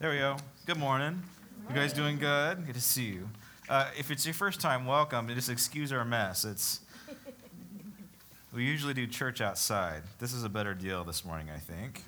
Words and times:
There 0.00 0.10
we 0.10 0.18
go. 0.18 0.36
Good 0.64 0.78
morning. 0.78 1.20
You 1.68 1.74
guys 1.74 1.92
doing 1.92 2.18
good? 2.18 2.64
Good 2.64 2.76
to 2.76 2.80
see 2.80 3.06
you. 3.06 3.28
Uh, 3.68 3.90
if 3.98 4.12
it's 4.12 4.24
your 4.24 4.32
first 4.32 4.60
time, 4.60 4.86
welcome. 4.86 5.26
Just 5.34 5.50
excuse 5.50 5.90
our 5.90 6.04
mess. 6.04 6.44
It's 6.44 6.82
we 8.54 8.64
usually 8.64 8.94
do 8.94 9.08
church 9.08 9.40
outside. 9.40 10.04
This 10.20 10.32
is 10.32 10.44
a 10.44 10.48
better 10.48 10.72
deal 10.72 11.02
this 11.02 11.24
morning, 11.24 11.48
I 11.52 11.58
think. 11.58 12.04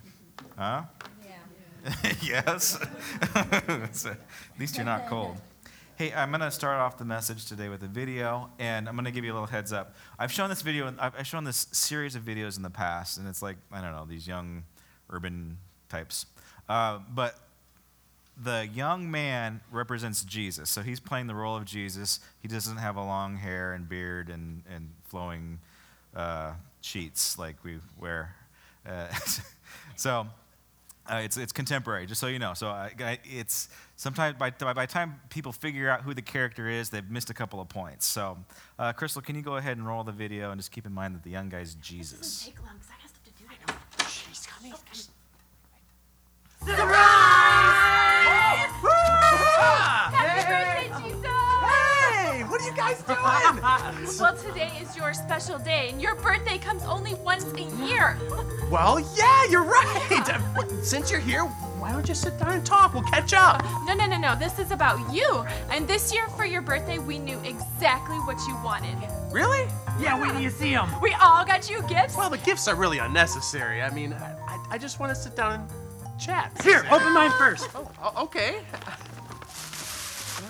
Huh? 0.57 0.83
Yeah. 1.25 2.13
yes. 2.23 2.79
so, 3.91 4.11
at 4.11 4.19
least 4.61 4.77
you're 4.77 4.87
not 4.87 5.09
cold. 5.09 5.37
Hey, 5.97 6.13
I'm 6.13 6.31
going 6.31 6.43
to 6.43 6.53
start 6.53 6.79
off 6.79 6.97
the 6.97 7.05
message 7.05 7.47
today 7.47 7.69
with 7.69 7.83
a 7.83 7.89
video, 7.89 8.51
and 8.61 8.89
I'm 8.89 8.95
going 8.95 9.05
to 9.07 9.11
give 9.11 9.25
you 9.25 9.33
a 9.33 9.35
little 9.35 9.49
heads 9.49 9.73
up. 9.73 9.97
I've 10.17 10.31
shown 10.31 10.49
this 10.49 10.63
video, 10.63 10.95
I've 11.01 11.27
shown 11.27 11.43
this 11.43 11.67
series 11.73 12.15
of 12.15 12.23
videos 12.23 12.57
in 12.57 12.63
the 12.63 12.71
past, 12.71 13.19
and 13.19 13.27
it's 13.27 13.43
like, 13.43 13.57
I 13.73 13.81
don't 13.81 13.91
know, 13.91 14.07
these 14.09 14.29
young 14.29 14.63
urban 15.11 15.59
types. 15.89 16.27
Uh, 16.69 17.01
but 17.13 17.35
the 18.43 18.69
young 18.73 19.11
man 19.11 19.61
represents 19.71 20.25
Jesus. 20.25 20.71
So 20.71 20.83
he's 20.83 21.01
playing 21.01 21.27
the 21.27 21.35
role 21.35 21.57
of 21.57 21.65
Jesus. 21.65 22.21
He 22.41 22.49
doesn't 22.49 22.79
have 22.79 22.97
a 22.97 23.05
long 23.05 23.37
hair 23.37 23.73
and 23.75 23.89
beard 23.89 24.31
and, 24.31 24.63
and 24.73 24.91
flowing 25.05 25.59
uh, 26.17 26.53
sheets 26.81 27.39
like 27.39 27.57
we 27.65 27.81
wear. 27.99 28.35
Uh, 28.87 29.09
so 29.97 30.27
uh, 31.07 31.17
it's, 31.17 31.37
it's 31.37 31.53
contemporary, 31.53 32.07
just 32.07 32.21
so 32.21 32.29
you 32.29 32.39
know. 32.39 32.55
So 32.55 32.69
I, 32.69 33.19
it's 33.25 33.69
sometimes 33.97 34.39
by, 34.39 34.51
by 34.51 34.73
the 34.73 34.87
time 34.87 35.21
people 35.29 35.53
figure 35.53 35.91
out 35.91 36.03
who 36.03 36.15
the 36.15 36.23
character 36.23 36.69
is, 36.69 36.89
they've 36.89 37.11
missed 37.11 37.31
a 37.31 37.35
couple 37.35 37.61
of 37.61 37.69
points. 37.69 38.07
So, 38.07 38.39
uh, 38.79 38.93
Crystal, 38.95 39.21
can 39.21 39.37
you 39.37 39.43
go 39.43 39.57
ahead 39.57 39.77
and 39.77 39.87
roll 39.87 40.03
the 40.03 40.13
video 40.13 40.51
and 40.51 40.59
just 40.59 40.73
keep 40.73 40.87
in 40.87 40.93
mind 40.93 41.15
that 41.15 41.25
the 41.25 41.31
young 41.31 41.49
guy's 41.49 41.75
Jesus. 41.75 42.19
This 42.19 42.39
doesn't 42.39 42.55
take 42.55 42.63
long 42.65 42.77
because 42.79 42.91
I 42.91 43.03
got 43.03 43.09
stuff 43.11 43.25
to 43.25 43.33
do. 43.33 43.45
I 43.51 43.73
know. 43.73 44.09
She's 44.09 44.47
coming. 44.47 44.73
Surprise! 46.65 47.20
You 52.71 52.77
guys 52.77 53.03
doing? 53.03 53.19
well, 54.21 54.37
today 54.37 54.71
is 54.81 54.97
your 54.97 55.13
special 55.13 55.59
day, 55.59 55.89
and 55.91 56.01
your 56.01 56.15
birthday 56.15 56.59
comes 56.59 56.85
only 56.85 57.15
once 57.15 57.45
a 57.55 57.85
year. 57.85 58.17
Well, 58.71 59.01
yeah, 59.17 59.51
you're 59.51 59.65
right. 59.65 60.41
Since 60.85 61.11
you're 61.11 61.19
here, 61.19 61.43
why 61.43 61.91
don't 61.91 62.09
you 62.09 62.15
sit 62.15 62.39
down 62.39 62.53
and 62.53 62.65
talk? 62.65 62.95
We'll 62.95 63.03
catch 63.03 63.33
up. 63.33 63.65
No, 63.85 63.95
no, 63.95 64.07
no, 64.07 64.17
no. 64.17 64.37
This 64.37 64.61
is 64.61 64.71
about 64.71 65.13
you. 65.13 65.45
And 65.73 65.89
this 65.89 66.15
year, 66.15 66.29
for 66.29 66.45
your 66.45 66.63
birthday, 66.63 67.01
we 67.01 67.19
knew 67.19 67.41
exactly 67.41 68.17
what 68.19 68.39
you 68.47 68.55
wanted. 68.63 68.95
Really? 69.33 69.67
Yeah, 70.01 70.23
wait 70.23 70.31
till 70.31 70.41
you 70.41 70.51
see 70.51 70.71
them. 70.71 70.89
We 71.03 71.13
all 71.15 71.45
got 71.45 71.69
you 71.69 71.83
gifts. 71.89 72.17
Well, 72.17 72.31
the 72.31 72.39
gifts 72.39 72.69
are 72.69 72.77
really 72.77 72.99
unnecessary. 72.99 73.83
I 73.83 73.91
mean, 73.93 74.13
I, 74.13 74.65
I 74.71 74.79
just 74.79 75.01
want 75.01 75.13
to 75.13 75.21
sit 75.21 75.35
down 75.35 75.69
and 75.69 76.21
chat. 76.21 76.53
Here, 76.63 76.87
open 76.93 77.13
mine 77.13 77.33
first. 77.33 77.69
Oh, 77.75 77.91
oh 78.01 78.23
okay. 78.23 78.61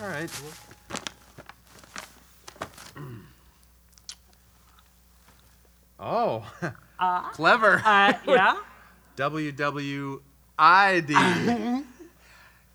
All 0.02 0.08
right. 0.08 0.30
Oh, 6.01 6.45
Uh, 6.98 7.31
clever. 7.31 7.83
uh, 7.84 8.12
yeah? 8.27 8.56
WWID. 9.17 10.20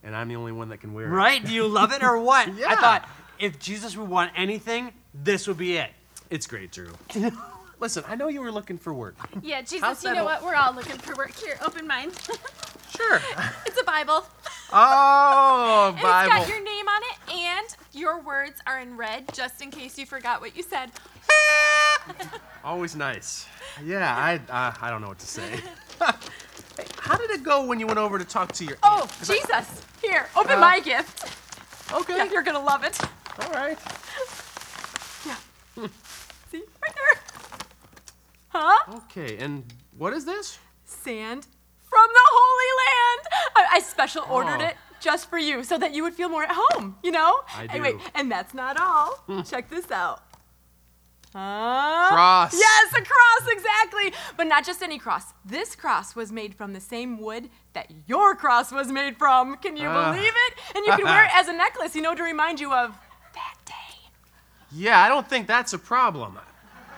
and 0.04 0.16
I'm 0.16 0.28
the 0.28 0.36
only 0.36 0.52
one 0.52 0.70
that 0.70 0.78
can 0.80 0.94
wear 0.94 1.06
it. 1.06 1.10
Right? 1.10 1.44
Do 1.46 1.54
you 1.54 1.68
love 1.68 1.92
it 1.92 2.04
or 2.04 2.18
what? 2.20 2.54
yeah. 2.58 2.68
I 2.70 2.76
thought 2.76 3.10
if 3.40 3.60
Jesus 3.60 3.96
would 3.98 4.10
want 4.10 4.32
anything, 4.36 4.92
this 5.14 5.48
would 5.48 5.58
be 5.58 5.78
it. 5.78 5.92
It's 6.30 6.48
great, 6.48 6.72
Drew. 6.72 6.92
Listen, 7.80 8.04
I 8.08 8.16
know 8.16 8.28
you 8.30 8.42
were 8.42 8.52
looking 8.52 8.78
for 8.78 8.94
work. 8.94 9.16
Yeah, 9.44 9.62
Jesus, 9.62 9.82
How's 9.82 10.04
you 10.04 10.14
know 10.14 10.20
all- 10.20 10.26
what? 10.26 10.44
We're 10.44 10.56
all 10.56 10.74
looking 10.74 10.98
for 10.98 11.14
work. 11.16 11.34
Here, 11.36 11.58
open 11.66 11.88
mine. 11.88 12.12
Sure. 12.96 13.20
it's 13.66 13.78
a 13.78 13.84
Bible. 13.84 14.26
Oh, 14.72 15.88
And 15.94 16.02
Bible. 16.02 16.32
it's 16.32 16.46
got 16.46 16.48
your 16.48 16.64
name 16.64 16.86
on 16.88 17.02
it, 17.04 17.34
and 17.34 17.68
your 17.92 18.22
words 18.22 18.62
are 18.66 18.80
in 18.80 18.96
red, 18.96 19.26
just 19.34 19.62
in 19.62 19.70
case 19.70 19.98
you 19.98 20.06
forgot 20.06 20.40
what 20.40 20.56
you 20.56 20.64
said. 20.64 20.92
Always 22.64 22.96
nice. 22.96 23.46
Yeah, 23.84 24.16
I 24.16 24.36
uh, 24.52 24.74
I 24.82 24.90
don't 24.90 25.02
know 25.02 25.08
what 25.10 25.20
to 25.20 25.28
say. 25.28 25.42
hey, 25.50 25.62
how 27.00 27.16
did 27.18 27.30
it 27.32 27.44
go 27.44 27.66
when 27.66 27.80
you 27.80 27.88
went 27.88 28.00
over 28.00 28.18
to 28.18 28.26
talk 28.26 28.52
to 28.54 28.66
your? 28.66 28.78
Oh, 28.84 29.02
aunt? 29.02 29.12
'Cause 29.20 29.30
I- 29.30 29.36
Jesus! 29.36 29.82
Here, 30.02 30.28
open 30.36 30.54
Uh, 30.58 30.60
my 30.62 30.80
gift. 30.80 31.26
okay. 31.94 32.18
Yeah, 32.18 32.26
you're 32.32 32.44
gonna 32.44 32.60
love 32.64 32.84
it. 32.84 32.98
All 33.42 33.52
right. 33.52 33.78
Yeah. 35.26 35.88
See, 36.52 36.62
right 36.82 36.94
there. 36.96 37.22
Huh? 38.50 38.94
Okay, 38.98 39.38
and 39.38 39.64
what 39.98 40.14
is 40.14 40.24
this? 40.24 40.60
Sand 40.86 41.48
from 41.90 42.08
the 42.14 42.26
Holy 42.32 42.72
Land. 42.86 43.28
I, 43.56 43.78
I 43.78 43.80
special 43.80 44.24
ordered 44.30 44.62
Oh. 44.62 44.66
it 44.68 44.76
just 45.00 45.28
for 45.30 45.40
you, 45.40 45.64
so 45.64 45.80
that 45.80 45.94
you 45.96 46.04
would 46.04 46.14
feel 46.14 46.30
more 46.30 46.44
at 46.44 46.52
home. 46.54 46.96
You 47.04 47.12
know? 47.12 47.42
I 47.56 47.66
do. 47.68 48.00
and 48.14 48.32
that's 48.32 48.54
not 48.54 48.78
all. 48.80 49.44
Check 49.44 49.68
this 49.70 49.90
out. 49.90 50.22
Huh? 51.36 52.08
Cross. 52.14 52.54
Yes, 52.58 52.94
a 52.94 53.02
cross, 53.02 53.52
exactly. 53.52 54.14
But 54.38 54.48
not 54.48 54.66
just 54.66 54.82
any 54.82 54.98
cross. 54.98 55.34
This 55.44 55.76
cross 55.76 56.16
was 56.16 56.32
made 56.32 56.56
from 56.56 56.72
the 56.72 56.80
same 56.80 57.20
wood 57.20 57.50
that 57.74 57.92
your 58.08 58.36
cross 58.36 58.72
was 58.72 58.88
made 58.90 59.18
from. 59.18 59.58
Can 59.58 59.76
you 59.76 59.90
Ah. 59.90 60.14
believe 60.14 60.32
it? 60.48 60.54
And 60.78 60.86
you 60.86 60.94
can 60.94 61.04
wear 61.04 61.26
it 61.26 61.32
as 61.36 61.50
a 61.50 61.54
necklace, 61.54 61.94
you 61.94 62.02
know, 62.02 62.16
to 62.16 62.24
remind 62.24 62.62
you 62.62 62.72
of 62.74 62.98
that 63.34 63.56
day. 63.66 63.74
Yeah, 64.72 65.02
I 65.02 65.10
don't 65.10 65.28
think 65.28 65.46
that's 65.46 65.74
a 65.74 65.78
problem. 65.80 66.40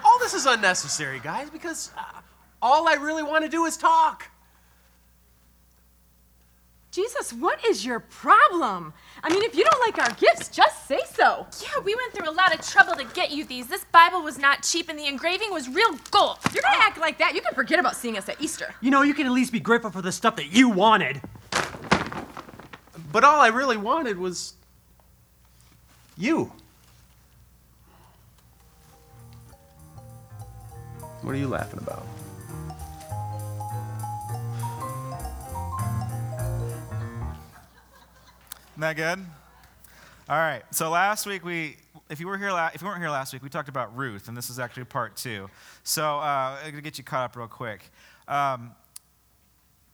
All 0.06 0.20
this 0.20 0.36
is 0.36 0.46
unnecessary, 0.46 1.20
guys, 1.20 1.50
because 1.50 1.90
uh, 1.98 2.04
all 2.62 2.88
I 2.88 2.94
really 2.94 3.24
want 3.24 3.44
to 3.44 3.50
do 3.50 3.66
is 3.66 3.76
talk. 3.76 4.30
Jesus, 6.98 7.32
what 7.32 7.64
is 7.64 7.86
your 7.86 8.00
problem? 8.00 8.92
I 9.22 9.30
mean, 9.30 9.44
if 9.44 9.56
you 9.56 9.64
don't 9.64 9.80
like 9.82 10.00
our 10.00 10.16
gifts, 10.16 10.50
just 10.50 10.88
say 10.88 11.00
so. 11.14 11.46
Yeah, 11.62 11.80
we 11.84 11.94
went 11.94 12.12
through 12.12 12.28
a 12.28 12.34
lot 12.34 12.56
of 12.56 12.68
trouble 12.68 12.96
to 12.96 13.04
get 13.14 13.30
you 13.30 13.46
these. 13.46 13.68
This 13.68 13.86
Bible 13.92 14.24
was 14.24 14.40
not 14.40 14.64
cheap 14.64 14.90
and 14.90 14.98
the 14.98 15.06
engraving 15.06 15.52
was 15.52 15.70
real 15.70 15.96
gold. 16.10 16.40
You're 16.52 16.64
gonna 16.64 16.80
act 16.80 16.98
like 16.98 17.20
that, 17.20 17.36
you 17.36 17.42
can 17.42 17.54
forget 17.54 17.78
about 17.78 17.96
seeing 17.96 18.18
us 18.18 18.28
at 18.30 18.42
Easter. 18.42 18.74
You 18.82 18.90
know, 18.90 19.04
you 19.04 19.14
can 19.14 19.28
at 19.28 19.32
least 19.32 19.52
be 19.52 19.60
grateful 19.60 19.92
for 19.92 20.02
the 20.02 20.12
stuff 20.12 20.38
that 20.38 20.48
you 20.48 20.70
wanted. 20.70 21.22
But 23.12 23.24
all 23.24 23.42
I 23.42 23.50
really 23.50 23.78
wanted 23.78 24.18
was 24.18 24.56
you. 26.18 26.52
What 31.22 31.36
are 31.36 31.38
you 31.38 31.48
laughing 31.48 31.78
about? 31.78 32.08
Isn't 38.78 38.96
that 38.96 38.96
good? 38.96 39.26
All 40.30 40.38
right. 40.38 40.62
So 40.70 40.92
last 40.92 41.26
week 41.26 41.44
we, 41.44 41.78
if 42.12 42.20
you 42.20 42.28
were 42.28 42.38
here, 42.38 42.52
la- 42.52 42.70
if 42.76 42.80
you 42.84 42.88
weren't 42.88 43.00
here 43.00 43.10
last 43.10 43.34
week, 43.34 43.42
we 43.42 43.50
talked 43.50 43.70
about 43.70 43.98
Ruth, 43.98 44.28
and 44.28 44.38
this 44.38 44.52
is 44.52 44.60
actually 44.60 44.84
part 44.84 45.16
two. 45.18 45.50
So 45.82 46.04
uh, 46.20 46.60
I'm 46.64 46.70
gonna 46.70 46.84
get 46.84 47.00
you 47.00 47.04
caught 47.04 47.24
up 47.26 47.36
real 47.36 47.48
quick. 47.48 47.90
Um, 48.28 48.76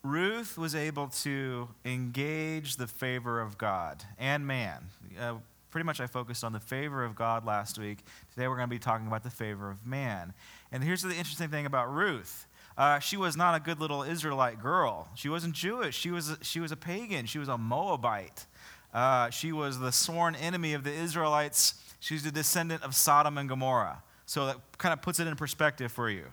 Ruth 0.04 0.58
was 0.58 0.76
able 0.76 1.08
to 1.22 1.70
engage 1.86 2.76
the 2.76 2.88
favor 2.88 3.40
of 3.40 3.58
God 3.58 4.04
and 4.20 4.46
man. 4.46 4.84
Uh, 5.18 5.36
pretty 5.72 5.86
much 5.86 6.02
I 6.02 6.08
focused 6.08 6.44
on 6.44 6.52
the 6.52 6.60
favor 6.60 7.06
of 7.06 7.16
God 7.16 7.46
last 7.46 7.80
week. 7.80 8.00
Today 8.34 8.50
we're 8.50 8.58
going 8.58 8.68
to 8.68 8.76
be 8.76 8.80
talking 8.80 9.08
about 9.08 9.24
the 9.24 9.30
favor 9.30 9.72
of 9.72 9.88
man. 9.88 10.34
And 10.74 10.84
here's 10.84 11.04
the 11.04 11.16
interesting 11.16 11.48
thing 11.48 11.66
about 11.66 11.90
Ruth. 11.90 12.48
Uh, 12.78 13.00
she 13.00 13.16
was 13.16 13.38
not 13.38 13.56
a 13.56 13.60
good 13.62 13.80
little 13.80 14.04
Israelite 14.04 14.62
girl. 14.62 15.08
She 15.16 15.30
wasn't 15.30 15.54
Jewish. 15.54 15.98
She 15.98 16.12
was, 16.12 16.36
she 16.42 16.60
was 16.60 16.74
a 16.74 16.76
pagan. 16.76 17.28
She 17.28 17.40
was 17.40 17.48
a 17.48 17.58
Moabite. 17.58 18.46
Uh, 18.94 19.30
she 19.30 19.52
was 19.52 19.80
the 19.80 19.92
sworn 19.92 20.36
enemy 20.36 20.74
of 20.74 20.84
the 20.84 20.94
Israelites. 20.94 21.76
She's 22.00 22.26
a 22.26 22.32
descendant 22.32 22.84
of 22.84 22.96
Sodom 22.96 23.38
and 23.38 23.50
Gomorrah. 23.50 24.04
So 24.26 24.46
that 24.46 24.58
kind 24.78 24.94
of 24.94 25.02
puts 25.02 25.20
it 25.20 25.28
in 25.28 25.36
perspective 25.36 25.92
for 25.92 26.10
you. 26.10 26.26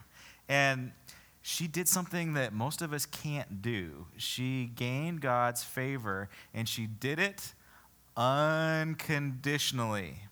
And 0.49 0.93
she 1.43 1.67
did 1.67 1.89
something 1.89 2.35
that 2.35 2.53
most 2.53 2.83
of 2.83 2.93
us 2.93 3.07
can't 3.07 3.63
do. 3.63 4.07
She 4.17 4.71
gained 4.75 5.23
God's 5.23 5.65
favor, 5.65 6.29
and 6.53 6.69
she 6.69 6.87
did 6.87 7.19
it 7.19 7.55
unconditionally. 8.17 10.23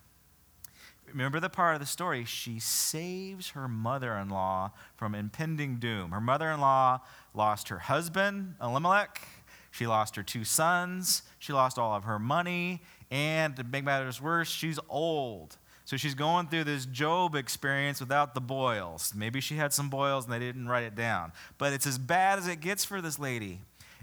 Remember 1.06 1.40
the 1.40 1.48
part 1.48 1.74
of 1.74 1.80
the 1.80 1.86
story? 1.86 2.26
She 2.26 2.58
saves 2.58 3.50
her 3.50 3.66
mother 3.66 4.12
in 4.14 4.28
law 4.28 4.72
from 4.96 5.14
impending 5.14 5.76
doom. 5.76 6.10
Her 6.10 6.20
mother 6.20 6.50
in 6.50 6.60
law 6.60 7.00
lost 7.32 7.68
her 7.68 7.78
husband, 7.78 8.56
Elimelech. 8.62 9.26
She 9.70 9.86
lost 9.86 10.16
her 10.16 10.22
two 10.22 10.44
sons. 10.44 11.22
She 11.38 11.52
lost 11.52 11.78
all 11.78 11.94
of 11.94 12.04
her 12.04 12.18
money. 12.18 12.82
And 13.10 13.56
to 13.56 13.64
make 13.64 13.84
matters 13.84 14.20
worse, 14.20 14.48
she's 14.48 14.78
old. 14.88 15.56
So 15.84 15.96
she's 15.96 16.14
going 16.14 16.48
through 16.48 16.64
this 16.64 16.84
Job 16.84 17.34
experience 17.34 18.00
without 18.00 18.34
the 18.34 18.40
boils. 18.40 19.14
Maybe 19.16 19.40
she 19.40 19.56
had 19.56 19.72
some 19.72 19.88
boils 19.88 20.24
and 20.24 20.32
they 20.32 20.38
didn't 20.38 20.68
write 20.68 20.84
it 20.84 20.94
down. 20.94 21.32
But 21.56 21.72
it's 21.72 21.86
as 21.86 21.96
bad 21.96 22.38
as 22.38 22.46
it 22.46 22.60
gets 22.60 22.84
for 22.84 23.00
this 23.00 23.18
lady. 23.18 23.60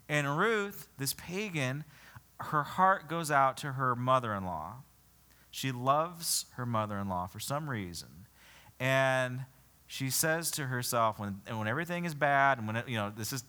And 0.09 0.37
Ruth, 0.37 0.87
this 0.97 1.13
pagan, 1.13 1.83
her 2.39 2.63
heart 2.63 3.07
goes 3.07 3.29
out 3.29 3.57
to 3.57 3.73
her 3.73 3.95
mother 3.95 4.33
in 4.33 4.45
law. 4.45 4.77
She 5.51 5.71
loves 5.71 6.47
her 6.55 6.65
mother 6.65 6.97
in 6.97 7.07
law 7.07 7.27
for 7.27 7.39
some 7.39 7.69
reason. 7.69 8.25
And 8.79 9.41
she 9.87 10.09
says 10.09 10.51
to 10.51 10.65
herself, 10.65 11.19
when, 11.19 11.41
when 11.47 11.67
everything 11.67 12.05
is 12.05 12.13
bad, 12.13 12.57
and 12.57 12.67
when 12.67 12.77
it, 12.77 12.89
you 12.89 12.97
know, 12.97 13.11
this 13.15 13.31
is 13.31 13.43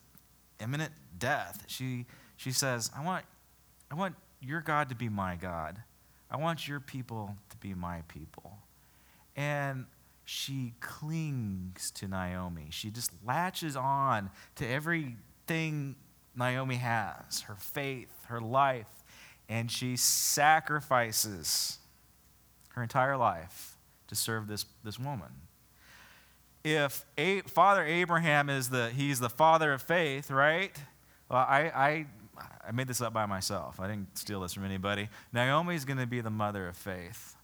imminent 0.60 0.92
death, 1.18 1.64
she, 1.66 2.06
she 2.36 2.52
says, 2.52 2.90
I 2.96 3.04
want, 3.04 3.24
I 3.90 3.94
want 3.94 4.14
your 4.40 4.60
God 4.60 4.88
to 4.88 4.94
be 4.94 5.08
my 5.08 5.36
God. 5.36 5.82
I 6.30 6.36
want 6.36 6.66
your 6.66 6.80
people 6.80 7.36
to 7.50 7.56
be 7.58 7.74
my 7.74 8.02
people. 8.08 8.58
And 9.36 9.86
she 10.24 10.74
clings 10.80 11.90
to 11.92 12.08
Naomi. 12.08 12.66
She 12.70 12.90
just 12.90 13.12
latches 13.24 13.76
on 13.76 14.30
to 14.56 14.68
everything 14.68 15.96
Naomi 16.34 16.76
has 16.76 17.42
her 17.42 17.54
faith, 17.54 18.12
her 18.26 18.40
life, 18.40 19.04
and 19.48 19.70
she 19.70 19.96
sacrifices 19.96 21.78
her 22.70 22.82
entire 22.82 23.16
life 23.16 23.78
to 24.08 24.14
serve 24.14 24.48
this, 24.48 24.66
this 24.84 24.98
woman. 24.98 25.30
If 26.64 27.04
A- 27.16 27.42
Father 27.42 27.84
Abraham 27.84 28.50
is 28.50 28.70
the, 28.70 28.90
he's 28.90 29.20
the 29.20 29.30
father 29.30 29.72
of 29.72 29.80
faith, 29.80 30.30
right? 30.30 30.76
Well, 31.30 31.38
I, 31.38 31.70
I, 31.74 32.06
I 32.66 32.72
made 32.72 32.88
this 32.88 33.00
up 33.00 33.12
by 33.12 33.26
myself. 33.26 33.80
I 33.80 33.88
didn't 33.88 34.16
steal 34.18 34.40
this 34.40 34.52
from 34.52 34.64
anybody. 34.64 35.08
Naomi's 35.32 35.84
going 35.84 35.98
to 35.98 36.06
be 36.06 36.20
the 36.20 36.30
mother 36.30 36.68
of 36.68 36.76
faith. 36.76 37.36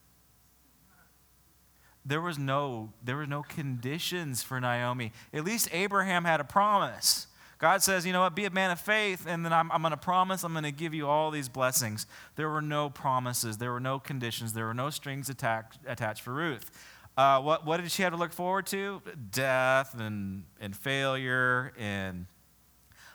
There 2.05 2.21
was 2.21 2.39
no, 2.39 2.93
there 3.03 3.17
were 3.17 3.27
no 3.27 3.43
conditions 3.43 4.43
for 4.43 4.61
Naomi. 4.61 5.13
At 5.33 5.45
least 5.45 5.69
Abraham 5.73 6.25
had 6.25 6.41
a 6.41 6.45
promise. 6.45 7.29
God 7.59 7.81
says, 7.81 8.05
you 8.05 8.13
know 8.13 8.23
what, 8.23 8.35
be 8.35 8.45
a 8.45 8.51
man 8.51 8.73
of 8.73 8.81
faith, 8.81 9.25
and 9.25 9.45
then 9.45 9.53
I'm, 9.53 9.71
I'm 9.71 9.83
going 9.83 9.93
to 9.93 9.97
promise, 9.97 10.43
I'm 10.43 10.53
going 10.53 10.65
to 10.65 10.73
give 10.73 10.95
you 10.95 11.07
all 11.07 11.31
these 11.31 11.49
blessings. 11.49 12.07
There 12.35 12.49
were 12.49 12.61
no 12.61 12.91
promises, 12.91 13.59
there 13.59 13.71
were 13.71 13.79
no 13.79 14.01
conditions, 14.01 14.53
there 14.53 14.67
were 14.67 14.75
no 14.75 14.91
strings 14.91 15.29
attack, 15.29 15.75
attached 15.87 16.23
for 16.23 16.33
Ruth. 16.33 16.73
Uh, 17.17 17.41
what, 17.41 17.65
what 17.65 17.81
did 17.81 17.93
she 17.93 18.03
have 18.03 18.13
to 18.13 18.19
look 18.19 18.33
forward 18.33 18.67
to? 18.67 19.01
Death 19.31 19.95
and, 19.97 20.43
and 20.61 20.75
failure 20.75 21.73
and 21.79 22.27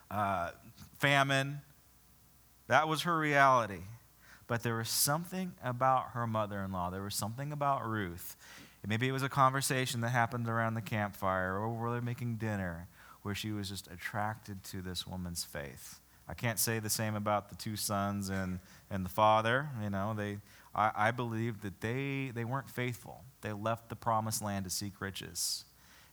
uh, 0.09 0.51
famine. 0.99 1.59
That 2.67 2.87
was 2.87 3.03
her 3.03 3.17
reality. 3.17 3.83
But 4.47 4.63
there 4.63 4.75
was 4.75 4.89
something 4.89 5.53
about 5.63 6.11
her 6.13 6.25
mother 6.25 6.61
in 6.61 6.71
law, 6.71 6.89
there 6.89 7.01
was 7.01 7.15
something 7.15 7.51
about 7.51 7.87
Ruth. 7.87 8.35
Maybe 8.87 9.09
it 9.09 9.11
was 9.11 9.23
a 9.23 9.27
conversation 9.29 9.99
that 10.01 10.09
happened 10.09 10.47
around 10.47 10.75
the 10.75 10.81
campfire 10.81 11.55
or 11.55 11.67
where 11.69 11.91
they're 11.91 12.01
making 12.01 12.37
dinner 12.37 12.87
where 13.21 13.35
she 13.35 13.51
was 13.51 13.67
just 13.67 13.91
attracted 13.91 14.63
to 14.63 14.81
this 14.81 15.05
woman's 15.05 15.43
faith. 15.43 15.99
I 16.29 16.33
can't 16.33 16.57
say 16.57 16.79
the 16.79 16.89
same 16.89 17.13
about 17.13 17.49
the 17.49 17.55
two 17.55 17.75
sons 17.75 18.29
and, 18.29 18.59
and 18.89 19.03
the 19.03 19.09
father. 19.09 19.67
You 19.83 19.89
know, 19.89 20.13
they, 20.15 20.37
I, 20.73 20.91
I 20.95 21.11
believe 21.11 21.61
that 21.63 21.81
they, 21.81 22.31
they 22.33 22.45
weren't 22.45 22.69
faithful. 22.69 23.25
They 23.41 23.51
left 23.51 23.89
the 23.89 23.97
promised 23.97 24.41
land 24.41 24.63
to 24.63 24.71
seek 24.71 25.01
riches. 25.01 25.65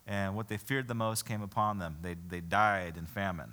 And 0.09 0.35
what 0.35 0.49
they 0.49 0.57
feared 0.57 0.89
the 0.89 0.95
most 0.95 1.25
came 1.25 1.43
upon 1.43 1.79
them. 1.79 1.99
They, 2.03 2.15
they 2.15 2.41
died 2.41 2.97
in 2.97 3.07
famine. 3.07 3.53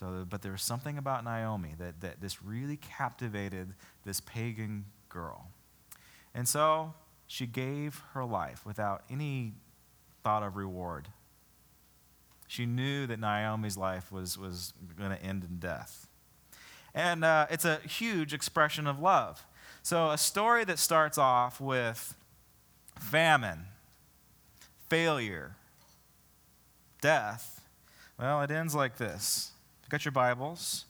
So, 0.00 0.24
but 0.26 0.40
there 0.40 0.52
was 0.52 0.62
something 0.62 0.96
about 0.96 1.24
Naomi 1.24 1.74
that, 1.78 2.00
that 2.00 2.22
this 2.22 2.42
really 2.42 2.78
captivated 2.78 3.74
this 4.06 4.18
pagan 4.18 4.86
girl. 5.10 5.48
And 6.34 6.48
so 6.48 6.94
she 7.26 7.44
gave 7.44 8.02
her 8.14 8.24
life 8.24 8.64
without 8.64 9.02
any 9.10 9.52
thought 10.24 10.42
of 10.42 10.56
reward. 10.56 11.08
She 12.48 12.64
knew 12.64 13.06
that 13.08 13.20
Naomi's 13.20 13.76
life 13.76 14.10
was, 14.10 14.38
was 14.38 14.72
going 14.98 15.10
to 15.10 15.22
end 15.22 15.44
in 15.44 15.58
death. 15.58 16.06
And 16.94 17.22
uh, 17.22 17.48
it's 17.50 17.66
a 17.66 17.76
huge 17.80 18.32
expression 18.32 18.86
of 18.86 19.00
love. 19.00 19.44
So, 19.82 20.10
a 20.10 20.18
story 20.18 20.64
that 20.64 20.78
starts 20.78 21.18
off 21.18 21.60
with 21.60 22.14
famine, 22.98 23.66
failure, 24.88 25.56
death, 27.02 27.60
well, 28.18 28.42
it 28.42 28.50
ends 28.50 28.74
like 28.74 28.96
this. 28.96 29.52
Got 29.90 30.04
your 30.04 30.12
Bibles. 30.12 30.84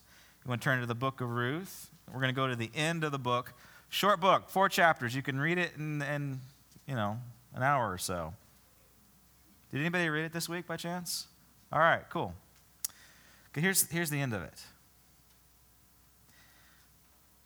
You 0.45 0.49
want 0.49 0.61
to 0.61 0.63
turn 0.63 0.79
to 0.79 0.85
the 0.85 0.93
book 0.93 1.21
of 1.21 1.29
Ruth. 1.31 1.89
We're 2.07 2.21
going 2.21 2.31
to 2.31 2.39
go 2.39 2.47
to 2.47 2.55
the 2.55 2.69
end 2.75 3.03
of 3.03 3.11
the 3.11 3.17
book. 3.17 3.51
Short 3.89 4.21
book, 4.21 4.47
four 4.47 4.69
chapters. 4.69 5.15
You 5.15 5.23
can 5.23 5.39
read 5.39 5.57
it 5.57 5.71
in, 5.75 6.03
in 6.03 6.39
you 6.85 6.93
know, 6.93 7.17
an 7.55 7.63
hour 7.63 7.91
or 7.91 7.97
so. 7.97 8.35
Did 9.71 9.79
anybody 9.79 10.07
read 10.07 10.25
it 10.25 10.33
this 10.33 10.47
week 10.47 10.67
by 10.67 10.77
chance? 10.77 11.25
All 11.73 11.79
right, 11.79 12.03
cool. 12.11 12.35
Okay, 13.51 13.61
here's, 13.61 13.89
here's 13.89 14.11
the 14.11 14.21
end 14.21 14.35
of 14.35 14.43
it. 14.43 14.61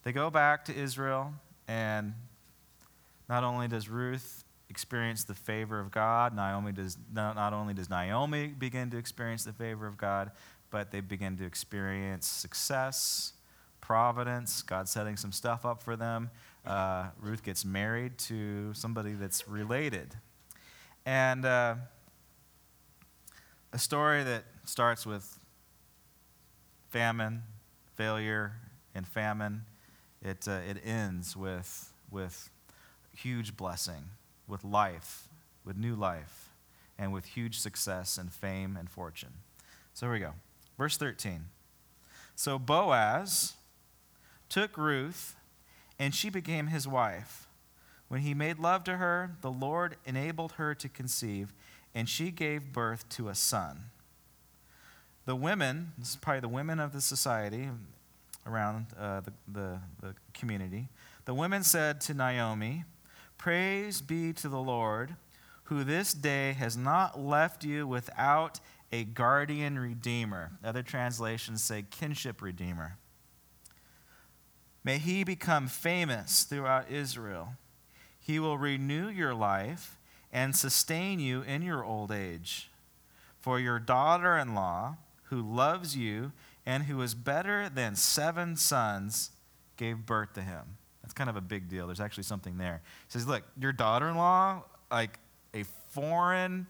They 0.04 0.12
go 0.12 0.28
back 0.28 0.66
to 0.66 0.76
Israel, 0.76 1.32
and 1.66 2.12
not 3.30 3.44
only 3.44 3.66
does 3.66 3.88
Ruth 3.88 4.44
experience 4.68 5.24
the 5.24 5.34
favor 5.34 5.80
of 5.80 5.90
God, 5.90 6.36
Naomi 6.36 6.72
does, 6.72 6.98
not 7.14 7.54
only 7.54 7.72
does 7.72 7.88
Naomi 7.88 8.48
begin 8.48 8.90
to 8.90 8.98
experience 8.98 9.44
the 9.44 9.54
favor 9.54 9.86
of 9.86 9.96
God, 9.96 10.32
but 10.70 10.90
they 10.90 11.00
begin 11.00 11.36
to 11.38 11.44
experience 11.44 12.26
success, 12.26 13.32
providence, 13.80 14.62
God 14.62 14.88
setting 14.88 15.16
some 15.16 15.32
stuff 15.32 15.64
up 15.64 15.82
for 15.82 15.96
them. 15.96 16.30
Uh, 16.64 17.08
Ruth 17.20 17.42
gets 17.42 17.64
married 17.64 18.18
to 18.18 18.74
somebody 18.74 19.12
that's 19.12 19.48
related. 19.48 20.14
And. 21.04 21.44
Uh, 21.44 21.74
a 23.76 23.78
story 23.78 24.24
that 24.24 24.44
starts 24.64 25.04
with 25.04 25.38
famine, 26.88 27.42
failure, 27.94 28.52
and 28.94 29.06
famine. 29.06 29.66
It, 30.22 30.48
uh, 30.48 30.60
it 30.66 30.78
ends 30.82 31.36
with, 31.36 31.92
with 32.10 32.48
huge 33.14 33.54
blessing, 33.54 34.04
with 34.48 34.64
life, 34.64 35.28
with 35.62 35.76
new 35.76 35.94
life, 35.94 36.48
and 36.98 37.12
with 37.12 37.26
huge 37.26 37.58
success 37.58 38.16
and 38.16 38.32
fame 38.32 38.78
and 38.78 38.88
fortune. 38.88 39.34
So 39.92 40.06
here 40.06 40.12
we 40.14 40.20
go. 40.20 40.32
Verse 40.78 40.96
13. 40.96 41.46
So 42.34 42.58
Boaz 42.58 43.54
took 44.48 44.76
Ruth, 44.76 45.36
and 45.98 46.14
she 46.14 46.30
became 46.30 46.66
his 46.68 46.86
wife. 46.86 47.46
When 48.08 48.20
he 48.20 48.34
made 48.34 48.58
love 48.58 48.84
to 48.84 48.98
her, 48.98 49.36
the 49.40 49.50
Lord 49.50 49.96
enabled 50.04 50.52
her 50.52 50.74
to 50.74 50.88
conceive 50.88 51.52
and 51.96 52.10
she 52.10 52.30
gave 52.30 52.74
birth 52.74 53.08
to 53.08 53.30
a 53.30 53.34
son. 53.34 53.84
The 55.24 55.34
women, 55.34 55.92
this 55.96 56.10
is 56.10 56.16
probably 56.16 56.40
the 56.40 56.48
women 56.48 56.78
of 56.78 56.92
the 56.92 57.00
society 57.00 57.70
around 58.46 58.88
uh, 59.00 59.22
the, 59.22 59.32
the, 59.50 59.80
the 60.02 60.14
community, 60.34 60.88
the 61.24 61.32
women 61.32 61.62
said 61.62 62.02
to 62.02 62.12
Naomi, 62.12 62.84
Praise 63.38 64.02
be 64.02 64.34
to 64.34 64.48
the 64.50 64.60
Lord, 64.60 65.16
who 65.64 65.84
this 65.84 66.12
day 66.12 66.52
has 66.52 66.76
not 66.76 67.18
left 67.18 67.64
you 67.64 67.86
without 67.86 68.60
a 68.92 69.04
guardian 69.04 69.78
redeemer. 69.78 70.52
Other 70.64 70.82
translations 70.82 71.62
say 71.62 71.84
kinship 71.90 72.40
redeemer. 72.40 72.98
May 74.84 74.98
he 74.98 75.24
become 75.24 75.66
famous 75.66 76.44
throughout 76.44 76.90
Israel. 76.90 77.54
He 78.18 78.38
will 78.38 78.58
renew 78.58 79.08
your 79.08 79.34
life 79.34 79.98
and 80.32 80.54
sustain 80.54 81.18
you 81.18 81.42
in 81.42 81.62
your 81.62 81.84
old 81.84 82.12
age. 82.12 82.70
For 83.40 83.58
your 83.58 83.78
daughter 83.78 84.36
in 84.36 84.54
law, 84.54 84.96
who 85.24 85.40
loves 85.40 85.96
you 85.96 86.32
and 86.64 86.84
who 86.84 87.00
is 87.02 87.14
better 87.14 87.68
than 87.68 87.96
seven 87.96 88.56
sons, 88.56 89.30
gave 89.76 90.06
birth 90.06 90.32
to 90.34 90.42
him. 90.42 90.76
That's 91.02 91.14
kind 91.14 91.30
of 91.30 91.36
a 91.36 91.40
big 91.40 91.68
deal. 91.68 91.86
There's 91.86 92.00
actually 92.00 92.24
something 92.24 92.58
there. 92.58 92.80
He 93.06 93.12
says, 93.12 93.26
Look, 93.26 93.44
your 93.60 93.72
daughter 93.72 94.08
in 94.08 94.16
law, 94.16 94.64
like 94.90 95.18
a 95.54 95.64
foreign 95.90 96.66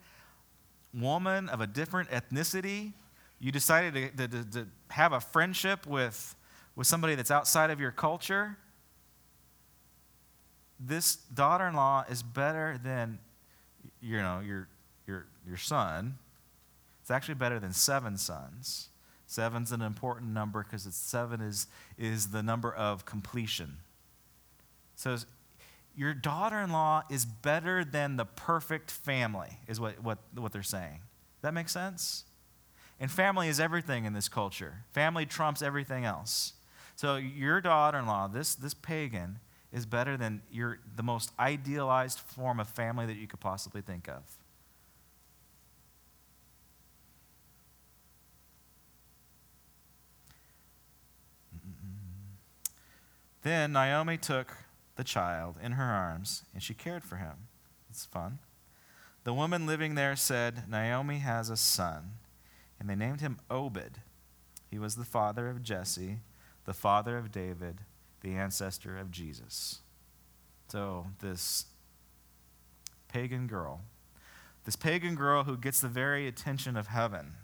woman 0.95 1.49
of 1.49 1.61
a 1.61 1.67
different 1.67 2.11
ethnicity, 2.11 2.93
you 3.39 3.53
decided 3.53 4.17
to, 4.17 4.29
to, 4.29 4.45
to, 4.45 4.67
have 4.91 5.13
a 5.13 5.21
friendship 5.21 5.87
with, 5.87 6.35
with 6.75 6.87
somebody 6.87 7.15
that's 7.15 7.31
outside 7.31 7.71
of 7.71 7.81
your 7.81 7.91
culture. 7.91 8.57
This 10.79 11.17
daughter 11.17 11.67
in 11.67 11.75
law 11.75 12.05
is 12.09 12.23
better 12.23 12.79
than 12.83 13.19
you 14.01 14.19
know, 14.19 14.41
your, 14.41 14.69
your, 15.07 15.27
your 15.47 15.57
son, 15.57 16.19
it's 17.01 17.11
actually 17.11 17.35
better 17.35 17.59
than 17.59 17.73
seven 17.73 18.17
sons. 18.17 18.89
Seven's 19.27 19.73
an 19.73 19.83
important 19.83 20.33
number 20.33 20.63
because 20.63 20.83
seven 20.95 21.41
is, 21.41 21.67
is 21.99 22.29
the 22.31 22.43
number 22.43 22.73
of 22.73 23.05
completion. 23.05 23.79
So 24.95 25.17
your 25.97 26.13
daughter-in-law 26.13 27.05
is 27.11 27.25
better 27.25 27.85
than 27.85 28.17
the 28.17 28.27
perfect 28.27 28.91
family, 28.91 29.59
is 29.67 29.81
what, 29.81 30.03
what, 30.03 30.19
what 30.35 30.53
they're 30.53 30.63
saying. 30.63 31.01
That 31.43 31.55
makes 31.55 31.73
sense? 31.73 32.25
And 33.01 33.11
family 33.11 33.49
is 33.49 33.59
everything 33.59 34.05
in 34.05 34.13
this 34.13 34.29
culture. 34.29 34.85
Family 34.93 35.27
trumps 35.27 35.63
everything 35.63 36.05
else. 36.05 36.53
So 36.97 37.17
your 37.17 37.61
daughter-in-law, 37.61 38.29
this, 38.29 38.55
this 38.55 38.75
pagan, 38.75 39.39
is 39.73 39.85
better 39.85 40.17
than 40.17 40.43
your, 40.51 40.79
the 40.95 41.03
most 41.03 41.33
idealized 41.39 42.19
form 42.19 42.61
of 42.61 42.69
family 42.69 43.07
that 43.07 43.17
you 43.17 43.27
could 43.27 43.41
possibly 43.41 43.81
think 43.81 44.09
of. 44.09 44.23
Then 53.43 53.73
Naomi 53.73 54.17
took 54.17 54.53
the 54.97 55.05
child 55.05 55.57
in 55.63 55.73
her 55.73 55.85
arms 55.85 56.45
and 56.53 56.63
she 56.63 56.75
cared 56.75 57.05
for 57.05 57.17
him. 57.17 57.49
It's 57.89 58.05
fun. 58.05 58.39
The 59.25 59.35
woman 59.35 59.67
living 59.67 59.95
there 59.95 60.17
said, 60.17 60.69
Naomi 60.69 61.19
has 61.19 61.51
a 61.51 61.57
son. 61.57 62.13
And 62.79 62.89
they 62.89 62.95
named 62.95 63.21
him 63.21 63.39
Obed. 63.51 64.01
He 64.71 64.79
was 64.79 64.97
the 64.97 65.05
father 65.05 65.49
of 65.49 65.63
Jesse, 65.63 66.19
the 66.65 66.75
father 66.75 67.17
of 67.17 67.33
David, 67.33 67.79
the 68.21 68.35
ancestor 68.35 68.99
of 68.99 69.11
Jesus. 69.11 69.81
So, 70.69 71.07
this 71.21 71.67
pagan 73.09 73.47
girl, 73.47 73.81
this 74.65 74.77
pagan 74.77 75.15
girl 75.15 75.45
who 75.45 75.57
gets 75.57 75.81
the 75.81 75.89
very 75.89 76.27
attention 76.27 76.77
of 76.77 76.89
heaven, 76.89 77.35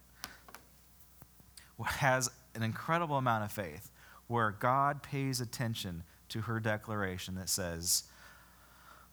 has 1.84 2.30
an 2.54 2.62
incredible 2.62 3.16
amount 3.16 3.44
of 3.44 3.52
faith 3.52 3.90
where 4.26 4.50
God 4.50 5.02
pays 5.02 5.40
attention 5.40 6.02
to 6.32 6.42
her 6.42 6.60
declaration 6.60 7.34
that 7.36 7.48
says, 7.48 8.04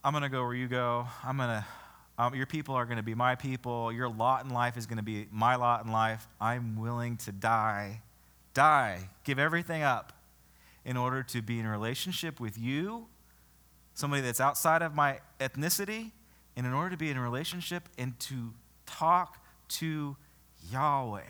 I'm 0.03 0.13
going 0.13 0.23
to 0.23 0.29
go 0.29 0.43
where 0.43 0.53
you 0.53 0.67
go. 0.67 1.07
I'm 1.23 1.37
going 1.37 1.49
to, 1.49 1.65
um, 2.17 2.35
your 2.35 2.45
people 2.45 2.75
are 2.75 2.85
going 2.85 2.97
to 2.97 3.03
be 3.03 3.15
my 3.15 3.35
people. 3.35 3.91
Your 3.91 4.09
lot 4.09 4.45
in 4.45 4.51
life 4.51 4.77
is 4.77 4.85
going 4.85 4.97
to 4.97 5.03
be 5.03 5.27
my 5.31 5.55
lot 5.55 5.85
in 5.85 5.91
life. 5.91 6.27
I'm 6.39 6.79
willing 6.79 7.17
to 7.17 7.31
die, 7.31 8.01
die, 8.53 9.09
give 9.23 9.39
everything 9.39 9.83
up 9.83 10.13
in 10.85 10.95
order 10.95 11.23
to 11.23 11.41
be 11.41 11.59
in 11.59 11.65
a 11.65 11.71
relationship 11.71 12.39
with 12.39 12.57
you, 12.57 13.07
somebody 13.93 14.21
that's 14.21 14.39
outside 14.39 14.81
of 14.81 14.95
my 14.95 15.19
ethnicity, 15.39 16.11
and 16.55 16.65
in 16.65 16.73
order 16.73 16.91
to 16.91 16.97
be 16.97 17.09
in 17.09 17.17
a 17.17 17.21
relationship 17.21 17.89
and 17.97 18.17
to 18.21 18.53
talk 18.85 19.43
to 19.67 20.15
Yahweh. 20.71 21.21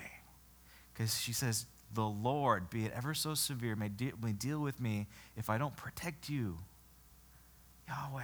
Because 0.94 1.20
she 1.20 1.34
says, 1.34 1.66
The 1.94 2.06
Lord, 2.06 2.70
be 2.70 2.86
it 2.86 2.92
ever 2.96 3.14
so 3.14 3.34
severe, 3.34 3.76
may, 3.76 3.90
de- 3.90 4.14
may 4.22 4.32
deal 4.32 4.60
with 4.60 4.80
me 4.80 5.08
if 5.36 5.50
I 5.50 5.58
don't 5.58 5.76
protect 5.76 6.30
you. 6.30 6.60
Yahweh. 7.88 8.24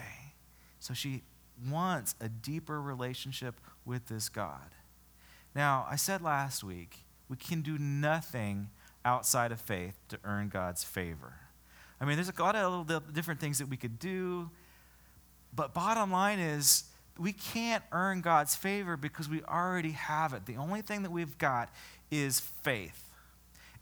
So 0.79 0.93
she 0.93 1.23
wants 1.69 2.15
a 2.21 2.29
deeper 2.29 2.81
relationship 2.81 3.59
with 3.85 4.07
this 4.07 4.29
God. 4.29 4.75
Now, 5.55 5.87
I 5.89 5.95
said 5.95 6.21
last 6.21 6.63
week, 6.63 7.05
we 7.29 7.37
can 7.37 7.61
do 7.61 7.77
nothing 7.77 8.69
outside 9.03 9.51
of 9.51 9.59
faith 9.59 9.97
to 10.09 10.19
earn 10.23 10.49
God's 10.49 10.83
favor. 10.83 11.33
I 11.99 12.05
mean, 12.05 12.17
there's 12.17 12.29
a 12.29 12.41
lot 12.41 12.55
of 12.55 12.87
little 12.87 12.99
different 13.11 13.39
things 13.39 13.59
that 13.59 13.69
we 13.69 13.77
could 13.77 13.99
do, 13.99 14.49
but 15.55 15.73
bottom 15.73 16.11
line 16.11 16.39
is 16.39 16.83
we 17.17 17.31
can't 17.31 17.83
earn 17.91 18.21
God's 18.21 18.55
favor 18.55 18.97
because 18.97 19.29
we 19.29 19.41
already 19.43 19.91
have 19.91 20.33
it. 20.33 20.45
The 20.45 20.57
only 20.57 20.81
thing 20.81 21.03
that 21.03 21.11
we've 21.11 21.37
got 21.37 21.69
is 22.11 22.39
faith. 22.39 23.04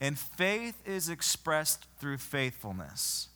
And 0.03 0.19
faith 0.19 0.85
is 0.85 1.07
expressed 1.07 1.85
through 1.97 2.17
faithfulness. 2.17 3.29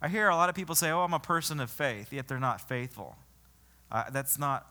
I 0.00 0.08
hear 0.08 0.28
a 0.28 0.34
lot 0.34 0.48
of 0.48 0.56
people 0.56 0.74
say, 0.74 0.90
Oh, 0.90 1.02
I'm 1.02 1.14
a 1.14 1.20
person 1.20 1.60
of 1.60 1.70
faith, 1.70 2.12
yet 2.12 2.26
they're 2.26 2.40
not 2.40 2.60
faithful. 2.60 3.14
Uh, 3.92 4.10
that's 4.10 4.40
not 4.40 4.66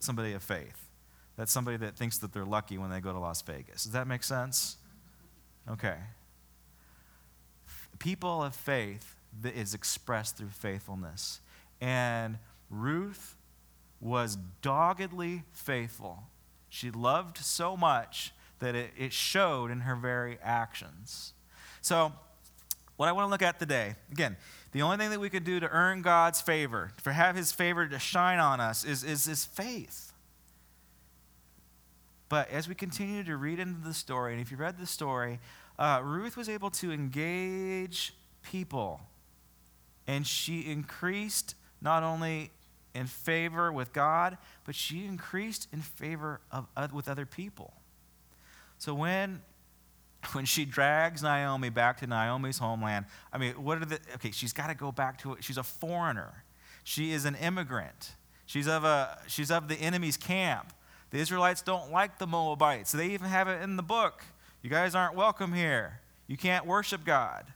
somebody 0.00 0.32
of 0.32 0.42
faith. 0.42 0.88
That's 1.36 1.52
somebody 1.52 1.76
that 1.76 1.96
thinks 1.96 2.18
that 2.18 2.32
they're 2.32 2.44
lucky 2.44 2.76
when 2.76 2.90
they 2.90 2.98
go 2.98 3.12
to 3.12 3.18
Las 3.20 3.40
Vegas. 3.42 3.84
Does 3.84 3.92
that 3.92 4.08
make 4.08 4.24
sense? 4.24 4.78
Okay. 5.70 5.98
People 8.00 8.42
of 8.42 8.56
faith 8.56 9.14
that 9.42 9.54
is 9.54 9.74
expressed 9.74 10.38
through 10.38 10.48
faithfulness. 10.48 11.38
And 11.80 12.38
Ruth 12.68 13.36
was 14.00 14.38
doggedly 14.60 15.44
faithful. 15.52 16.24
She 16.68 16.90
loved 16.90 17.38
so 17.38 17.76
much 17.76 18.32
that 18.64 18.74
it, 18.74 18.90
it 18.98 19.12
showed 19.12 19.70
in 19.70 19.80
her 19.80 19.94
very 19.94 20.38
actions. 20.42 21.34
So, 21.82 22.12
what 22.96 23.08
I 23.08 23.12
want 23.12 23.26
to 23.26 23.30
look 23.30 23.42
at 23.42 23.58
today, 23.58 23.94
again, 24.10 24.36
the 24.72 24.80
only 24.80 24.96
thing 24.96 25.10
that 25.10 25.20
we 25.20 25.28
can 25.28 25.44
do 25.44 25.60
to 25.60 25.68
earn 25.68 26.00
God's 26.00 26.40
favor, 26.40 26.92
to 27.04 27.12
have 27.12 27.36
His 27.36 27.52
favor 27.52 27.86
to 27.86 27.98
shine 27.98 28.38
on 28.38 28.60
us, 28.60 28.84
is, 28.84 29.04
is, 29.04 29.28
is 29.28 29.44
faith. 29.44 30.12
But 32.30 32.50
as 32.50 32.66
we 32.68 32.74
continue 32.74 33.22
to 33.24 33.36
read 33.36 33.58
into 33.58 33.86
the 33.86 33.92
story, 33.92 34.32
and 34.32 34.40
if 34.40 34.50
you 34.50 34.56
read 34.56 34.78
the 34.78 34.86
story, 34.86 35.40
uh, 35.78 36.00
Ruth 36.02 36.36
was 36.36 36.48
able 36.48 36.70
to 36.70 36.90
engage 36.90 38.14
people, 38.42 39.00
and 40.06 40.26
she 40.26 40.60
increased 40.60 41.54
not 41.82 42.02
only 42.02 42.50
in 42.94 43.06
favor 43.06 43.70
with 43.70 43.92
God, 43.92 44.38
but 44.64 44.74
she 44.74 45.04
increased 45.04 45.68
in 45.70 45.82
favor 45.82 46.40
of, 46.50 46.66
uh, 46.76 46.88
with 46.92 47.08
other 47.08 47.26
people. 47.26 47.74
So 48.84 48.92
when 48.92 49.40
when 50.32 50.44
she 50.44 50.66
drags 50.66 51.22
Naomi 51.22 51.70
back 51.70 52.00
to 52.00 52.06
Naomi's 52.06 52.58
homeland, 52.58 53.06
I 53.32 53.38
mean, 53.38 53.52
what 53.54 53.80
are 53.80 53.86
the 53.86 53.98
okay, 54.16 54.30
she's 54.30 54.52
got 54.52 54.66
to 54.66 54.74
go 54.74 54.92
back 54.92 55.16
to. 55.22 55.38
She's 55.40 55.56
a 55.56 55.62
foreigner. 55.62 56.44
She 56.82 57.12
is 57.12 57.24
an 57.24 57.34
immigrant. 57.36 58.14
She's 58.44 58.68
of 58.68 58.84
a 58.84 59.16
she's 59.26 59.50
of 59.50 59.68
the 59.68 59.76
enemy's 59.76 60.18
camp. 60.18 60.74
The 61.12 61.18
Israelites 61.18 61.62
don't 61.62 61.92
like 61.92 62.18
the 62.18 62.26
Moabites. 62.26 62.92
They 62.92 63.06
even 63.06 63.28
have 63.28 63.48
it 63.48 63.62
in 63.62 63.76
the 63.76 63.82
book. 63.82 64.22
You 64.60 64.68
guys 64.68 64.94
aren't 64.94 65.14
welcome 65.14 65.54
here. 65.54 66.00
You 66.26 66.36
can't 66.36 66.66
worship 66.66 67.06
God. 67.06 67.46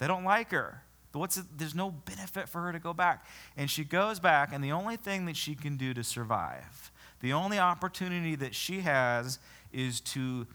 They 0.00 0.08
don't 0.08 0.24
like 0.24 0.50
her. 0.50 0.82
What's 1.12 1.36
it, 1.36 1.44
there's 1.56 1.74
no 1.74 1.92
benefit 1.92 2.48
for 2.48 2.62
her 2.62 2.72
to 2.72 2.80
go 2.80 2.92
back. 2.92 3.24
And 3.56 3.70
she 3.70 3.84
goes 3.84 4.18
back, 4.18 4.52
and 4.52 4.62
the 4.62 4.72
only 4.72 4.96
thing 4.96 5.24
that 5.26 5.36
she 5.36 5.54
can 5.54 5.76
do 5.76 5.94
to 5.94 6.04
survive, 6.04 6.90
the 7.20 7.32
only 7.32 7.58
opportunity 7.58 8.34
that 8.36 8.54
she 8.54 8.80
has 8.80 9.38
is 9.72 10.00
to 10.00 10.46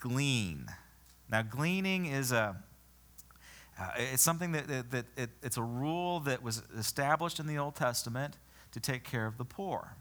glean. 0.00 0.66
Now, 1.30 1.42
gleaning 1.42 2.06
is 2.06 2.32
a 2.32 2.56
uh, 3.80 3.88
it's 3.96 4.22
something 4.22 4.52
that, 4.52 4.68
that, 4.68 4.90
that 4.90 5.06
it, 5.16 5.30
it's 5.42 5.56
a 5.56 5.62
rule 5.62 6.20
that 6.20 6.42
was 6.42 6.62
established 6.76 7.40
in 7.40 7.46
the 7.46 7.56
Old 7.56 7.74
Testament 7.74 8.36
to 8.72 8.80
take 8.80 9.04
care 9.04 9.26
of 9.26 9.38
the 9.38 9.44
poor. 9.44 9.96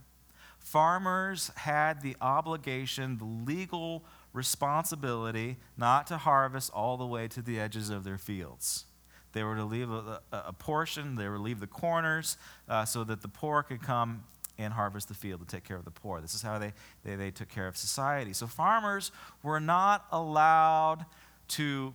Farmers 0.60 1.50
had 1.56 2.02
the 2.02 2.18
obligation, 2.20 3.18
the 3.18 3.52
legal 3.52 4.04
responsibility, 4.34 5.58
not 5.78 6.08
to 6.08 6.18
harvest 6.18 6.72
all 6.74 6.98
the 6.98 7.06
way 7.06 7.30
to 7.30 7.42
the 7.42 7.58
edges 7.58 7.90
of 7.90 8.04
their 8.04 8.18
fields. 8.18 8.86
They 9.32 9.44
were 9.44 9.56
to 9.56 9.64
leave 9.64 9.90
a, 9.90 10.22
a 10.32 10.54
portion, 10.54 11.16
they 11.16 11.30
were 11.30 11.38
to 11.38 11.42
leave 11.42 11.62
the 11.62 11.68
corners 11.68 12.38
uh, 12.68 12.84
so 12.84 13.06
that 13.06 13.22
the 13.22 13.28
poor 13.30 13.64
could 13.64 13.82
come 13.82 14.24
and 14.60 14.74
harvest 14.74 15.08
the 15.08 15.14
field 15.14 15.40
to 15.40 15.48
take 15.48 15.64
care 15.64 15.78
of 15.78 15.86
the 15.86 15.92
poor. 15.92 16.20
This 16.20 16.36
is 16.36 16.42
how 16.42 16.60
they, 16.60 16.74
they, 17.04 17.16
they 17.16 17.32
took 17.32 17.50
care 17.50 17.68
of 17.68 17.78
society. 17.78 18.34
So 18.34 18.46
farmers 18.46 19.12
were 19.42 19.60
not 19.60 20.06
allowed 20.12 21.06
to 21.50 21.94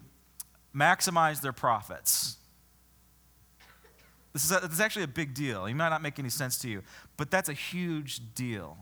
maximize 0.74 1.42
their 1.42 1.52
profits. 1.52 2.38
This 4.32 4.44
is, 4.44 4.50
a, 4.50 4.60
this 4.60 4.72
is 4.72 4.80
actually 4.80 5.04
a 5.04 5.08
big 5.08 5.34
deal. 5.34 5.66
It 5.66 5.74
might 5.74 5.90
not 5.90 6.02
make 6.02 6.18
any 6.18 6.30
sense 6.30 6.58
to 6.60 6.68
you, 6.68 6.82
but 7.16 7.30
that's 7.30 7.48
a 7.48 7.52
huge 7.52 8.34
deal. 8.34 8.76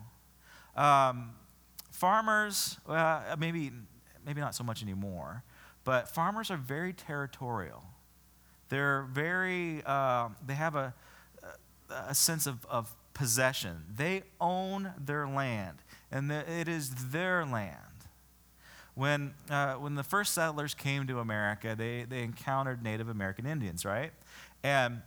Um, 0.76 1.32
farmers, 1.90 2.78
maybe, 3.38 3.72
maybe 4.24 4.40
not 4.40 4.54
so 4.54 4.64
much 4.64 4.82
anymore, 4.82 5.42
but 5.84 6.08
farmers 6.08 6.50
are 6.50 6.56
very 6.56 6.92
territorial. 6.92 7.84
They're 8.68 9.02
very, 9.10 9.82
uh, 9.84 10.28
they 10.46 10.54
have 10.54 10.76
a, 10.76 10.94
a 11.90 12.14
sense 12.14 12.46
of, 12.46 12.64
of 12.66 12.94
possession. 13.14 13.85
They 13.95 14.23
own 14.40 14.92
their 14.99 15.26
land, 15.26 15.78
and 16.11 16.31
it 16.31 16.69
is 16.69 17.11
their 17.11 17.45
land. 17.45 17.78
When, 18.95 19.35
uh, 19.49 19.75
when 19.75 19.95
the 19.95 20.02
first 20.02 20.35
settlers 20.35 20.75
came 20.75 21.07
to 21.07 21.19
America, 21.19 21.75
they, 21.76 22.04
they 22.04 22.23
encountered 22.23 22.83
Native 22.83 23.09
American 23.09 23.47
Indians, 23.47 23.85
right? 23.85 24.12
And 24.62 25.00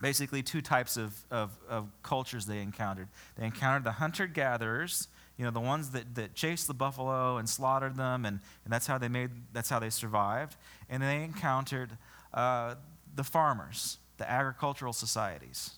basically, 0.00 0.42
two 0.42 0.60
types 0.60 0.96
of, 0.96 1.14
of, 1.30 1.50
of 1.68 1.88
cultures 2.02 2.46
they 2.46 2.60
encountered. 2.60 3.08
They 3.36 3.44
encountered 3.44 3.84
the 3.84 3.92
hunter 3.92 4.28
gatherers, 4.28 5.08
you 5.36 5.44
know, 5.44 5.50
the 5.50 5.60
ones 5.60 5.90
that, 5.90 6.14
that 6.14 6.34
chased 6.34 6.68
the 6.68 6.74
buffalo 6.74 7.38
and 7.38 7.48
slaughtered 7.48 7.96
them, 7.96 8.24
and, 8.24 8.40
and 8.64 8.72
that's 8.72 8.86
how 8.86 8.98
they 8.98 9.08
made, 9.08 9.30
that's 9.52 9.68
how 9.68 9.80
they 9.80 9.90
survived. 9.90 10.56
And 10.88 11.02
they 11.02 11.22
encountered 11.24 11.98
uh, 12.32 12.76
the 13.14 13.24
farmers, 13.24 13.98
the 14.18 14.30
agricultural 14.30 14.92
societies. 14.92 15.70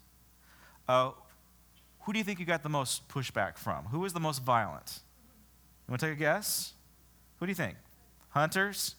Uh, 0.88 1.12
who 2.02 2.12
do 2.12 2.18
you 2.18 2.24
think 2.24 2.38
you 2.38 2.46
got 2.46 2.62
the 2.62 2.68
most 2.68 3.08
pushback 3.08 3.58
from? 3.58 3.86
Who 3.86 4.00
was 4.00 4.12
the 4.12 4.20
most 4.20 4.42
violent? 4.42 5.00
You 5.86 5.92
want 5.92 6.00
to 6.00 6.06
take 6.06 6.16
a 6.16 6.18
guess? 6.18 6.72
Who 7.38 7.46
do 7.46 7.50
you 7.50 7.56
think? 7.56 7.76
Hunters? 8.30 8.96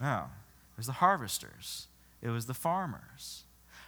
No. 0.00 0.26
It 0.72 0.76
was 0.76 0.86
the 0.86 0.92
harvesters. 0.92 1.88
It 2.20 2.28
was 2.28 2.46
the 2.46 2.54
farmers. 2.54 3.44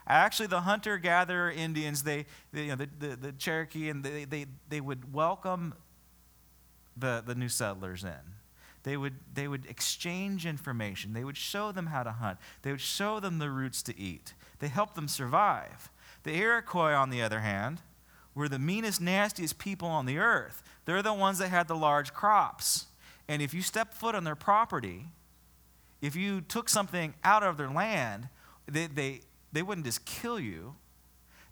Actually, 0.07 0.49
the 0.49 0.63
hunter 0.63 0.99
gatherer 0.99 1.51
Indians, 1.51 2.03
they, 2.03 2.27
they 2.53 2.65
you 2.65 2.69
know, 2.69 2.77
the, 2.77 2.89
the, 2.99 3.17
the, 3.17 3.33
Cherokee, 3.33 3.89
and 3.89 4.05
they, 4.05 4.25
they, 4.25 4.47
they 4.69 4.81
would 4.81 5.15
welcome 5.15 5.75
the, 6.97 7.23
the 7.25 7.35
new 7.35 7.49
settlers 7.49 8.05
in. 8.05 8.35
They 8.83 8.99
would, 8.99 9.15
they 9.33 9.49
would 9.49 9.65
exchange 9.67 10.45
information. 10.45 11.15
They 11.15 11.25
would 11.25 11.39
show 11.39 11.73
them 11.73 11.87
how 11.87 12.03
to 12.03 12.13
hunt. 12.13 12.39
They 12.63 12.71
would 12.71 12.83
show 12.83 13.19
them 13.19 13.39
the 13.39 13.51
roots 13.51 13.83
to 13.85 13.99
eat. 13.99 14.35
They 14.59 14.69
helped 14.69 14.95
them 14.95 15.09
survive. 15.09 15.91
The 16.25 16.35
Iroquois, 16.35 16.95
on 16.95 17.11
the 17.11 17.23
other 17.23 17.41
hand, 17.41 17.81
were 18.35 18.49
the 18.49 18.59
meanest, 18.59 19.01
nastiest 19.01 19.59
people 19.59 19.89
on 19.89 20.07
the 20.07 20.19
earth. 20.19 20.63
They're 20.85 21.03
the 21.03 21.15
ones 21.15 21.39
that 21.39 21.49
had 21.49 21.69
the 21.69 21.77
large 21.77 22.13
crops. 22.13 22.87
And 23.29 23.41
if 23.41 23.55
you 23.55 23.63
stepped 23.63 23.95
foot 23.95 24.15
on 24.15 24.25
their 24.25 24.35
property, 24.35 25.07
if 26.03 26.17
you 26.17 26.41
took 26.41 26.69
something 26.69 27.15
out 27.23 27.43
of 27.43 27.57
their 27.57 27.71
land, 27.71 28.29
they, 28.67 28.87
they, 28.87 29.21
they 29.53 29.63
wouldn't 29.63 29.87
just 29.87 30.05
kill 30.05 30.41
you. 30.41 30.75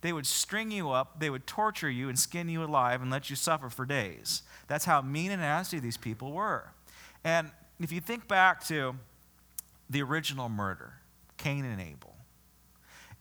They 0.00 0.12
would 0.12 0.26
string 0.26 0.72
you 0.72 0.90
up, 0.90 1.20
they 1.20 1.30
would 1.30 1.46
torture 1.46 1.88
you 1.88 2.08
and 2.08 2.18
skin 2.18 2.48
you 2.48 2.64
alive 2.64 3.02
and 3.02 3.10
let 3.10 3.30
you 3.30 3.36
suffer 3.36 3.70
for 3.70 3.86
days. 3.86 4.42
That's 4.66 4.84
how 4.84 5.00
mean 5.00 5.30
and 5.30 5.40
nasty 5.40 5.78
these 5.78 5.96
people 5.96 6.32
were. 6.32 6.72
And 7.22 7.50
if 7.78 7.92
you 7.92 8.00
think 8.00 8.26
back 8.26 8.64
to 8.64 8.96
the 9.88 10.02
original 10.02 10.48
murder, 10.48 10.94
Cain 11.36 11.64
and 11.64 11.80
Abel, 11.80 12.11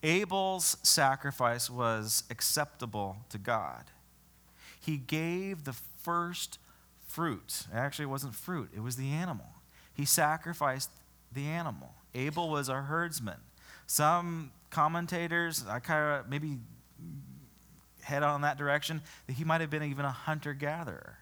Abel's 0.02 0.76
sacrifice 0.82 1.70
was 1.70 2.24
acceptable 2.30 3.18
to 3.28 3.38
God. 3.38 3.84
He 4.80 4.96
gave 4.96 5.64
the 5.64 5.72
first 5.72 6.58
fruit. 7.06 7.66
Actually, 7.72 8.04
it 8.04 8.08
wasn't 8.08 8.34
fruit, 8.34 8.70
it 8.74 8.80
was 8.80 8.96
the 8.96 9.10
animal. 9.10 9.46
He 9.94 10.04
sacrificed 10.04 10.90
the 11.32 11.46
animal. 11.46 11.94
Abel 12.14 12.48
was 12.48 12.68
a 12.68 12.82
herdsman. 12.82 13.38
Some 13.86 14.52
commentators, 14.70 15.64
I 15.68 15.78
kind 15.78 16.20
of 16.20 16.28
maybe 16.28 16.58
head 18.02 18.22
on 18.22 18.40
that 18.40 18.58
direction, 18.58 19.02
that 19.26 19.34
he 19.34 19.44
might 19.44 19.60
have 19.60 19.70
been 19.70 19.82
even 19.82 20.04
a 20.04 20.10
hunter 20.10 20.54
gatherer. 20.54 21.18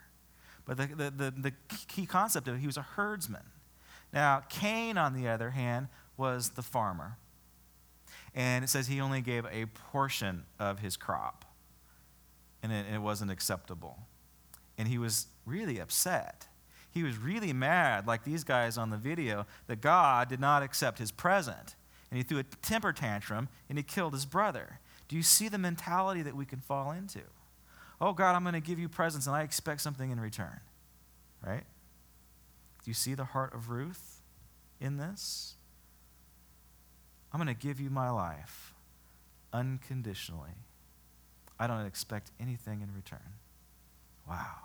But 0.65 0.77
the, 0.77 0.87
the, 0.87 1.11
the, 1.11 1.31
the, 1.31 1.53
key 1.89 2.07
concept 2.07 2.49
of 2.49 2.55
it, 2.55 2.61
he 2.61 2.67
was 2.67 2.77
a 2.77 2.83
herdsman. 2.83 3.43
Now, 4.13 4.43
Cain, 4.49 4.97
on 4.97 5.15
the 5.15 5.29
other 5.29 5.51
hand, 5.51 5.89
was 6.17 6.51
the 6.51 6.63
farmer. 6.63 7.17
And 8.35 8.65
it 8.65 8.69
says 8.69 8.87
he 8.87 9.01
only 9.01 9.21
gave 9.21 9.45
a 9.47 9.67
portion 9.67 10.45
of 10.59 10.79
his 10.79 10.97
crop, 10.97 11.45
and 12.63 12.73
it, 12.73 12.87
it 12.95 13.01
wasn't 13.01 13.31
acceptable. 13.31 13.99
And 14.79 14.89
he 14.89 14.99
was 14.99 15.27
really 15.45 15.79
upset. 15.79 16.47
He 16.93 17.03
was 17.03 17.19
really 17.19 17.53
mad, 17.53 18.07
like 18.07 18.25
these 18.25 18.45
guys 18.45 18.79
on 18.79 18.91
the 18.91 18.97
video, 18.97 19.47
that 19.67 19.81
God 19.81 20.29
did 20.29 20.41
not 20.41 20.63
accept 20.63 20.99
his 20.99 21.11
present. 21.11 21.77
And 22.11 22.19
he 22.19 22.25
threw 22.25 22.39
a 22.39 22.43
temper 22.43 22.93
tantrum 22.93 23.49
and 23.69 23.79
he 23.79 23.85
killed 23.85 24.13
his 24.13 24.27
brother. 24.27 24.81
Do 25.07 25.17
you 25.17 25.23
see 25.23 25.49
the 25.49 25.59
mentality 25.59 26.23
that 26.23 26.35
we 26.35 26.45
can 26.45 26.61
fall 26.61 26.91
into? 26.91 27.21
Oh, 28.01 28.13
God, 28.13 28.35
I'm 28.35 28.43
going 28.43 28.55
to 28.55 28.61
give 28.61 28.79
you 28.79 28.89
presents 28.89 29.27
and 29.27 29.37
I 29.37 29.43
expect 29.43 29.81
something 29.81 30.11
in 30.11 30.19
return. 30.19 30.61
Right? 31.45 31.65
Do 32.85 32.91
you 32.91 32.95
see 32.95 33.15
the 33.15 33.25
heart 33.25 33.55
of 33.55 33.71
Ruth 33.71 34.23
in 34.81 34.97
this? 34.97 35.55
I'm 37.33 37.39
going 37.41 37.55
to 37.55 37.61
give 37.61 37.81
you 37.81 37.91
my 37.91 38.11
life 38.11 38.75
unconditionally. 39.53 40.51
I 41.59 41.67
don't 41.67 41.87
expect 41.87 42.31
anything 42.41 42.81
in 42.83 42.95
return. 42.95 43.35
Wow. 44.29 44.57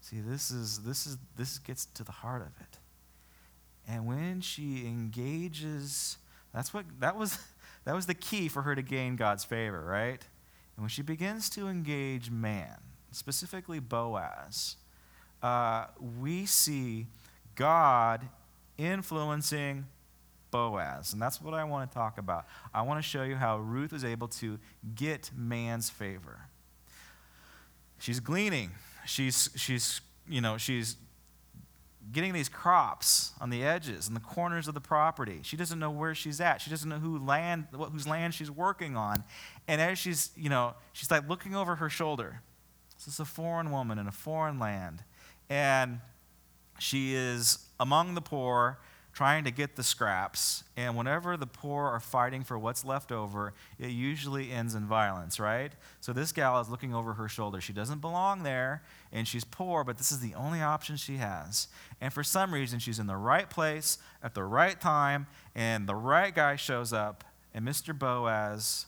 See, 0.00 0.20
this 0.20 0.50
is 0.50 0.80
this 0.80 1.06
is 1.06 1.16
this 1.36 1.58
gets 1.58 1.86
to 1.86 2.02
the 2.02 2.12
heart 2.12 2.42
of 2.42 2.60
it. 2.60 2.78
And 3.86 4.06
when 4.06 4.40
she 4.40 4.84
engages, 4.86 6.18
that's 6.52 6.74
what 6.74 6.84
that 6.98 7.16
was 7.16 7.38
that 7.84 7.94
was 7.94 8.06
the 8.06 8.14
key 8.14 8.48
for 8.48 8.62
her 8.62 8.74
to 8.74 8.82
gain 8.82 9.16
God's 9.16 9.44
favor, 9.44 9.84
right? 9.84 10.24
And 10.76 10.82
when 10.82 10.88
she 10.88 11.02
begins 11.02 11.48
to 11.50 11.68
engage 11.68 12.30
man, 12.30 12.78
specifically 13.12 13.78
Boaz, 13.78 14.76
uh, 15.42 15.86
we 16.20 16.46
see 16.46 17.06
God 17.54 18.28
influencing 18.78 19.86
Boaz. 20.52 21.12
And 21.12 21.20
that's 21.20 21.40
what 21.40 21.54
I 21.54 21.64
want 21.64 21.90
to 21.90 21.94
talk 21.94 22.18
about. 22.18 22.46
I 22.72 22.82
want 22.82 23.02
to 23.02 23.08
show 23.08 23.24
you 23.24 23.34
how 23.34 23.58
Ruth 23.58 23.92
was 23.92 24.04
able 24.04 24.28
to 24.28 24.60
get 24.94 25.32
man's 25.36 25.90
favor. 25.90 26.42
She's 27.98 28.20
gleaning 28.20 28.70
she's, 29.04 29.50
she's, 29.56 30.00
you 30.28 30.40
know, 30.40 30.56
she's 30.56 30.96
getting 32.10 32.32
these 32.32 32.48
crops 32.48 33.32
on 33.40 33.50
the 33.50 33.62
edges 33.64 34.08
and 34.08 34.16
the 34.16 34.20
corners 34.20 34.68
of 34.68 34.74
the 34.74 34.80
property. 34.80 35.40
She 35.42 35.56
doesn't 35.56 35.78
know 35.78 35.90
where 35.90 36.14
she's 36.14 36.40
at. 36.40 36.60
She 36.60 36.70
doesn't 36.70 36.88
know 36.88 36.98
who 36.98 37.18
land, 37.18 37.66
what, 37.72 37.90
whose 37.90 38.06
land 38.06 38.34
she's 38.34 38.50
working 38.50 38.96
on. 38.96 39.24
And 39.68 39.80
as 39.80 39.98
she's, 39.98 40.30
you 40.36 40.48
know, 40.48 40.74
she's 40.92 41.10
like 41.10 41.28
looking 41.28 41.54
over 41.54 41.76
her 41.76 41.88
shoulder. 41.88 42.42
This 42.96 43.14
is 43.14 43.20
a 43.20 43.24
foreign 43.24 43.70
woman 43.70 43.98
in 43.98 44.06
a 44.06 44.12
foreign 44.12 44.58
land. 44.58 45.04
And 45.48 46.00
she 46.78 47.14
is 47.14 47.58
among 47.78 48.14
the 48.14 48.20
poor 48.20 48.78
trying 49.12 49.44
to 49.44 49.50
get 49.50 49.76
the 49.76 49.82
scraps. 49.82 50.64
And 50.76 50.96
whenever 50.96 51.36
the 51.36 51.46
poor 51.46 51.84
are 51.84 52.00
fighting 52.00 52.44
for 52.44 52.58
what's 52.58 52.84
left 52.84 53.12
over, 53.12 53.52
it 53.78 53.90
usually 53.90 54.50
ends 54.50 54.74
in 54.74 54.86
violence, 54.86 55.38
right? 55.38 55.72
So 56.00 56.12
this 56.12 56.32
gal 56.32 56.60
is 56.60 56.68
looking 56.68 56.94
over 56.94 57.12
her 57.14 57.28
shoulder. 57.28 57.60
She 57.60 57.72
doesn't 57.72 58.00
belong 58.00 58.42
there, 58.42 58.82
and 59.12 59.28
she's 59.28 59.44
poor, 59.44 59.84
but 59.84 59.98
this 59.98 60.12
is 60.12 60.20
the 60.20 60.34
only 60.34 60.62
option 60.62 60.96
she 60.96 61.16
has. 61.16 61.68
And 62.00 62.12
for 62.12 62.24
some 62.24 62.54
reason, 62.54 62.78
she's 62.78 62.98
in 62.98 63.06
the 63.06 63.16
right 63.16 63.48
place 63.50 63.98
at 64.22 64.34
the 64.34 64.44
right 64.44 64.80
time, 64.80 65.26
and 65.54 65.86
the 65.86 65.94
right 65.94 66.34
guy 66.34 66.56
shows 66.56 66.92
up, 66.92 67.22
and 67.52 67.66
Mr. 67.66 67.96
Boaz 67.96 68.86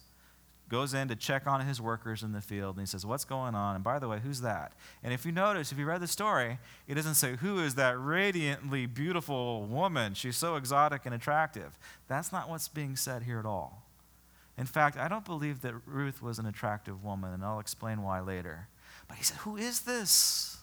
goes 0.68 0.94
in 0.94 1.09
to 1.09 1.16
check 1.16 1.46
on 1.46 1.66
his 1.66 1.81
workers 1.81 2.22
in 2.22 2.33
the 2.33 2.40
field 2.40 2.77
and 2.77 2.83
he 2.83 2.87
says, 2.87 3.05
What's 3.05 3.24
going 3.24 3.55
on? 3.55 3.74
And 3.74 3.85
by 3.85 3.98
the 3.98 4.09
way, 4.09 4.18
who's 4.20 4.40
that? 4.40 4.72
And 5.03 5.12
if 5.12 5.27
you 5.27 5.33
notice, 5.33 5.72
if 5.72 5.79
you 5.79 5.85
read 5.85 6.00
the 6.00 6.09
story, 6.09 6.59
it 6.88 6.94
doesn't 6.94 7.14
say, 7.14 7.37
Who 7.37 7.59
is 7.59 7.74
that 7.74 7.98
radiantly 7.98 8.87
beautiful 8.87 9.64
woman? 9.64 10.14
She's 10.14 10.37
so 10.37 10.57
exotic 10.57 11.03
and 11.05 11.14
attractive. 11.14 11.79
That's 12.09 12.33
not 12.33 12.48
what's 12.48 12.68
being 12.68 12.96
said 12.96 13.24
here 13.24 13.38
at 13.38 13.46
all. 13.46 13.83
In 14.57 14.66
fact, 14.66 14.96
I 14.96 15.09
don't 15.09 15.24
believe 15.24 15.62
that 15.62 15.74
Ruth 15.87 16.22
was 16.22 16.38
an 16.38 16.46
attractive 16.46 17.05
woman, 17.05 17.35
and 17.35 17.44
I'll 17.44 17.61
explain 17.61 18.03
why 18.03 18.20
later. 18.20 18.68
But 19.09 19.18
he 19.18 19.24
said, 19.24 19.38
Who 19.38 19.57
is 19.57 19.81
this? 19.81 20.59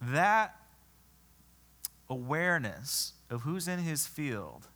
That 0.00 0.54
awareness 2.10 3.14
of 3.30 3.42
who's 3.42 3.66
in 3.66 3.78
his 3.80 4.06
field 4.06 4.68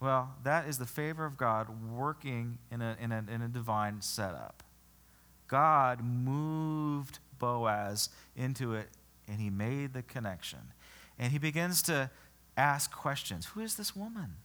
well, 0.00 0.36
that 0.44 0.68
is 0.68 0.78
the 0.78 0.86
favor 0.86 1.24
of 1.24 1.36
God 1.36 1.68
working 1.90 2.58
in 2.70 2.80
a, 2.80 2.96
in 3.00 3.10
a, 3.10 3.24
in 3.32 3.42
a 3.42 3.48
divine 3.48 4.00
setup. 4.00 4.62
God 5.48 6.02
moved 6.02 7.18
Boaz 7.38 8.10
into 8.36 8.74
it 8.74 8.88
and 9.26 9.40
he 9.40 9.50
made 9.50 9.92
the 9.94 10.02
connection. 10.02 10.72
And 11.18 11.32
he 11.32 11.38
begins 11.38 11.82
to 11.82 12.10
ask 12.56 12.92
questions 12.92 13.46
Who 13.46 13.60
is 13.60 13.74
this 13.74 13.96
woman? 13.96 14.36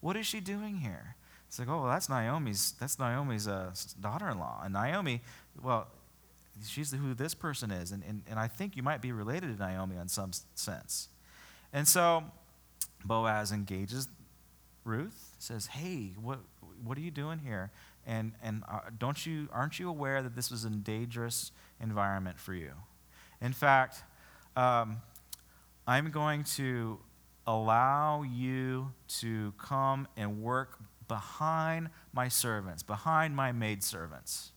What 0.00 0.16
is 0.16 0.26
she 0.26 0.40
doing 0.40 0.78
here? 0.78 1.16
It's 1.48 1.58
like, 1.58 1.68
oh, 1.68 1.82
well, 1.82 1.90
that's 1.90 2.08
Naomi's, 2.08 2.74
that's 2.80 2.98
Naomi's 2.98 3.46
uh, 3.46 3.70
daughter 4.00 4.28
in 4.28 4.38
law. 4.38 4.60
And 4.64 4.72
Naomi, 4.72 5.22
well, 5.62 5.86
she's 6.66 6.92
who 6.92 7.14
this 7.14 7.34
person 7.34 7.70
is. 7.70 7.92
And, 7.92 8.02
and, 8.08 8.22
and 8.28 8.38
I 8.38 8.48
think 8.48 8.76
you 8.76 8.82
might 8.82 9.00
be 9.00 9.12
related 9.12 9.56
to 9.56 9.62
Naomi 9.62 9.96
in 9.96 10.08
some 10.08 10.32
sense. 10.54 11.08
And 11.72 11.86
so 11.86 12.24
Boaz 13.04 13.52
engages 13.52 14.08
Ruth 14.86 15.34
says, 15.38 15.66
"Hey, 15.66 16.14
what 16.20 16.38
what 16.82 16.96
are 16.96 17.00
you 17.00 17.10
doing 17.10 17.40
here? 17.40 17.70
And 18.06 18.32
and 18.42 18.62
uh, 18.68 18.80
don't 18.96 19.26
you 19.26 19.48
aren't 19.52 19.78
you 19.78 19.88
aware 19.88 20.22
that 20.22 20.36
this 20.36 20.50
was 20.50 20.64
a 20.64 20.70
dangerous 20.70 21.50
environment 21.80 22.38
for 22.38 22.54
you? 22.54 22.72
In 23.40 23.52
fact, 23.52 24.02
um, 24.56 24.98
I'm 25.86 26.10
going 26.10 26.44
to 26.56 27.00
allow 27.46 28.22
you 28.22 28.92
to 29.08 29.52
come 29.58 30.08
and 30.16 30.42
work 30.42 30.78
behind 31.08 31.90
my 32.12 32.28
servants, 32.28 32.82
behind 32.82 33.36
my 33.36 33.52
maidservants. 33.52 34.52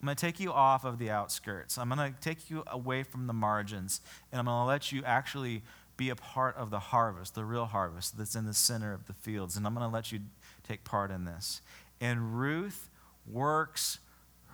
I'm 0.00 0.06
going 0.06 0.16
to 0.16 0.20
take 0.20 0.38
you 0.38 0.52
off 0.52 0.84
of 0.84 0.98
the 0.98 1.10
outskirts. 1.10 1.78
I'm 1.78 1.88
going 1.88 2.12
to 2.12 2.20
take 2.20 2.50
you 2.50 2.64
away 2.66 3.02
from 3.02 3.26
the 3.26 3.32
margins, 3.32 4.00
and 4.30 4.38
I'm 4.38 4.44
going 4.44 4.62
to 4.62 4.66
let 4.66 4.92
you 4.92 5.02
actually 5.04 5.62
be 5.96 6.10
a 6.10 6.16
part 6.16 6.56
of 6.56 6.70
the 6.70 6.78
harvest, 6.78 7.34
the 7.34 7.44
real 7.44 7.66
harvest 7.66 8.18
that's 8.18 8.34
in 8.34 8.46
the 8.46 8.54
center 8.54 8.92
of 8.92 9.06
the 9.06 9.12
fields. 9.12 9.56
And 9.56 9.66
I'm 9.66 9.74
going 9.74 9.88
to 9.88 9.92
let 9.92 10.12
you 10.12 10.20
take 10.66 10.84
part 10.84 11.10
in 11.10 11.24
this. 11.24 11.60
And 12.00 12.38
Ruth 12.38 12.90
works 13.26 13.98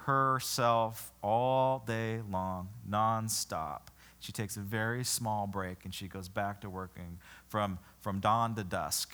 herself 0.04 1.12
all 1.22 1.82
day 1.86 2.20
long, 2.30 2.68
nonstop. 2.88 3.82
She 4.20 4.32
takes 4.32 4.56
a 4.56 4.60
very 4.60 5.04
small 5.04 5.46
break 5.46 5.84
and 5.84 5.92
she 5.92 6.06
goes 6.06 6.28
back 6.28 6.60
to 6.60 6.70
working 6.70 7.18
from, 7.48 7.78
from 8.00 8.20
dawn 8.20 8.54
to 8.54 8.64
dusk. 8.64 9.12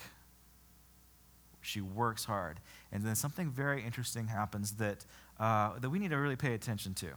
She 1.60 1.80
works 1.80 2.24
hard. 2.24 2.60
And 2.92 3.04
then 3.04 3.14
something 3.14 3.50
very 3.50 3.82
interesting 3.82 4.28
happens 4.28 4.72
that, 4.72 5.04
uh, 5.40 5.78
that 5.78 5.90
we 5.90 5.98
need 5.98 6.10
to 6.10 6.16
really 6.16 6.36
pay 6.36 6.54
attention 6.54 6.94
to. 6.94 7.08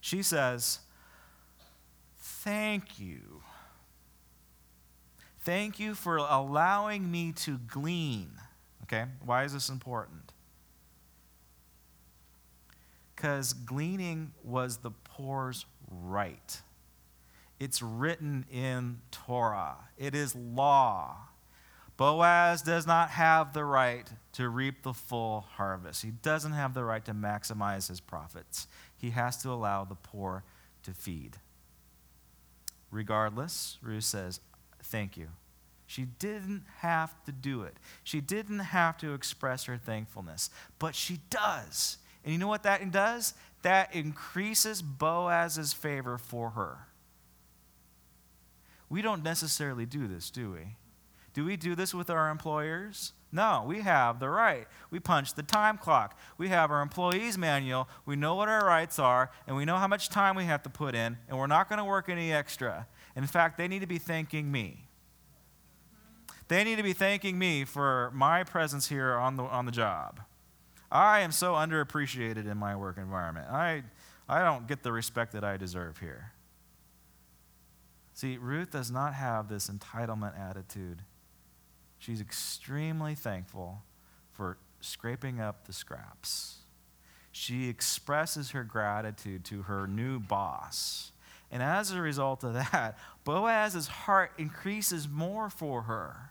She 0.00 0.22
says, 0.22 0.80
Thank 2.18 3.00
you 3.00 3.42
Thank 5.44 5.80
you 5.80 5.94
for 5.94 6.18
allowing 6.18 7.10
me 7.10 7.32
to 7.32 7.58
glean. 7.58 8.30
Okay, 8.84 9.06
why 9.24 9.44
is 9.44 9.52
this 9.52 9.68
important? 9.68 10.32
Because 13.14 13.52
gleaning 13.52 14.32
was 14.44 14.78
the 14.78 14.90
poor's 14.90 15.66
right. 15.90 16.60
It's 17.58 17.82
written 17.82 18.44
in 18.52 19.00
Torah, 19.10 19.76
it 19.98 20.14
is 20.14 20.34
law. 20.34 21.16
Boaz 21.96 22.62
does 22.62 22.86
not 22.86 23.10
have 23.10 23.52
the 23.52 23.64
right 23.64 24.08
to 24.32 24.48
reap 24.48 24.82
the 24.82 24.94
full 24.94 25.42
harvest. 25.56 26.02
He 26.02 26.10
doesn't 26.10 26.52
have 26.52 26.74
the 26.74 26.84
right 26.84 27.04
to 27.04 27.12
maximize 27.12 27.88
his 27.88 28.00
profits. 28.00 28.66
He 28.96 29.10
has 29.10 29.36
to 29.42 29.50
allow 29.50 29.84
the 29.84 29.94
poor 29.94 30.42
to 30.84 30.92
feed. 30.92 31.36
Regardless, 32.90 33.78
Ruth 33.82 34.04
says, 34.04 34.40
Thank 34.92 35.16
you. 35.16 35.28
She 35.86 36.04
didn't 36.04 36.62
have 36.78 37.22
to 37.24 37.32
do 37.32 37.62
it. 37.62 37.76
She 38.04 38.20
didn't 38.20 38.60
have 38.60 38.96
to 38.98 39.12
express 39.12 39.64
her 39.64 39.76
thankfulness, 39.76 40.48
but 40.78 40.94
she 40.94 41.18
does. 41.28 41.98
And 42.24 42.32
you 42.32 42.38
know 42.38 42.46
what 42.46 42.62
that 42.62 42.88
does? 42.92 43.34
that 43.62 43.94
increases 43.94 44.82
Boaz's 44.82 45.72
favor 45.72 46.18
for 46.18 46.50
her. 46.50 46.88
We 48.88 49.00
don't 49.00 49.22
necessarily 49.22 49.86
do 49.86 50.06
this, 50.06 50.30
do 50.30 50.52
we? 50.52 50.76
Do 51.32 51.46
we 51.46 51.56
do 51.56 51.74
this 51.74 51.94
with 51.94 52.10
our 52.10 52.28
employers? 52.28 53.12
No, 53.34 53.64
we 53.66 53.80
have 53.80 54.20
the 54.20 54.28
right. 54.28 54.66
We 54.90 55.00
punch 55.00 55.32
the 55.32 55.42
time 55.42 55.78
clock. 55.78 56.18
We 56.36 56.48
have 56.48 56.70
our 56.70 56.82
employees 56.82 57.38
manual. 57.38 57.88
We 58.04 58.16
know 58.16 58.34
what 58.34 58.48
our 58.48 58.66
rights 58.66 58.98
are, 58.98 59.30
and 59.46 59.56
we 59.56 59.64
know 59.64 59.78
how 59.78 59.88
much 59.88 60.10
time 60.10 60.36
we 60.36 60.44
have 60.44 60.62
to 60.64 60.70
put 60.70 60.94
in, 60.94 61.16
and 61.28 61.38
we're 61.38 61.46
not 61.46 61.70
going 61.70 61.78
to 61.78 61.84
work 61.84 62.10
any 62.10 62.32
extra. 62.32 62.86
In 63.14 63.26
fact, 63.26 63.58
they 63.58 63.68
need 63.68 63.80
to 63.80 63.86
be 63.86 63.98
thanking 63.98 64.50
me. 64.50 64.84
They 66.48 66.64
need 66.64 66.76
to 66.76 66.82
be 66.82 66.92
thanking 66.92 67.38
me 67.38 67.64
for 67.64 68.10
my 68.14 68.44
presence 68.44 68.88
here 68.88 69.14
on 69.14 69.36
the, 69.36 69.44
on 69.44 69.66
the 69.66 69.72
job. 69.72 70.20
I 70.90 71.20
am 71.20 71.32
so 71.32 71.54
underappreciated 71.54 72.50
in 72.50 72.58
my 72.58 72.76
work 72.76 72.98
environment. 72.98 73.48
I, 73.50 73.84
I 74.28 74.44
don't 74.44 74.66
get 74.66 74.82
the 74.82 74.92
respect 74.92 75.32
that 75.32 75.44
I 75.44 75.56
deserve 75.56 75.98
here. 75.98 76.32
See, 78.14 78.36
Ruth 78.36 78.70
does 78.70 78.90
not 78.90 79.14
have 79.14 79.48
this 79.48 79.68
entitlement 79.68 80.38
attitude. 80.38 81.02
She's 81.98 82.20
extremely 82.20 83.14
thankful 83.14 83.82
for 84.32 84.58
scraping 84.80 85.40
up 85.40 85.66
the 85.66 85.72
scraps. 85.72 86.58
She 87.30 87.68
expresses 87.68 88.50
her 88.50 88.64
gratitude 88.64 89.44
to 89.46 89.62
her 89.62 89.86
new 89.86 90.20
boss. 90.20 91.11
And 91.52 91.62
as 91.62 91.92
a 91.92 92.00
result 92.00 92.42
of 92.42 92.54
that, 92.54 92.98
Boaz's 93.24 93.86
heart 93.86 94.32
increases 94.38 95.06
more 95.06 95.50
for 95.50 95.82
her. 95.82 96.30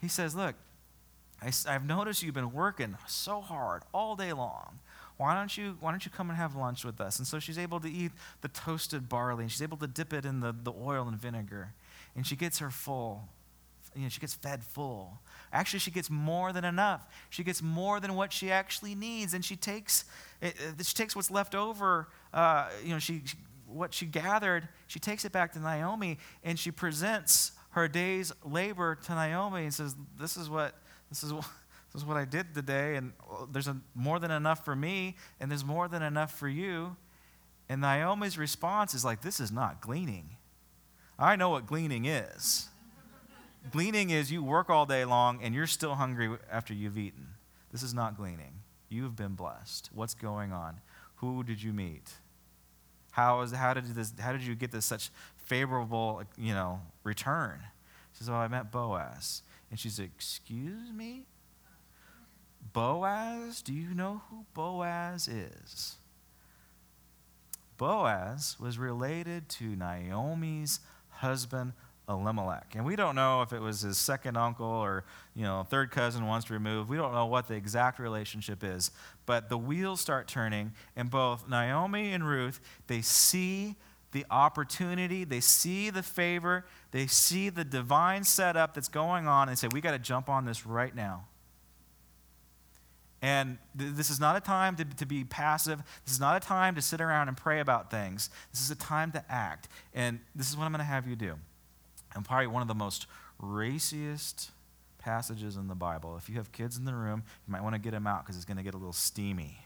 He 0.00 0.08
says, 0.08 0.34
Look, 0.34 0.54
I, 1.42 1.52
have 1.70 1.86
noticed 1.86 2.22
you've 2.22 2.34
been 2.34 2.52
working 2.52 2.96
so 3.06 3.42
hard 3.42 3.82
all 3.92 4.16
day 4.16 4.32
long. 4.32 4.80
Why 5.18 5.34
don't, 5.34 5.56
you, 5.56 5.76
why 5.80 5.90
don't 5.92 6.04
you 6.04 6.10
come 6.10 6.28
and 6.28 6.36
have 6.36 6.56
lunch 6.56 6.84
with 6.84 7.00
us? 7.00 7.18
And 7.18 7.26
so 7.26 7.38
she's 7.38 7.58
able 7.58 7.80
to 7.80 7.90
eat 7.90 8.12
the 8.42 8.48
toasted 8.48 9.08
barley, 9.08 9.44
and 9.44 9.52
she's 9.52 9.62
able 9.62 9.78
to 9.78 9.86
dip 9.86 10.12
it 10.12 10.26
in 10.26 10.40
the, 10.40 10.54
the 10.62 10.72
oil 10.72 11.08
and 11.08 11.18
vinegar. 11.18 11.72
And 12.14 12.26
she 12.26 12.36
gets 12.36 12.58
her 12.58 12.70
full. 12.70 13.28
You 13.94 14.02
know, 14.02 14.08
she 14.10 14.20
gets 14.20 14.34
fed 14.34 14.62
full. 14.62 15.18
Actually, 15.54 15.78
she 15.78 15.90
gets 15.90 16.10
more 16.10 16.52
than 16.52 16.66
enough. 16.66 17.06
She 17.30 17.44
gets 17.44 17.62
more 17.62 17.98
than 17.98 18.14
what 18.14 18.30
she 18.30 18.50
actually 18.50 18.94
needs, 18.94 19.32
and 19.32 19.42
she 19.42 19.56
takes, 19.56 20.04
it, 20.42 20.54
she 20.82 20.94
takes 20.94 21.16
what's 21.16 21.30
left 21.30 21.54
over. 21.54 22.08
Uh, 22.34 22.68
you 22.84 22.90
know, 22.90 22.98
she 22.98 23.22
what 23.76 23.94
she 23.94 24.06
gathered, 24.06 24.68
she 24.86 24.98
takes 24.98 25.24
it 25.24 25.32
back 25.32 25.52
to 25.52 25.60
Naomi, 25.60 26.18
and 26.42 26.58
she 26.58 26.70
presents 26.70 27.52
her 27.70 27.88
day's 27.88 28.32
labor 28.44 28.94
to 28.94 29.14
Naomi 29.14 29.64
and 29.64 29.74
says, 29.74 29.94
"This 30.18 30.36
is 30.36 30.48
what 30.50 30.74
this 31.08 31.22
is." 31.22 31.32
This 31.92 32.02
is 32.02 32.08
what 32.08 32.18
I 32.18 32.26
did 32.26 32.52
today, 32.52 32.96
and 32.96 33.14
oh, 33.30 33.48
there's 33.50 33.68
a, 33.68 33.76
more 33.94 34.18
than 34.18 34.30
enough 34.30 34.66
for 34.66 34.76
me, 34.76 35.16
and 35.40 35.50
there's 35.50 35.64
more 35.64 35.88
than 35.88 36.02
enough 36.02 36.38
for 36.38 36.46
you. 36.46 36.94
And 37.70 37.80
Naomi's 37.80 38.36
response 38.36 38.94
is 38.94 39.04
like, 39.04 39.22
This 39.22 39.40
is 39.40 39.50
not 39.50 39.80
gleaning. 39.80 40.36
I 41.18 41.36
know 41.36 41.50
what 41.50 41.66
gleaning 41.66 42.04
is. 42.04 42.68
gleaning 43.70 44.10
is 44.10 44.30
you 44.30 44.42
work 44.42 44.68
all 44.68 44.86
day 44.86 45.04
long 45.04 45.40
and 45.42 45.54
you're 45.54 45.66
still 45.66 45.94
hungry 45.94 46.36
after 46.50 46.74
you've 46.74 46.98
eaten. 46.98 47.28
This 47.72 47.82
is 47.82 47.94
not 47.94 48.16
gleaning. 48.16 48.60
You've 48.88 49.16
been 49.16 49.34
blessed. 49.34 49.90
What's 49.92 50.14
going 50.14 50.52
on? 50.52 50.80
Who 51.16 51.42
did 51.42 51.62
you 51.62 51.72
meet? 51.72 52.12
How, 53.16 53.40
is, 53.40 53.50
how, 53.52 53.72
did, 53.72 53.86
this, 53.94 54.12
how 54.20 54.32
did 54.32 54.42
you 54.42 54.54
get 54.54 54.72
this 54.72 54.84
such 54.84 55.10
favorable 55.38 56.22
you 56.36 56.52
know, 56.52 56.82
return? 57.02 57.60
She 58.12 58.18
says, 58.18 58.28
Well, 58.28 58.38
I 58.38 58.46
met 58.46 58.70
Boaz. 58.70 59.40
And 59.70 59.80
she 59.80 59.88
said, 59.88 60.10
Excuse 60.14 60.92
me? 60.92 61.24
Boaz? 62.74 63.62
Do 63.62 63.72
you 63.72 63.94
know 63.94 64.20
who 64.28 64.44
Boaz 64.52 65.28
is? 65.28 65.96
Boaz 67.78 68.56
was 68.60 68.76
related 68.76 69.48
to 69.48 69.74
Naomi's 69.74 70.80
husband 71.08 71.72
Elimelech. 72.08 72.74
And 72.76 72.84
we 72.84 72.94
don't 72.94 73.16
know 73.16 73.42
if 73.42 73.52
it 73.52 73.60
was 73.60 73.80
his 73.80 73.98
second 73.98 74.36
uncle 74.36 74.66
or, 74.66 75.04
you 75.34 75.42
know, 75.42 75.66
third 75.68 75.90
cousin 75.90 76.26
once 76.26 76.50
removed. 76.50 76.88
We 76.88 76.96
don't 76.96 77.12
know 77.12 77.26
what 77.26 77.48
the 77.48 77.54
exact 77.54 77.98
relationship 77.98 78.62
is. 78.62 78.90
But 79.26 79.48
the 79.48 79.58
wheels 79.58 80.00
start 80.00 80.28
turning, 80.28 80.72
and 80.94 81.10
both 81.10 81.48
Naomi 81.48 82.12
and 82.12 82.26
Ruth, 82.26 82.60
they 82.86 83.02
see 83.02 83.74
the 84.12 84.24
opportunity, 84.30 85.24
they 85.24 85.40
see 85.40 85.90
the 85.90 86.02
favor, 86.02 86.64
they 86.92 87.06
see 87.06 87.50
the 87.50 87.64
divine 87.64 88.22
setup 88.24 88.74
that's 88.74 88.88
going 88.88 89.26
on, 89.26 89.48
and 89.48 89.58
say, 89.58 89.68
we 89.72 89.80
got 89.80 89.92
to 89.92 89.98
jump 89.98 90.28
on 90.28 90.44
this 90.44 90.64
right 90.64 90.94
now. 90.94 91.26
And 93.20 93.58
th- 93.76 93.94
this 93.94 94.10
is 94.10 94.20
not 94.20 94.36
a 94.36 94.40
time 94.40 94.76
to, 94.76 94.84
to 94.84 95.06
be 95.06 95.24
passive. 95.24 95.82
This 96.04 96.14
is 96.14 96.20
not 96.20 96.36
a 96.36 96.46
time 96.46 96.76
to 96.76 96.82
sit 96.82 97.00
around 97.00 97.26
and 97.28 97.36
pray 97.36 97.58
about 97.58 97.90
things. 97.90 98.30
This 98.52 98.60
is 98.60 98.70
a 98.70 98.76
time 98.76 99.10
to 99.12 99.24
act. 99.28 99.68
And 99.92 100.20
this 100.34 100.48
is 100.48 100.56
what 100.56 100.64
I'm 100.64 100.70
going 100.70 100.78
to 100.78 100.84
have 100.84 101.08
you 101.08 101.16
do. 101.16 101.34
And 102.16 102.24
probably 102.24 102.48
one 102.48 102.62
of 102.62 102.68
the 102.68 102.74
most 102.74 103.06
raciest 103.40 104.50
passages 104.98 105.56
in 105.56 105.68
the 105.68 105.74
Bible. 105.74 106.16
If 106.16 106.28
you 106.28 106.36
have 106.36 106.50
kids 106.50 106.76
in 106.76 106.84
the 106.84 106.94
room, 106.94 107.22
you 107.46 107.52
might 107.52 107.62
want 107.62 107.74
to 107.74 107.78
get 107.78 107.92
them 107.92 108.06
out 108.06 108.24
because 108.24 108.36
it's 108.36 108.44
going 108.44 108.56
to 108.56 108.62
get 108.62 108.74
a 108.74 108.78
little 108.78 108.92
steamy. 108.92 109.58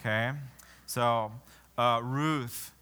Okay? 0.00 0.32
So, 0.86 1.32
uh, 1.76 2.00
Ruth 2.02 2.72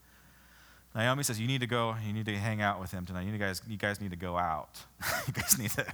Naomi 0.95 1.23
says, 1.23 1.41
You 1.41 1.47
need 1.47 1.61
to 1.61 1.67
go, 1.67 1.95
you 2.05 2.13
need 2.13 2.27
to 2.27 2.37
hang 2.37 2.61
out 2.63 2.81
with 2.81 2.91
him 2.91 3.07
tonight. 3.07 3.27
You 3.27 3.37
guys, 3.39 3.63
you 3.69 3.77
guys 3.77 4.01
need 4.01 4.11
to 4.11 4.17
go 4.17 4.37
out. 4.37 4.81
you 5.27 5.33
guys 5.33 5.59
need 5.59 5.71
to 5.71 5.87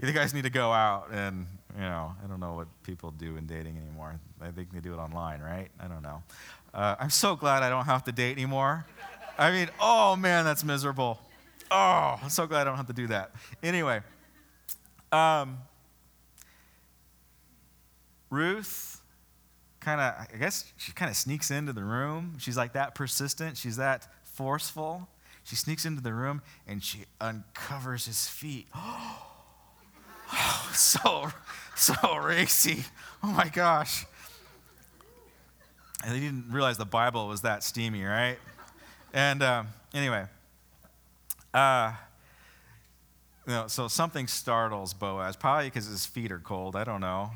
you 0.00 0.12
guys 0.12 0.32
need 0.32 0.44
to 0.44 0.50
go 0.50 0.72
out 0.72 1.08
and 1.12 1.46
you 1.74 1.82
know, 1.82 2.14
I 2.22 2.26
don't 2.26 2.40
know 2.40 2.54
what 2.54 2.68
people 2.82 3.10
do 3.10 3.36
in 3.36 3.46
dating 3.46 3.76
anymore. 3.76 4.18
I 4.40 4.50
think 4.50 4.72
they 4.72 4.80
do 4.80 4.94
it 4.94 4.98
online, 4.98 5.40
right? 5.40 5.68
I 5.78 5.86
don't 5.86 6.02
know. 6.02 6.22
Uh, 6.72 6.96
I'm 6.98 7.10
so 7.10 7.36
glad 7.36 7.62
I 7.62 7.68
don't 7.68 7.84
have 7.84 8.04
to 8.04 8.12
date 8.12 8.32
anymore. 8.32 8.86
I 9.38 9.50
mean, 9.50 9.68
oh 9.80 10.16
man, 10.16 10.44
that's 10.44 10.64
miserable. 10.64 11.20
Oh, 11.70 12.18
I'm 12.22 12.30
so 12.30 12.46
glad 12.46 12.62
I 12.62 12.64
don't 12.64 12.76
have 12.76 12.86
to 12.86 12.92
do 12.92 13.08
that. 13.08 13.32
Anyway, 13.62 14.00
um, 15.12 15.58
Ruth 18.30 19.00
kind 19.80 20.00
of, 20.00 20.26
I 20.32 20.36
guess 20.38 20.72
she 20.76 20.92
kind 20.92 21.10
of 21.10 21.16
sneaks 21.16 21.50
into 21.50 21.72
the 21.72 21.84
room. 21.84 22.36
She's 22.38 22.56
like 22.56 22.72
that 22.72 22.94
persistent. 22.94 23.56
She's 23.56 23.76
that 23.76 24.06
forceful. 24.24 25.08
She 25.44 25.56
sneaks 25.56 25.86
into 25.86 26.02
the 26.02 26.12
room 26.12 26.42
and 26.66 26.82
she 26.82 27.04
uncovers 27.20 28.06
his 28.06 28.28
feet. 28.28 28.68
Oh, 30.30 30.70
so, 30.74 31.30
so 31.74 32.16
racy. 32.18 32.84
Oh 33.22 33.28
my 33.28 33.48
gosh. 33.48 34.04
And 36.04 36.14
they 36.14 36.20
didn't 36.20 36.52
realize 36.52 36.76
the 36.76 36.84
Bible 36.84 37.28
was 37.28 37.40
that 37.40 37.64
steamy, 37.64 38.04
right? 38.04 38.36
And 39.14 39.42
um, 39.42 39.68
anyway, 39.94 40.26
uh, 41.54 41.92
know, 43.46 43.66
so 43.66 43.88
something 43.88 44.26
startles 44.26 44.94
Boaz, 44.94 45.36
probably 45.36 45.66
because 45.66 45.86
his 45.86 46.06
feet 46.06 46.30
are 46.32 46.38
cold. 46.38 46.76
I 46.76 46.84
don't 46.84 47.00
know. 47.00 47.30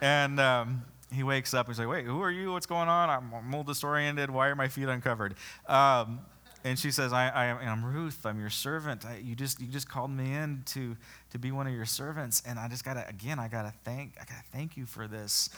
And 0.00 0.38
um, 0.38 0.82
he 1.12 1.22
wakes 1.22 1.54
up. 1.54 1.66
and 1.66 1.74
He's 1.74 1.78
like, 1.78 1.88
"Wait, 1.88 2.04
who 2.04 2.22
are 2.22 2.30
you? 2.30 2.52
What's 2.52 2.66
going 2.66 2.88
on? 2.88 3.08
I'm, 3.08 3.32
I'm 3.32 3.46
a 3.46 3.56
little 3.58 3.64
disoriented. 3.64 4.30
Why 4.30 4.48
are 4.48 4.56
my 4.56 4.68
feet 4.68 4.88
uncovered?" 4.88 5.34
Um, 5.66 6.20
and 6.66 6.78
she 6.78 6.90
says, 6.90 7.12
I, 7.12 7.28
I, 7.28 7.44
am 7.62 7.84
Ruth. 7.84 8.24
I'm 8.24 8.40
your 8.40 8.48
servant. 8.48 9.04
I, 9.04 9.18
you, 9.18 9.34
just, 9.34 9.60
you 9.60 9.66
just 9.66 9.86
called 9.86 10.10
me 10.10 10.32
in 10.32 10.62
to, 10.68 10.96
to 11.30 11.38
be 11.38 11.52
one 11.52 11.66
of 11.66 11.74
your 11.74 11.84
servants. 11.84 12.42
And 12.46 12.58
I 12.58 12.68
just 12.68 12.86
got 12.86 12.94
to, 12.94 13.06
again, 13.06 13.38
I 13.38 13.48
got 13.48 13.64
to 13.64 13.74
thank, 13.84 14.14
I 14.16 14.24
got 14.24 14.42
to 14.42 14.50
thank 14.50 14.74
you 14.74 14.86
for 14.86 15.06
this. 15.06 15.50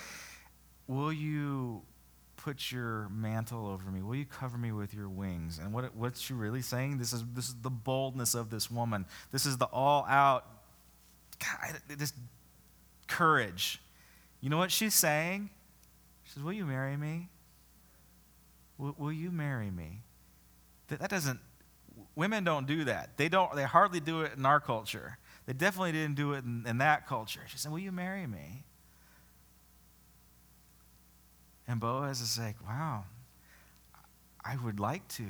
Will 0.89 1.13
you 1.13 1.83
put 2.47 2.71
your 2.71 3.09
mantle 3.09 3.67
over 3.67 3.91
me? 3.91 4.01
Will 4.03 4.15
you 4.15 4.25
cover 4.25 4.57
me 4.57 4.71
with 4.71 4.95
your 4.95 5.09
wings? 5.09 5.59
And 5.59 5.73
what, 5.73 5.97
what's 5.97 6.21
she 6.21 6.33
really 6.33 6.63
saying? 6.63 6.99
This 6.99 7.13
is, 7.13 7.25
this 7.35 7.49
is 7.49 7.57
the 7.61 7.71
boldness 7.71 8.37
of 8.37 8.51
this 8.51 8.71
woman. 8.71 9.05
This 9.33 9.47
is 9.47 9.59
the 9.59 9.65
all 9.67 10.07
out, 10.09 10.47
this 11.89 12.13
courage. 13.09 13.81
You 14.41 14.49
know 14.49 14.59
what 14.59 14.71
she's 14.71 14.95
saying? 14.95 15.51
She 16.23 16.35
says, 16.35 16.45
Will 16.45 16.53
you 16.53 16.67
marry 16.67 16.97
me? 16.97 17.31
Will, 18.79 18.95
will 18.97 19.13
you 19.13 19.33
marry 19.33 19.73
me? 19.73 20.03
That, 20.87 21.01
that 21.01 21.11
doesn't, 21.11 21.41
women 22.15 22.45
don't 22.45 22.69
do 22.69 22.85
that. 22.85 23.17
They 23.17 23.29
don't, 23.29 23.57
they 23.57 23.65
hardly 23.65 23.99
do 23.99 24.21
it 24.21 24.35
in 24.37 24.47
our 24.47 24.61
culture. 24.61 25.19
They 25.47 25.53
definitely 25.53 25.91
didn't 25.91 26.15
do 26.15 26.35
it 26.35 26.45
in, 26.45 26.65
in 26.65 26.79
that 26.79 27.09
culture. 27.09 27.41
She 27.49 27.59
said, 27.59 27.73
Will 27.73 27.81
you 27.81 27.91
marry 27.91 28.29
me? 28.29 28.66
And 31.69 31.81
Boaz 31.81 32.21
is 32.21 32.39
like, 32.39 32.57
Wow, 32.67 33.05
I 34.45 34.57
would 34.57 34.79
like 34.79 35.07
to. 35.09 35.27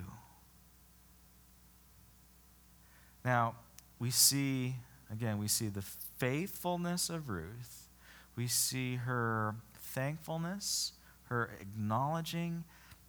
Now, 3.24 3.56
we 3.98 4.10
see, 4.10 4.76
again, 5.10 5.38
we 5.38 5.48
see 5.48 5.68
the 5.68 5.82
faithfulness 5.82 7.10
of 7.10 7.28
Ruth. 7.28 7.88
We 8.36 8.46
see 8.46 8.96
her 8.96 9.56
thankfulness, 9.74 10.92
her 11.24 11.50
acknowledging 11.60 12.64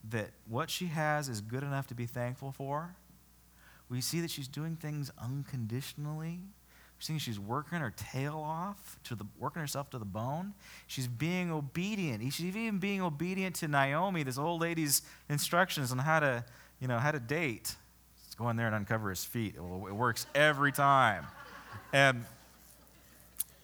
that 0.09 0.31
what 0.47 0.69
she 0.69 0.87
has 0.87 1.29
is 1.29 1.41
good 1.41 1.63
enough 1.63 1.87
to 1.87 1.93
be 1.93 2.05
thankful 2.05 2.51
for. 2.51 2.95
We 3.89 4.01
see 4.01 4.21
that 4.21 4.31
she's 4.31 4.47
doing 4.47 4.75
things 4.75 5.11
unconditionally. 5.21 6.39
Seeing 6.99 7.19
she's 7.19 7.39
working 7.39 7.79
her 7.79 7.93
tail 7.95 8.37
off, 8.37 8.97
to 9.03 9.15
the, 9.15 9.25
working 9.37 9.61
herself 9.61 9.89
to 9.91 9.99
the 9.99 10.05
bone. 10.05 10.53
She's 10.87 11.07
being 11.07 11.51
obedient. 11.51 12.23
She's 12.33 12.55
even 12.55 12.79
being 12.79 13.01
obedient 13.01 13.55
to 13.57 13.67
Naomi, 13.67 14.23
this 14.23 14.37
old 14.37 14.61
lady's 14.61 15.03
instructions 15.29 15.91
on 15.91 15.99
how 15.99 16.19
to, 16.19 16.43
you 16.79 16.87
know, 16.87 16.97
how 16.97 17.11
to 17.11 17.19
date. 17.19 17.75
Let's 18.25 18.35
go 18.35 18.49
in 18.49 18.57
there 18.57 18.67
and 18.67 18.75
uncover 18.75 19.09
his 19.09 19.23
feet. 19.23 19.55
It, 19.55 19.61
it 19.61 19.95
works 19.95 20.25
every 20.33 20.71
time. 20.71 21.25
And 21.93 22.25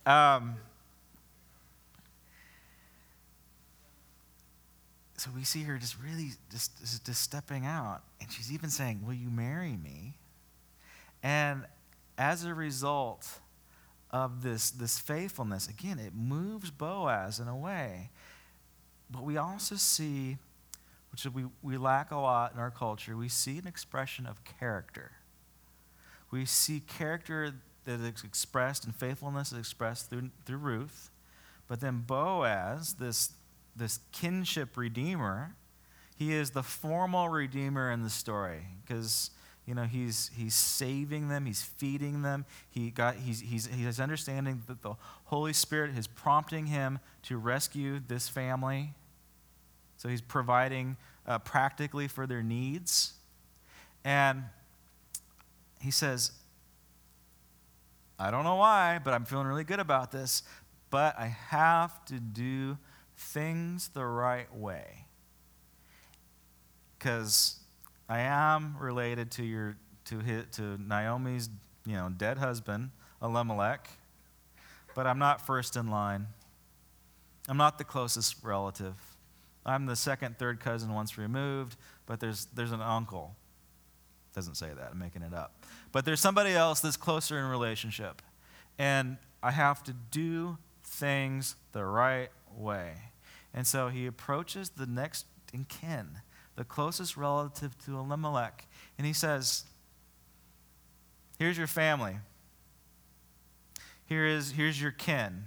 um, 0.06 0.56
so 5.18 5.32
we 5.36 5.44
see 5.44 5.64
her 5.64 5.78
just 5.78 5.96
really 6.04 6.32
just, 6.52 7.06
just 7.06 7.22
stepping 7.22 7.66
out, 7.66 8.02
and 8.22 8.32
she's 8.32 8.52
even 8.52 8.70
saying, 8.70 9.02
Will 9.06 9.14
you 9.14 9.30
marry 9.30 9.78
me? 9.78 10.14
And 11.24 11.64
as 12.18 12.46
a 12.46 12.54
result 12.54 13.40
of 14.12 14.44
this, 14.44 14.70
this 14.70 15.00
faithfulness, 15.00 15.68
again, 15.68 16.00
it 16.00 16.14
moves 16.14 16.70
Boaz 16.70 17.40
in 17.40 17.48
a 17.48 17.56
way. 17.56 18.12
But 19.10 19.24
we 19.24 19.38
also 19.38 19.76
see, 19.76 20.38
which 21.12 21.26
we, 21.26 21.46
we 21.62 21.78
lack 21.78 22.12
a 22.12 22.18
lot 22.18 22.54
in 22.54 22.60
our 22.60 22.72
culture, 22.72 23.18
we 23.18 23.30
see 23.30 23.58
an 23.58 23.68
expression 23.68 24.26
of 24.26 24.44
character. 24.44 25.12
We 26.32 26.46
see 26.46 26.80
character 26.80 27.54
that 27.86 28.00
is 28.00 28.24
expressed 28.24 28.86
and 28.86 28.96
faithfulness 28.96 29.52
is 29.52 29.60
expressed 29.60 30.10
through, 30.10 30.30
through 30.46 30.58
Ruth. 30.58 31.12
But 31.68 31.80
then 31.80 32.04
Boaz, 32.06 32.96
this, 32.96 33.34
this 33.76 34.00
kinship 34.12 34.78
redeemer, 34.78 35.56
he 36.16 36.34
is 36.34 36.52
the 36.52 36.64
formal 36.64 37.30
redeemer 37.30 37.92
in 37.92 38.04
the 38.04 38.10
story 38.10 38.68
because 38.86 39.32
you 39.66 39.74
know 39.74 39.84
he's 39.84 40.30
he's 40.36 40.56
saving 40.56 41.30
them 41.30 41.46
he's 41.46 41.62
feeding 41.62 42.22
them. 42.22 42.46
He 42.70 42.90
got 42.90 43.16
he's, 43.16 43.42
he's 43.42 43.68
he's 43.68 44.00
understanding 44.00 44.64
that 44.68 44.82
the 44.82 44.96
holy 45.26 45.54
spirit 45.54 45.98
is 45.98 46.08
prompting 46.08 46.68
him 46.68 47.00
to 47.24 47.38
rescue 47.38 48.02
this 48.08 48.28
family. 48.28 48.94
So 49.98 50.10
he's 50.10 50.22
providing 50.22 50.98
uh, 51.28 51.40
practically 51.40 52.08
for 52.08 52.28
their 52.28 52.44
needs. 52.44 53.14
And 54.04 54.44
he 55.82 55.92
says 55.92 56.32
i 58.18 58.32
don't 58.32 58.46
know 58.46 58.56
why 58.56 59.00
but 59.04 59.14
i'm 59.14 59.26
feeling 59.26 59.48
really 59.48 59.66
good 59.66 59.82
about 59.82 60.14
this 60.14 60.44
but 60.90 61.18
i 61.20 61.26
have 61.26 62.06
to 62.06 62.20
do 62.20 62.78
things 63.16 63.90
the 63.90 64.06
right 64.06 64.54
way. 64.56 65.06
Because 66.98 67.60
I 68.14 68.20
am 68.20 68.76
related 68.80 69.32
to 69.32 69.44
your 69.44 69.76
to 70.06 70.20
his, 70.20 70.46
to 70.58 70.78
Naomi's 70.78 71.50
you 71.84 71.94
know 71.94 72.10
dead 72.16 72.38
husband 72.38 72.92
Elimelech, 73.24 73.90
but 74.94 75.08
I'm 75.08 75.18
not 75.18 75.44
first 75.44 75.76
in 75.76 75.90
line. 75.90 76.28
I'm 77.50 77.58
not 77.58 77.80
the 77.80 77.84
closest 77.84 78.44
relative. 78.44 78.94
I'm 79.66 79.88
the 79.88 79.96
second, 79.96 80.38
third 80.38 80.60
cousin 80.60 80.94
once 80.94 81.18
removed, 81.18 81.76
but 82.06 82.20
there's 82.20 82.46
there's 82.54 82.72
an 82.72 82.82
uncle. 82.82 83.36
Doesn't 84.36 84.58
say 84.58 84.70
that. 84.70 84.90
I'm 84.92 85.00
making 85.00 85.24
it 85.24 85.34
up. 85.34 85.66
But 85.92 86.06
there's 86.06 86.22
somebody 86.22 86.52
else 86.52 86.82
that's 86.82 86.98
closer 86.98 87.40
in 87.40 87.46
relationship, 87.46 88.22
and 88.78 89.18
I 89.42 89.50
have 89.50 89.84
to 89.86 89.94
do 90.12 90.60
things 90.84 91.56
the 91.72 91.84
right 91.84 92.30
way. 92.56 92.94
And 93.56 93.66
so 93.66 93.88
he 93.88 94.06
approaches 94.06 94.70
the 94.70 94.86
next 94.86 95.26
in 95.52 95.66
kin 95.66 96.22
the 96.56 96.64
closest 96.64 97.18
relative 97.18 97.78
to 97.86 97.98
Elimelech. 97.98 98.68
And 98.98 99.08
he 99.08 99.14
says, 99.14 99.66
Here's 101.40 101.58
your 101.58 101.68
family. 101.68 102.18
Here 104.06 104.26
is, 104.26 104.52
here's 104.52 104.82
your 104.82 104.92
kin. 104.92 105.46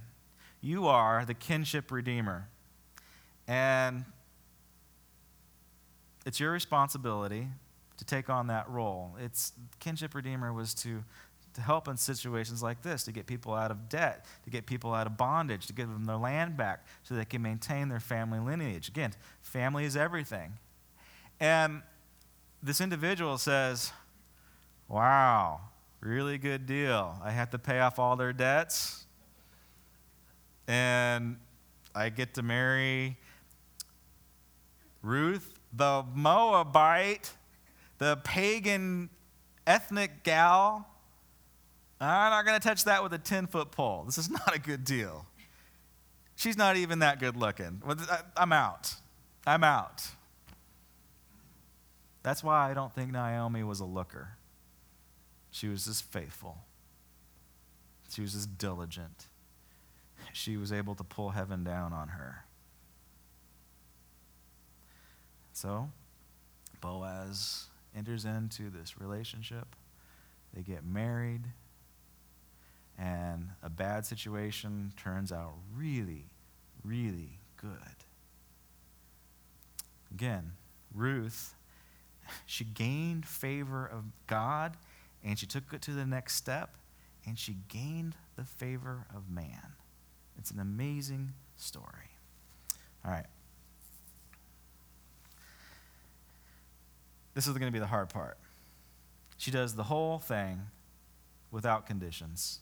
You 0.60 0.88
are 0.88 1.24
the 1.24 1.34
kinship 1.34 1.92
redeemer. 1.92 2.48
And 3.46 4.04
it's 6.24 6.40
your 6.40 6.50
responsibility 6.50 7.46
to 7.98 8.04
take 8.04 8.28
on 8.28 8.48
that 8.48 8.68
role. 8.68 9.16
It's 9.20 9.52
kinship 9.78 10.14
redeemer 10.14 10.52
was 10.52 10.74
to, 10.74 11.04
to 11.54 11.60
help 11.60 11.86
in 11.86 11.96
situations 11.96 12.62
like 12.62 12.82
this, 12.82 13.04
to 13.04 13.12
get 13.12 13.26
people 13.26 13.54
out 13.54 13.70
of 13.70 13.88
debt, 13.88 14.26
to 14.44 14.50
get 14.50 14.66
people 14.66 14.92
out 14.92 15.06
of 15.06 15.16
bondage, 15.16 15.66
to 15.68 15.72
give 15.72 15.88
them 15.88 16.04
their 16.04 16.16
land 16.16 16.56
back 16.56 16.84
so 17.04 17.14
they 17.14 17.24
can 17.24 17.42
maintain 17.42 17.88
their 17.88 18.00
family 18.00 18.40
lineage. 18.40 18.88
Again, 18.88 19.12
family 19.40 19.84
is 19.84 19.96
everything. 19.96 20.54
And 21.40 21.82
this 22.62 22.80
individual 22.80 23.38
says, 23.38 23.92
Wow, 24.88 25.60
really 26.00 26.38
good 26.38 26.66
deal. 26.66 27.18
I 27.22 27.32
have 27.32 27.50
to 27.50 27.58
pay 27.58 27.80
off 27.80 27.98
all 27.98 28.16
their 28.16 28.32
debts, 28.32 29.04
and 30.68 31.36
I 31.94 32.08
get 32.08 32.34
to 32.34 32.42
marry 32.42 33.16
Ruth, 35.02 35.54
the 35.72 36.04
Moabite, 36.14 37.32
the 37.98 38.16
pagan 38.24 39.10
ethnic 39.66 40.22
gal. 40.22 40.86
I'm 42.00 42.30
not 42.30 42.44
going 42.44 42.60
to 42.60 42.68
touch 42.68 42.84
that 42.84 43.02
with 43.02 43.12
a 43.12 43.18
10 43.18 43.46
foot 43.46 43.70
pole. 43.70 44.04
This 44.04 44.18
is 44.18 44.30
not 44.30 44.54
a 44.54 44.58
good 44.58 44.84
deal. 44.84 45.26
She's 46.36 46.56
not 46.56 46.76
even 46.76 46.98
that 47.00 47.18
good 47.18 47.36
looking. 47.36 47.82
I'm 48.36 48.52
out. 48.52 48.94
I'm 49.46 49.64
out. 49.64 50.06
That's 52.26 52.42
why 52.42 52.68
I 52.68 52.74
don't 52.74 52.92
think 52.92 53.12
Naomi 53.12 53.62
was 53.62 53.78
a 53.78 53.84
looker. 53.84 54.30
She 55.52 55.68
was 55.68 55.84
just 55.84 56.02
faithful, 56.02 56.58
she 58.10 58.20
was 58.20 58.32
just 58.32 58.58
diligent. 58.58 59.28
She 60.32 60.56
was 60.56 60.72
able 60.72 60.96
to 60.96 61.04
pull 61.04 61.30
heaven 61.30 61.62
down 61.62 61.92
on 61.92 62.08
her. 62.08 62.44
So, 65.52 65.90
Boaz 66.80 67.66
enters 67.96 68.24
into 68.24 68.70
this 68.70 69.00
relationship. 69.00 69.76
They 70.52 70.62
get 70.62 70.84
married, 70.84 71.42
and 72.98 73.50
a 73.62 73.70
bad 73.70 74.04
situation 74.04 74.92
turns 74.96 75.30
out 75.30 75.54
really, 75.72 76.24
really 76.82 77.38
good. 77.56 78.02
Again, 80.10 80.54
Ruth 80.92 81.55
she 82.44 82.64
gained 82.64 83.26
favor 83.26 83.86
of 83.86 84.04
God 84.26 84.76
and 85.24 85.38
she 85.38 85.46
took 85.46 85.72
it 85.72 85.82
to 85.82 85.92
the 85.92 86.06
next 86.06 86.34
step 86.34 86.76
and 87.26 87.38
she 87.38 87.56
gained 87.68 88.14
the 88.36 88.44
favor 88.44 89.06
of 89.14 89.30
man. 89.30 89.74
It's 90.38 90.50
an 90.50 90.60
amazing 90.60 91.32
story. 91.56 92.10
All 93.04 93.10
right. 93.10 93.26
This 97.34 97.46
is 97.46 97.52
going 97.52 97.70
to 97.70 97.72
be 97.72 97.78
the 97.78 97.86
hard 97.86 98.08
part. 98.08 98.38
She 99.36 99.50
does 99.50 99.74
the 99.74 99.84
whole 99.84 100.18
thing 100.18 100.68
without 101.50 101.86
conditions. 101.86 102.60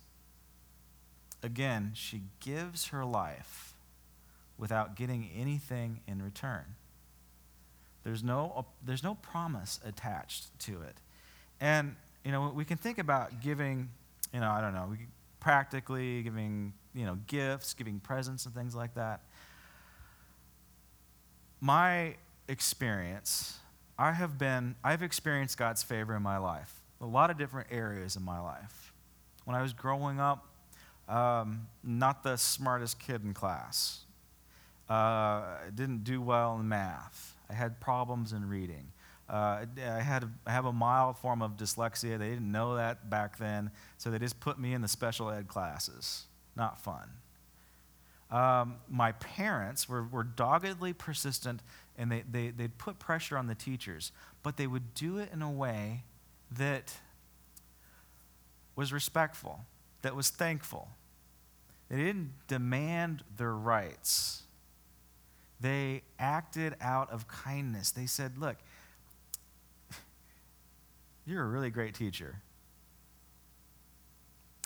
Again, 1.43 1.93
she 1.95 2.23
gives 2.41 2.89
her 2.89 3.05
life 3.05 3.75
without 4.59 4.97
getting 4.97 5.31
anything 5.37 6.01
in 6.07 6.23
return. 6.23 6.77
There's 8.05 8.23
no, 8.23 8.67
there's 8.85 9.03
no 9.03 9.15
promise 9.17 9.81
attached 9.85 10.57
to 10.61 10.83
it. 10.83 10.97
And, 11.61 11.97
you 12.25 12.31
know, 12.31 12.53
we 12.55 12.65
can 12.65 12.77
think 12.77 12.99
about 12.99 13.41
giving, 13.41 13.89
you 14.33 14.41
know, 14.41 14.51
I 14.51 14.61
don't 14.61 14.75
know, 14.75 14.95
practically 15.41 16.23
giving, 16.23 16.75
you 16.95 17.07
know, 17.07 17.19
gifts, 17.27 17.75
giving 17.75 18.01
presents 18.01 18.45
and 18.47 18.55
things 18.55 18.75
like 18.75 18.95
that. 18.95 19.21
My 21.61 22.17
experience, 22.47 23.59
I 23.99 24.13
have 24.13 24.39
been, 24.39 24.75
I've 24.85 25.03
experienced 25.03 25.57
God's 25.57 25.83
favor 25.83 26.15
in 26.15 26.23
my 26.23 26.37
life, 26.37 26.83
a 27.01 27.07
lot 27.07 27.31
of 27.31 27.39
different 27.39 27.69
areas 27.71 28.17
in 28.17 28.23
my 28.23 28.39
life. 28.39 28.93
When 29.45 29.57
I 29.57 29.63
was 29.63 29.73
growing 29.73 30.21
up, 30.21 30.47
um, 31.09 31.69
not 31.83 32.23
the 32.23 32.37
smartest 32.37 32.99
kid 32.99 33.23
in 33.25 33.35
class. 33.35 34.04
Uh, 34.89 34.93
I 34.93 35.71
didn't 35.75 36.05
do 36.05 36.21
well 36.21 36.57
in 36.57 36.69
math. 36.69 37.35
I 37.49 37.55
had 37.55 37.81
problems 37.81 38.33
in 38.33 38.49
reading. 38.49 38.93
Uh, 39.29 39.65
I, 39.79 40.01
had 40.01 40.25
a, 40.25 40.31
I 40.47 40.53
have 40.53 40.67
a 40.67 40.73
mild 40.73 41.17
form 41.17 41.41
of 41.41 41.57
dyslexia. 41.57 42.19
They 42.19 42.29
didn't 42.29 42.53
know 42.53 42.77
that 42.77 43.09
back 43.09 43.39
then, 43.39 43.71
so 43.97 44.11
they 44.11 44.19
just 44.19 44.39
put 44.41 44.59
me 44.59 44.75
in 44.75 44.83
the 44.83 44.89
special 44.89 45.31
ed 45.31 45.49
classes. 45.49 46.25
Not 46.57 46.79
fun. 46.81 47.09
Um, 48.31 48.77
my 48.89 49.13
parents 49.13 49.89
were, 49.89 50.05
were 50.05 50.25
doggedly 50.25 50.93
persistent 50.93 51.61
and 51.97 52.11
they, 52.11 52.25
they, 52.31 52.49
they'd 52.49 52.77
put 52.79 52.99
pressure 52.99 53.39
on 53.39 53.47
the 53.47 53.55
teachers, 53.55 54.13
but 54.43 54.57
they 54.57 54.67
would 54.67 54.95
do 54.95 55.19
it 55.19 55.31
in 55.33 55.43
a 55.43 55.51
way 55.51 56.03
that 56.51 56.97
was 58.77 58.93
respectful, 58.93 59.61
that 60.03 60.17
was 60.17 60.31
thankful. 60.31 60.89
They 61.89 61.99
didn't 61.99 62.33
demand 62.49 63.23
their 63.37 63.55
rights 63.55 64.44
they 65.65 66.03
acted 66.19 66.77
out 66.79 67.11
of 67.11 67.27
kindness. 67.27 67.91
They 67.91 68.05
said, 68.05 68.37
Look, 68.37 68.57
you're 71.27 71.43
a 71.43 71.47
really 71.47 71.71
great 71.71 71.95
teacher. 71.95 72.43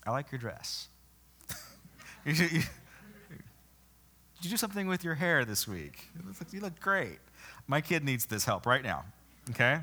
I 0.05 0.11
like 0.11 0.33
your 0.33 0.41
dress. 0.41 0.89
did 2.27 2.41
you 2.41 2.61
do 4.43 4.57
something 4.57 4.89
with 4.89 5.05
your 5.05 5.15
hair 5.15 5.45
this 5.45 5.69
week? 5.69 6.09
You 6.51 6.61
look 6.61 6.81
great. 6.81 7.21
My 7.69 7.81
kid 7.81 8.03
needs 8.03 8.27
this 8.27 8.45
help 8.45 8.67
right 8.67 8.83
now. 8.83 9.05
Okay? 9.51 9.79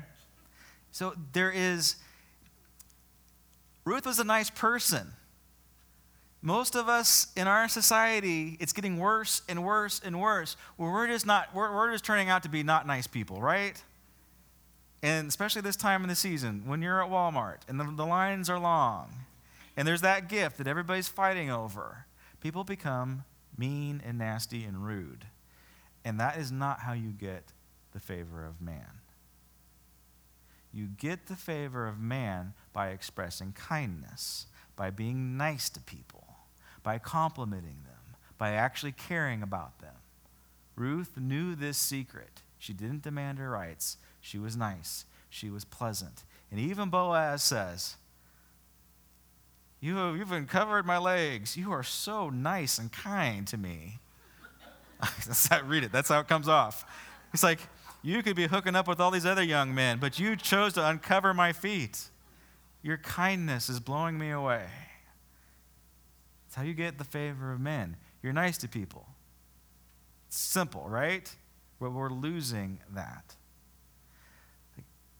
So 0.92 1.14
there 1.32 1.50
is, 1.50 1.96
Ruth 3.86 4.04
was 4.04 4.18
a 4.18 4.24
nice 4.24 4.50
person. 4.50 5.12
Most 6.46 6.76
of 6.76 6.88
us 6.88 7.26
in 7.36 7.48
our 7.48 7.66
society, 7.66 8.56
it's 8.60 8.72
getting 8.72 8.98
worse 8.98 9.42
and 9.48 9.64
worse 9.64 10.00
and 10.04 10.20
worse. 10.20 10.56
Where 10.76 10.92
we're 10.92 11.08
just 11.08 11.26
not, 11.26 11.52
we're, 11.52 11.74
we're 11.74 11.90
just 11.90 12.04
turning 12.04 12.28
out 12.28 12.44
to 12.44 12.48
be 12.48 12.62
not 12.62 12.86
nice 12.86 13.08
people, 13.08 13.40
right? 13.40 13.82
And 15.02 15.26
especially 15.26 15.62
this 15.62 15.74
time 15.74 16.04
in 16.04 16.08
the 16.08 16.14
season, 16.14 16.62
when 16.64 16.82
you're 16.82 17.02
at 17.02 17.10
Walmart 17.10 17.62
and 17.66 17.80
the, 17.80 17.92
the 17.92 18.06
lines 18.06 18.48
are 18.48 18.60
long, 18.60 19.10
and 19.76 19.88
there's 19.88 20.02
that 20.02 20.28
gift 20.28 20.58
that 20.58 20.68
everybody's 20.68 21.08
fighting 21.08 21.50
over, 21.50 22.06
people 22.40 22.62
become 22.62 23.24
mean 23.58 24.00
and 24.06 24.16
nasty 24.16 24.62
and 24.62 24.86
rude. 24.86 25.24
And 26.04 26.20
that 26.20 26.38
is 26.38 26.52
not 26.52 26.78
how 26.82 26.92
you 26.92 27.10
get 27.10 27.50
the 27.92 27.98
favor 27.98 28.46
of 28.46 28.60
man. 28.60 29.00
You 30.72 30.86
get 30.86 31.26
the 31.26 31.34
favor 31.34 31.88
of 31.88 31.98
man 31.98 32.54
by 32.72 32.90
expressing 32.90 33.52
kindness, 33.52 34.46
by 34.76 34.90
being 34.90 35.36
nice 35.36 35.68
to 35.70 35.80
people, 35.80 36.25
by 36.86 37.00
complimenting 37.00 37.82
them, 37.84 38.16
by 38.38 38.52
actually 38.52 38.92
caring 38.92 39.42
about 39.42 39.80
them. 39.80 39.96
Ruth 40.76 41.16
knew 41.16 41.56
this 41.56 41.76
secret. 41.76 42.42
She 42.60 42.72
didn't 42.72 43.02
demand 43.02 43.40
her 43.40 43.50
rights. 43.50 43.96
She 44.20 44.38
was 44.38 44.56
nice. 44.56 45.04
She 45.28 45.50
was 45.50 45.64
pleasant. 45.64 46.22
And 46.48 46.60
even 46.60 46.88
Boaz 46.88 47.42
says, 47.42 47.96
you 49.80 49.96
have, 49.96 50.16
You've 50.16 50.30
uncovered 50.30 50.86
my 50.86 50.98
legs. 50.98 51.56
You 51.56 51.72
are 51.72 51.82
so 51.82 52.30
nice 52.30 52.78
and 52.78 52.92
kind 52.92 53.48
to 53.48 53.56
me. 53.56 53.98
That's 55.00 55.48
how, 55.48 55.62
read 55.62 55.82
it. 55.82 55.90
That's 55.90 56.08
how 56.08 56.20
it 56.20 56.28
comes 56.28 56.46
off. 56.46 56.84
He's 57.32 57.42
like, 57.42 57.58
You 58.04 58.22
could 58.22 58.36
be 58.36 58.46
hooking 58.46 58.76
up 58.76 58.86
with 58.86 59.00
all 59.00 59.10
these 59.10 59.26
other 59.26 59.42
young 59.42 59.74
men, 59.74 59.98
but 59.98 60.20
you 60.20 60.36
chose 60.36 60.72
to 60.74 60.88
uncover 60.88 61.34
my 61.34 61.52
feet. 61.52 62.10
Your 62.80 62.98
kindness 62.98 63.68
is 63.68 63.80
blowing 63.80 64.16
me 64.20 64.30
away. 64.30 64.66
How 66.56 66.62
you 66.62 66.72
get 66.72 66.96
the 66.96 67.04
favor 67.04 67.52
of 67.52 67.60
men. 67.60 67.96
You're 68.22 68.32
nice 68.32 68.56
to 68.58 68.68
people. 68.68 69.06
It's 70.26 70.38
simple, 70.38 70.88
right? 70.88 71.30
But 71.78 71.92
we're 71.92 72.08
losing 72.08 72.80
that. 72.94 73.36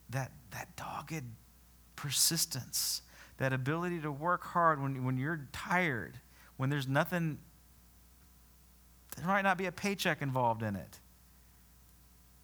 That, 0.09 0.33
that 0.53 0.75
dogged 0.77 1.25
persistence 1.95 3.03
that 3.37 3.53
ability 3.53 4.01
to 4.01 4.11
work 4.11 4.45
hard 4.45 4.83
when, 4.83 5.05
when 5.05 5.19
you're 5.19 5.47
tired, 5.53 6.21
when 6.57 6.71
there's 6.71 6.89
nothing, 6.89 7.37
there 9.19 9.27
might 9.27 9.43
not 9.43 9.59
be 9.59 9.67
a 9.67 9.73
paycheck 9.73 10.23
involved 10.23 10.63
in 10.63 10.75
it. 10.75 11.01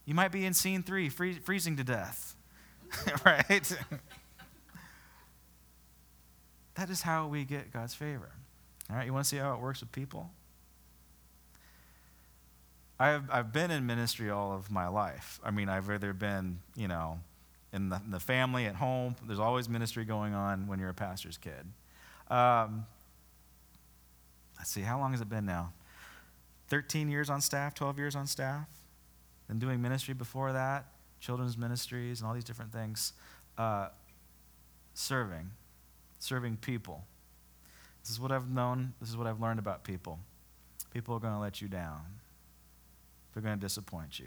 You 0.05 0.15
might 0.15 0.33
be 0.33 0.45
in 0.45 0.53
scene 0.53 0.83
three, 0.83 1.09
free, 1.09 1.33
freezing 1.33 1.79
to 1.79 1.85
death, 1.85 2.37
right? 3.25 3.49
that 6.75 6.91
is 6.91 7.01
how 7.01 7.27
we 7.27 7.45
get 7.45 7.73
God's 7.73 7.95
favor. 7.95 8.33
All 8.93 8.99
right, 8.99 9.07
you 9.07 9.13
want 9.15 9.25
to 9.25 9.29
see 9.29 9.39
how 9.39 9.55
it 9.55 9.61
works 9.61 9.81
with 9.81 9.91
people? 9.91 10.29
I've, 13.01 13.23
I've 13.31 13.51
been 13.51 13.71
in 13.71 13.87
ministry 13.87 14.29
all 14.29 14.53
of 14.53 14.71
my 14.71 14.87
life. 14.87 15.41
I 15.43 15.51
mean, 15.51 15.71
I've 15.71 15.89
either 15.89 16.13
been, 16.13 16.59
you 16.77 16.89
know, 16.89 17.21
in 17.73 17.89
the, 17.89 18.03
in 18.05 18.11
the, 18.11 18.21
family, 18.21 18.67
at 18.67 18.75
home. 18.75 19.17
There's 19.27 19.39
always 19.39 19.67
ministry 19.67 20.05
going 20.05 20.35
on 20.35 20.67
when 20.67 20.79
you're 20.79 20.91
a 20.91 20.95
pastor's 20.95 21.39
kid. 21.39 21.65
Um, 22.29 22.85
let's 24.59 24.69
see, 24.69 24.83
how 24.83 24.99
long 24.99 25.13
has 25.13 25.23
it 25.23 25.29
been 25.31 25.47
now? 25.47 25.73
13 26.69 27.11
years 27.11 27.31
on 27.31 27.41
staff, 27.41 27.75
12 27.75 27.97
years 27.97 28.15
on 28.15 28.27
staff. 28.27 28.69
Been 29.49 29.59
doing 29.59 29.81
ministry 29.81 30.13
before 30.13 30.53
that, 30.53 30.85
children's 31.19 31.57
ministries, 31.57 32.21
and 32.21 32.29
all 32.29 32.35
these 32.35 32.45
different 32.45 32.75
things. 32.75 33.15
Uh, 33.57 33.89
serving, 34.93 35.51
serving 36.19 36.59
people. 36.59 37.07
This 38.03 38.11
is 38.11 38.21
what 38.21 38.33
I've 38.33 38.51
known, 38.51 38.95
this 39.01 39.09
is 39.09 39.17
what 39.17 39.27
I've 39.27 39.41
learned 39.41 39.59
about 39.59 39.85
people. 39.85 40.19
People 40.93 41.15
are 41.15 41.21
going 41.21 41.33
to 41.33 41.41
let 41.41 41.63
you 41.63 41.69
down, 41.69 42.01
they're 43.33 43.43
going 43.43 43.59
to 43.59 43.61
disappoint 43.61 44.19
you. 44.19 44.27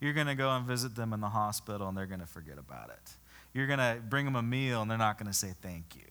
You're 0.00 0.12
going 0.12 0.26
to 0.26 0.34
go 0.34 0.50
and 0.50 0.66
visit 0.66 0.94
them 0.96 1.12
in 1.12 1.20
the 1.20 1.28
hospital 1.28 1.88
and 1.88 1.96
they're 1.96 2.06
going 2.06 2.20
to 2.20 2.26
forget 2.26 2.58
about 2.58 2.90
it. 2.90 3.12
You're 3.52 3.66
going 3.66 3.78
to 3.78 3.98
bring 4.08 4.24
them 4.24 4.36
a 4.36 4.42
meal 4.42 4.82
and 4.82 4.90
they're 4.90 4.98
not 4.98 5.18
going 5.18 5.28
to 5.30 5.36
say 5.36 5.54
thank 5.62 5.96
you. 5.96 6.02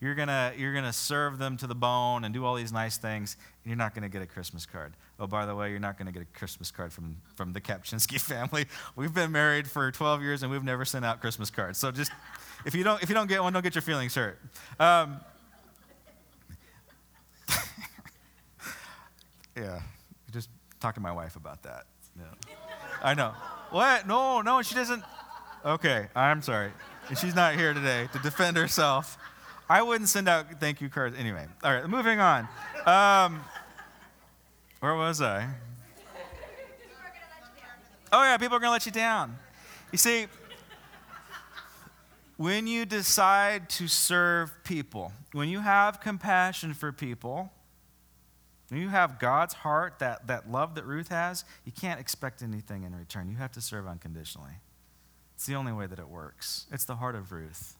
You're 0.00 0.16
going 0.16 0.28
to 0.28 0.52
you're 0.58 0.72
going 0.72 0.84
to 0.84 0.92
serve 0.92 1.38
them 1.38 1.56
to 1.58 1.68
the 1.68 1.76
bone 1.76 2.24
and 2.24 2.34
do 2.34 2.44
all 2.44 2.56
these 2.56 2.72
nice 2.72 2.96
things 2.96 3.36
and 3.62 3.70
you're 3.70 3.78
not 3.78 3.94
going 3.94 4.02
to 4.02 4.08
get 4.08 4.20
a 4.20 4.26
Christmas 4.26 4.66
card. 4.66 4.94
Oh, 5.20 5.28
by 5.28 5.46
the 5.46 5.54
way, 5.54 5.70
you're 5.70 5.78
not 5.78 5.96
going 5.96 6.06
to 6.06 6.12
get 6.12 6.22
a 6.22 6.38
Christmas 6.38 6.72
card 6.72 6.92
from, 6.92 7.18
from 7.36 7.52
the 7.52 7.60
Kapchinsky 7.60 8.20
family. 8.20 8.66
We've 8.96 9.14
been 9.14 9.30
married 9.30 9.70
for 9.70 9.92
12 9.92 10.20
years 10.20 10.42
and 10.42 10.50
we've 10.50 10.64
never 10.64 10.84
sent 10.84 11.04
out 11.04 11.20
Christmas 11.20 11.50
cards. 11.50 11.78
So 11.78 11.92
just, 11.92 12.10
if 12.66 12.74
you 12.74 12.82
don't, 12.82 13.00
if 13.00 13.08
you 13.08 13.14
don't 13.14 13.28
get 13.28 13.42
one, 13.42 13.52
don't 13.52 13.62
get 13.62 13.76
your 13.76 13.82
feelings 13.82 14.16
hurt. 14.16 14.40
Um, 14.80 15.20
yeah, 19.56 19.80
just 20.32 20.48
talk 20.80 20.94
to 20.94 21.00
my 21.00 21.12
wife 21.12 21.36
about 21.36 21.62
that. 21.62 21.84
Yeah. 22.18 22.24
I 23.02 23.14
know. 23.14 23.32
What? 23.70 24.06
No, 24.06 24.42
no, 24.42 24.62
she 24.62 24.74
doesn't. 24.74 25.02
Okay, 25.64 26.08
I'm 26.14 26.42
sorry. 26.42 26.72
And 27.08 27.18
she's 27.18 27.34
not 27.34 27.54
here 27.54 27.74
today 27.74 28.08
to 28.12 28.18
defend 28.18 28.56
herself. 28.56 29.18
I 29.68 29.82
wouldn't 29.82 30.08
send 30.08 30.28
out 30.28 30.60
thank 30.60 30.80
you 30.80 30.88
cards. 30.88 31.16
Anyway, 31.18 31.46
all 31.64 31.72
right, 31.72 31.88
moving 31.88 32.20
on. 32.20 32.48
Um, 32.84 33.40
where 34.80 34.94
was 34.94 35.22
I? 35.22 35.48
Oh, 38.12 38.22
yeah, 38.22 38.36
people 38.36 38.56
are 38.56 38.60
going 38.60 38.68
to 38.68 38.72
let 38.72 38.84
you 38.84 38.92
down. 38.92 39.38
You 39.90 39.98
see, 39.98 40.26
when 42.36 42.66
you 42.66 42.84
decide 42.84 43.70
to 43.70 43.88
serve 43.88 44.52
people, 44.64 45.12
when 45.32 45.48
you 45.48 45.60
have 45.60 46.00
compassion 46.00 46.74
for 46.74 46.92
people, 46.92 47.50
when 48.72 48.80
you 48.80 48.88
have 48.88 49.18
God's 49.18 49.52
heart, 49.52 49.98
that, 49.98 50.28
that 50.28 50.50
love 50.50 50.76
that 50.76 50.86
Ruth 50.86 51.08
has, 51.08 51.44
you 51.66 51.72
can't 51.72 52.00
expect 52.00 52.40
anything 52.40 52.84
in 52.84 52.96
return. 52.96 53.28
You 53.28 53.36
have 53.36 53.52
to 53.52 53.60
serve 53.60 53.86
unconditionally. 53.86 54.54
It's 55.34 55.44
the 55.44 55.56
only 55.56 55.72
way 55.72 55.86
that 55.86 55.98
it 55.98 56.08
works. 56.08 56.64
It's 56.72 56.86
the 56.86 56.94
heart 56.94 57.14
of 57.14 57.32
Ruth. 57.32 57.76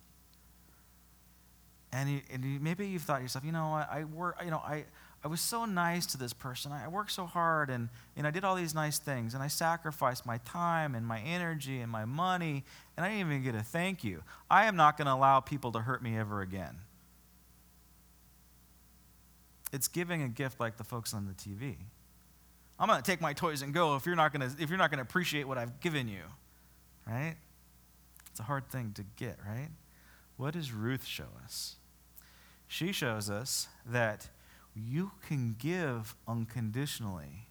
And, 1.95 2.11
you, 2.11 2.21
and 2.31 2.45
you, 2.45 2.61
maybe 2.61 2.87
you've 2.87 3.01
thought 3.01 3.17
to 3.17 3.23
yourself, 3.23 3.43
you 3.43 3.53
know 3.53 3.71
what, 3.71 3.91
I 3.91 4.05
work, 4.05 4.37
you 4.45 4.51
know, 4.51 4.59
I, 4.59 4.85
I 5.25 5.29
was 5.29 5.41
so 5.41 5.65
nice 5.65 6.05
to 6.07 6.19
this 6.19 6.35
person. 6.35 6.73
I 6.73 6.89
worked 6.89 7.13
so 7.13 7.25
hard 7.25 7.71
and, 7.71 7.89
and 8.15 8.27
I 8.27 8.31
did 8.31 8.45
all 8.45 8.55
these 8.55 8.75
nice 8.75 8.99
things 8.99 9.33
and 9.33 9.43
I 9.43 9.49
sacrificed 9.49 10.27
my 10.27 10.37
time 10.45 10.95
and 10.95 11.07
my 11.07 11.21
energy 11.21 11.81
and 11.81 11.91
my 11.91 12.05
money 12.05 12.65
and 12.99 13.07
I 13.07 13.09
didn't 13.09 13.33
even 13.33 13.43
get 13.43 13.55
a 13.55 13.63
thank 13.63 14.05
you. 14.05 14.25
I 14.51 14.67
am 14.67 14.77
not 14.77 14.99
going 14.99 15.07
to 15.07 15.15
allow 15.15 15.41
people 15.41 15.73
to 15.73 15.79
hurt 15.79 16.03
me 16.03 16.19
ever 16.19 16.43
again. 16.43 16.81
It's 19.73 19.89
giving 19.89 20.23
a 20.23 20.29
gift 20.29 20.61
like 20.61 20.77
the 20.77 20.85
folks 20.85 21.15
on 21.15 21.27
the 21.27 21.33
TV. 21.33 21.77
I'm 22.79 22.89
going 22.89 23.01
to 23.01 23.11
take 23.11 23.21
my 23.21 23.33
toys 23.33 23.63
and 23.63 23.73
go 23.73 23.97
if 23.97 24.07
you're 24.07 24.17
not 24.17 24.33
going 24.33 24.49
to 24.49 24.63
if 24.63 24.69
you're 24.69 24.79
not 24.79 24.91
going 24.91 24.99
to 24.99 25.03
appreciate 25.03 25.47
what 25.49 25.57
I've 25.59 25.81
given 25.81 26.09
you. 26.09 26.23
Right? 27.07 27.37
It's 28.31 28.41
a 28.41 28.45
hard 28.45 28.69
thing 28.69 28.93
to 28.95 29.05
get, 29.17 29.39
right? 29.47 29.71
What 30.37 30.55
does 30.55 30.73
Ruth 30.73 31.05
show 31.05 31.29
us? 31.45 31.77
She 32.67 32.93
shows 32.93 33.29
us 33.29 33.69
that 33.87 34.29
you 34.75 35.13
can 35.27 35.55
give 35.59 36.15
unconditionally 36.27 37.49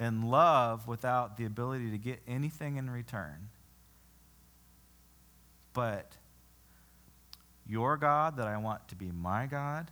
and 0.00 0.30
love 0.30 0.88
without 0.88 1.36
the 1.36 1.44
ability 1.44 1.90
to 1.90 1.98
get 1.98 2.20
anything 2.26 2.76
in 2.76 2.90
return. 2.90 3.50
But 5.72 6.12
your 7.66 7.96
God 7.96 8.36
that 8.36 8.48
I 8.48 8.56
want 8.56 8.88
to 8.88 8.96
be 8.96 9.10
my 9.12 9.46
God 9.46 9.90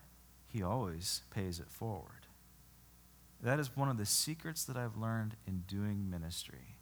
he 0.56 0.62
always 0.62 1.20
pays 1.30 1.60
it 1.60 1.70
forward. 1.70 2.26
That 3.42 3.60
is 3.60 3.76
one 3.76 3.90
of 3.90 3.98
the 3.98 4.06
secrets 4.06 4.64
that 4.64 4.76
I've 4.76 4.96
learned 4.96 5.36
in 5.46 5.64
doing 5.68 6.08
ministry. 6.08 6.78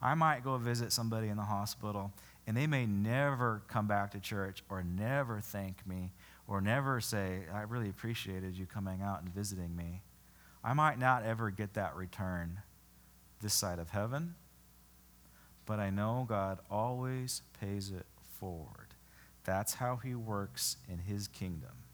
I 0.00 0.14
might 0.14 0.42
go 0.42 0.56
visit 0.56 0.94
somebody 0.94 1.28
in 1.28 1.36
the 1.36 1.42
hospital, 1.42 2.14
and 2.46 2.56
they 2.56 2.66
may 2.66 2.86
never 2.86 3.60
come 3.68 3.86
back 3.86 4.12
to 4.12 4.20
church 4.20 4.62
or 4.70 4.82
never 4.82 5.40
thank 5.42 5.86
me 5.86 6.12
or 6.46 6.62
never 6.62 7.02
say, 7.02 7.40
I 7.52 7.62
really 7.62 7.90
appreciated 7.90 8.56
you 8.56 8.64
coming 8.64 9.02
out 9.02 9.20
and 9.20 9.34
visiting 9.34 9.76
me. 9.76 10.00
I 10.64 10.72
might 10.72 10.98
not 10.98 11.22
ever 11.22 11.50
get 11.50 11.74
that 11.74 11.96
return 11.96 12.62
this 13.42 13.52
side 13.52 13.78
of 13.78 13.90
heaven, 13.90 14.36
but 15.66 15.78
I 15.78 15.90
know 15.90 16.24
God 16.26 16.60
always 16.70 17.42
pays 17.60 17.90
it 17.90 18.06
forward. 18.40 18.94
That's 19.44 19.74
how 19.74 19.96
He 19.96 20.14
works 20.14 20.78
in 20.90 21.00
His 21.00 21.28
kingdom. 21.28 21.87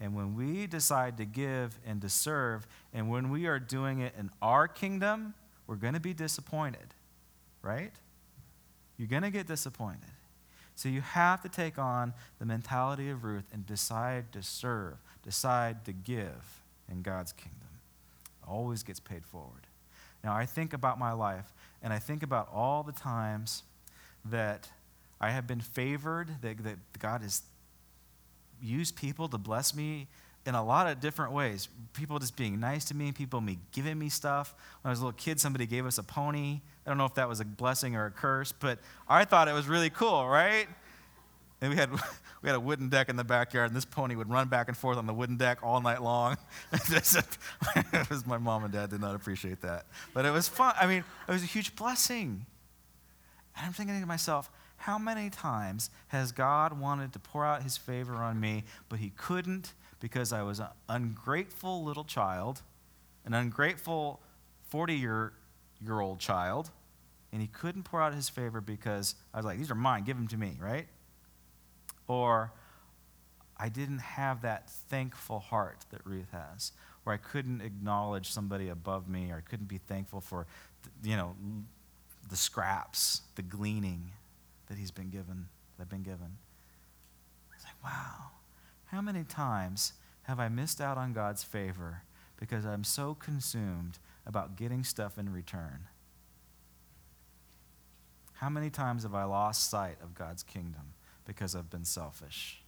And 0.00 0.14
when 0.14 0.34
we 0.34 0.66
decide 0.66 1.16
to 1.18 1.24
give 1.24 1.78
and 1.86 2.00
to 2.02 2.08
serve, 2.08 2.66
and 2.92 3.08
when 3.10 3.30
we 3.30 3.46
are 3.46 3.58
doing 3.58 4.00
it 4.00 4.14
in 4.18 4.30
our 4.42 4.68
kingdom, 4.68 5.34
we're 5.66 5.76
going 5.76 5.94
to 5.94 6.00
be 6.00 6.12
disappointed, 6.12 6.94
right? 7.62 7.92
You're 8.98 9.08
going 9.08 9.22
to 9.22 9.30
get 9.30 9.46
disappointed. 9.46 10.10
So 10.74 10.90
you 10.90 11.00
have 11.00 11.40
to 11.42 11.48
take 11.48 11.78
on 11.78 12.12
the 12.38 12.44
mentality 12.44 13.08
of 13.08 13.24
Ruth 13.24 13.46
and 13.52 13.64
decide 13.64 14.32
to 14.32 14.42
serve, 14.42 14.96
decide 15.22 15.84
to 15.86 15.92
give 15.92 16.62
in 16.90 17.02
God's 17.02 17.32
kingdom. 17.32 17.60
always 18.46 18.82
gets 18.82 19.00
paid 19.00 19.24
forward. 19.24 19.66
Now, 20.22 20.34
I 20.34 20.46
think 20.46 20.72
about 20.72 20.98
my 20.98 21.12
life, 21.12 21.52
and 21.82 21.92
I 21.92 21.98
think 21.98 22.22
about 22.22 22.48
all 22.52 22.82
the 22.82 22.92
times 22.92 23.62
that 24.24 24.68
I 25.20 25.30
have 25.30 25.46
been 25.46 25.60
favored, 25.60 26.42
that, 26.42 26.62
that 26.62 26.78
God 26.98 27.22
has 27.22 27.42
used 28.62 28.96
people 28.96 29.28
to 29.28 29.38
bless 29.38 29.74
me 29.74 30.08
in 30.46 30.54
a 30.54 30.64
lot 30.64 30.86
of 30.86 31.00
different 31.00 31.32
ways. 31.32 31.68
People 31.92 32.18
just 32.18 32.36
being 32.36 32.60
nice 32.60 32.84
to 32.86 32.94
me, 32.94 33.12
people 33.12 33.40
me 33.40 33.58
giving 33.72 33.98
me 33.98 34.08
stuff. 34.08 34.54
When 34.82 34.90
I 34.90 34.92
was 34.92 35.00
a 35.00 35.02
little 35.02 35.16
kid, 35.16 35.40
somebody 35.40 35.66
gave 35.66 35.86
us 35.86 35.98
a 35.98 36.02
pony. 36.02 36.60
I 36.84 36.90
don't 36.90 36.98
know 36.98 37.04
if 37.04 37.14
that 37.14 37.28
was 37.28 37.40
a 37.40 37.44
blessing 37.44 37.96
or 37.96 38.06
a 38.06 38.10
curse, 38.10 38.52
but 38.52 38.78
I 39.08 39.24
thought 39.24 39.48
it 39.48 39.52
was 39.52 39.66
really 39.66 39.90
cool, 39.90 40.26
right? 40.26 40.68
And 41.60 41.70
we 41.70 41.76
had 41.76 41.90
we 42.42 42.48
had 42.48 42.54
a 42.54 42.60
wooden 42.60 42.88
deck 42.88 43.08
in 43.08 43.16
the 43.16 43.24
backyard, 43.24 43.70
and 43.70 43.76
this 43.76 43.84
pony 43.84 44.14
would 44.14 44.30
run 44.30 44.48
back 44.48 44.68
and 44.68 44.76
forth 44.76 44.98
on 44.98 45.06
the 45.06 45.14
wooden 45.14 45.36
deck 45.36 45.58
all 45.62 45.80
night 45.80 46.02
long. 46.02 46.36
it 46.72 48.10
was 48.10 48.26
my 48.26 48.38
mom 48.38 48.64
and 48.64 48.72
dad 48.72 48.90
did 48.90 49.00
not 49.00 49.16
appreciate 49.16 49.62
that, 49.62 49.86
but 50.14 50.24
it 50.24 50.30
was 50.30 50.48
fun. 50.48 50.74
I 50.80 50.86
mean, 50.86 51.02
it 51.28 51.32
was 51.32 51.42
a 51.42 51.46
huge 51.46 51.74
blessing. 51.74 52.46
And 53.56 53.66
I'm 53.66 53.72
thinking 53.72 53.98
to 53.98 54.06
myself, 54.06 54.50
how 54.78 54.98
many 54.98 55.30
times 55.30 55.90
has 56.08 56.32
God 56.32 56.78
wanted 56.78 57.12
to 57.14 57.18
pour 57.18 57.44
out 57.44 57.62
His 57.62 57.76
favor 57.76 58.16
on 58.16 58.40
me, 58.40 58.64
but 58.88 58.98
He 58.98 59.10
couldn't 59.16 59.72
because 60.00 60.32
I 60.32 60.42
was 60.42 60.60
an 60.60 60.68
ungrateful 60.88 61.82
little 61.82 62.04
child, 62.04 62.62
an 63.24 63.34
ungrateful 63.34 64.20
40 64.68 64.94
year, 64.94 65.32
year 65.82 66.00
old 66.00 66.18
child, 66.18 66.70
and 67.32 67.40
he 67.40 67.48
couldn't 67.48 67.84
pour 67.84 68.00
out 68.00 68.14
his 68.14 68.28
favor 68.28 68.60
because 68.60 69.14
I 69.34 69.38
was 69.38 69.46
like, 69.46 69.58
these 69.58 69.70
are 69.70 69.74
mine, 69.74 70.04
give 70.04 70.16
them 70.16 70.28
to 70.28 70.36
me, 70.36 70.56
right? 70.60 70.86
Or 72.08 72.52
I 73.56 73.68
didn't 73.68 73.98
have 74.00 74.42
that 74.42 74.70
thankful 74.70 75.40
heart 75.40 75.84
that 75.90 76.04
Ruth 76.04 76.30
has, 76.32 76.72
where 77.04 77.14
I 77.14 77.18
couldn't 77.18 77.62
acknowledge 77.62 78.30
somebody 78.30 78.68
above 78.68 79.08
me, 79.08 79.30
or 79.30 79.38
I 79.38 79.40
couldn't 79.40 79.68
be 79.68 79.78
thankful 79.78 80.20
for, 80.20 80.46
you 81.02 81.16
know, 81.16 81.34
the 82.28 82.36
scraps, 82.36 83.22
the 83.34 83.42
gleaning 83.42 84.12
that 84.66 84.78
he's 84.78 84.90
been 84.90 85.10
given, 85.10 85.48
that 85.76 85.84
I've 85.84 85.88
been 85.88 86.02
given. 86.02 86.38
It's 87.54 87.64
like, 87.64 87.82
wow, 87.82 88.30
how 88.86 89.00
many 89.00 89.24
times 89.24 89.92
have 90.22 90.40
I 90.40 90.48
missed 90.48 90.80
out 90.80 90.98
on 90.98 91.12
God's 91.12 91.44
favor 91.44 92.02
because 92.38 92.64
I'm 92.64 92.84
so 92.84 93.14
consumed 93.14 93.98
about 94.26 94.56
getting 94.56 94.84
stuff 94.84 95.18
in 95.18 95.32
return? 95.32 95.88
How 98.34 98.50
many 98.50 98.68
times 98.68 99.04
have 99.04 99.14
I 99.14 99.24
lost 99.24 99.70
sight 99.70 99.96
of 100.02 100.14
God's 100.14 100.42
kingdom 100.42 100.92
because 101.24 101.56
I've 101.56 101.70
been 101.70 101.84
selfish? 101.84 102.60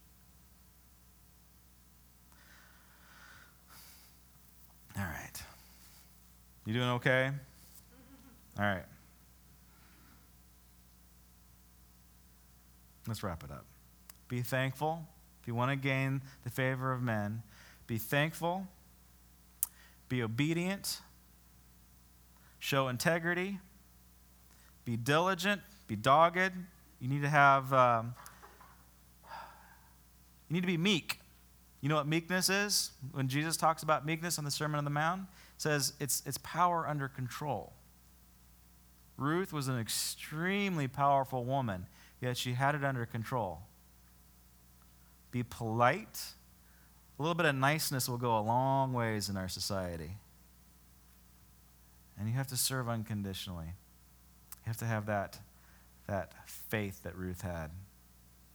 All 4.97 5.05
right. 5.05 5.43
You 6.65 6.75
doing 6.75 6.89
okay? 6.91 7.31
All 8.59 8.65
right. 8.65 8.85
Let's 13.09 13.23
wrap 13.23 13.43
it 13.43 13.51
up. 13.51 13.65
Be 14.29 14.43
thankful 14.43 15.07
If 15.41 15.49
you 15.49 15.55
want 15.55 15.71
to 15.71 15.77
gain 15.77 16.23
the 16.45 16.51
favor 16.51 16.93
of 16.93 17.03
men, 17.03 17.43
be 17.87 17.97
thankful, 17.97 18.67
be 20.09 20.23
obedient, 20.23 21.01
show 22.59 22.89
integrity, 22.89 23.59
be 24.85 24.97
diligent, 24.97 25.63
be 25.87 25.97
dogged. 25.97 26.53
You 27.01 27.09
need 27.09 27.23
to 27.23 27.29
have, 27.29 27.73
um, 27.73 28.15
you 30.49 30.55
need 30.55 30.61
to 30.61 30.67
be 30.67 30.77
meek. 30.77 31.21
You 31.81 31.89
know 31.89 31.95
what 31.97 32.07
meekness 32.07 32.49
is? 32.49 32.91
When 33.13 33.29
Jesus 33.29 33.57
talks 33.57 33.83
about 33.83 34.05
meekness 34.05 34.39
on 34.39 34.45
the 34.45 34.51
Sermon 34.51 34.77
on 34.79 34.85
the 34.85 34.91
Mount, 34.91 35.23
it 35.23 35.63
says 35.63 35.95
it's, 36.01 36.23
it's 36.27 36.39
power 36.39 36.87
under 36.87 37.09
control. 37.09 37.73
Ruth 39.17 39.53
was 39.53 39.69
an 39.69 39.79
extremely 39.79 40.89
powerful 40.89 41.45
woman, 41.45 41.87
yet 42.21 42.37
she 42.37 42.53
had 42.53 42.75
it 42.75 42.85
under 42.85 43.07
control 43.07 43.63
be 45.31 45.43
polite. 45.43 46.23
A 47.19 47.23
little 47.23 47.35
bit 47.35 47.47
of 47.47 47.55
niceness 47.55 48.09
will 48.09 48.19
go 48.19 48.39
a 48.39 48.41
long 48.41 48.93
ways 48.93 49.29
in 49.29 49.37
our 49.37 49.49
society. 49.49 50.13
And 52.19 52.29
you 52.29 52.35
have 52.35 52.47
to 52.49 52.57
serve 52.57 52.89
unconditionally. 52.89 53.67
You 53.67 54.67
have 54.67 54.77
to 54.79 54.85
have 54.85 55.07
that, 55.07 55.39
that 56.07 56.33
faith 56.47 57.03
that 57.03 57.17
Ruth 57.17 57.43
had. 57.43 57.71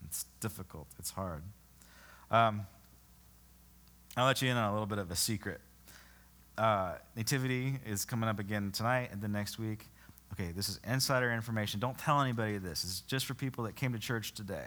It's 0.05 0.25
difficult, 0.39 0.87
it's 0.99 1.11
hard. 1.11 1.43
Um, 2.29 2.65
I'll 4.17 4.25
let 4.25 4.41
you 4.41 4.49
in 4.49 4.57
on 4.57 4.69
a 4.69 4.73
little 4.73 4.85
bit 4.85 4.97
of 4.97 5.09
a 5.11 5.15
secret. 5.15 5.59
Uh, 6.57 6.93
Nativity 7.15 7.79
is 7.85 8.05
coming 8.05 8.29
up 8.29 8.39
again 8.39 8.71
tonight 8.71 9.09
and 9.11 9.21
the 9.21 9.27
next 9.27 9.57
week. 9.57 9.87
Okay, 10.33 10.51
this 10.51 10.67
is 10.67 10.79
insider 10.83 11.31
information. 11.31 11.79
Don't 11.79 11.95
tell 11.95 12.19
anybody 12.19 12.57
this. 12.57 12.83
It's 12.83 13.01
just 13.01 13.27
for 13.27 13.35
people 13.35 13.65
that 13.65 13.75
came 13.75 13.93
to 13.93 13.99
church 13.99 14.33
today. 14.33 14.65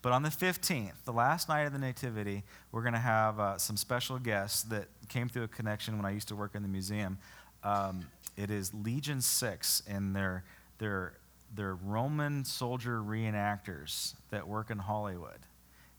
But 0.00 0.12
on 0.12 0.22
the 0.22 0.28
15th, 0.28 1.02
the 1.04 1.12
last 1.12 1.48
night 1.48 1.62
of 1.62 1.72
the 1.72 1.78
Nativity, 1.80 2.44
we're 2.70 2.82
going 2.82 2.92
to 2.92 3.00
have 3.00 3.40
uh, 3.40 3.58
some 3.58 3.76
special 3.76 4.20
guests 4.20 4.62
that 4.64 4.86
came 5.08 5.28
through 5.28 5.42
a 5.42 5.48
connection 5.48 5.96
when 5.96 6.06
I 6.06 6.10
used 6.10 6.28
to 6.28 6.36
work 6.36 6.54
in 6.54 6.62
the 6.62 6.68
museum. 6.68 7.18
Um, 7.64 8.06
it 8.36 8.48
is 8.48 8.72
Legion 8.74 9.20
6, 9.20 9.82
and 9.88 10.14
they're, 10.14 10.44
they're, 10.78 11.14
they're 11.52 11.74
Roman 11.74 12.44
soldier 12.44 13.00
reenactors 13.00 14.14
that 14.30 14.46
work 14.46 14.70
in 14.70 14.78
Hollywood. 14.78 15.40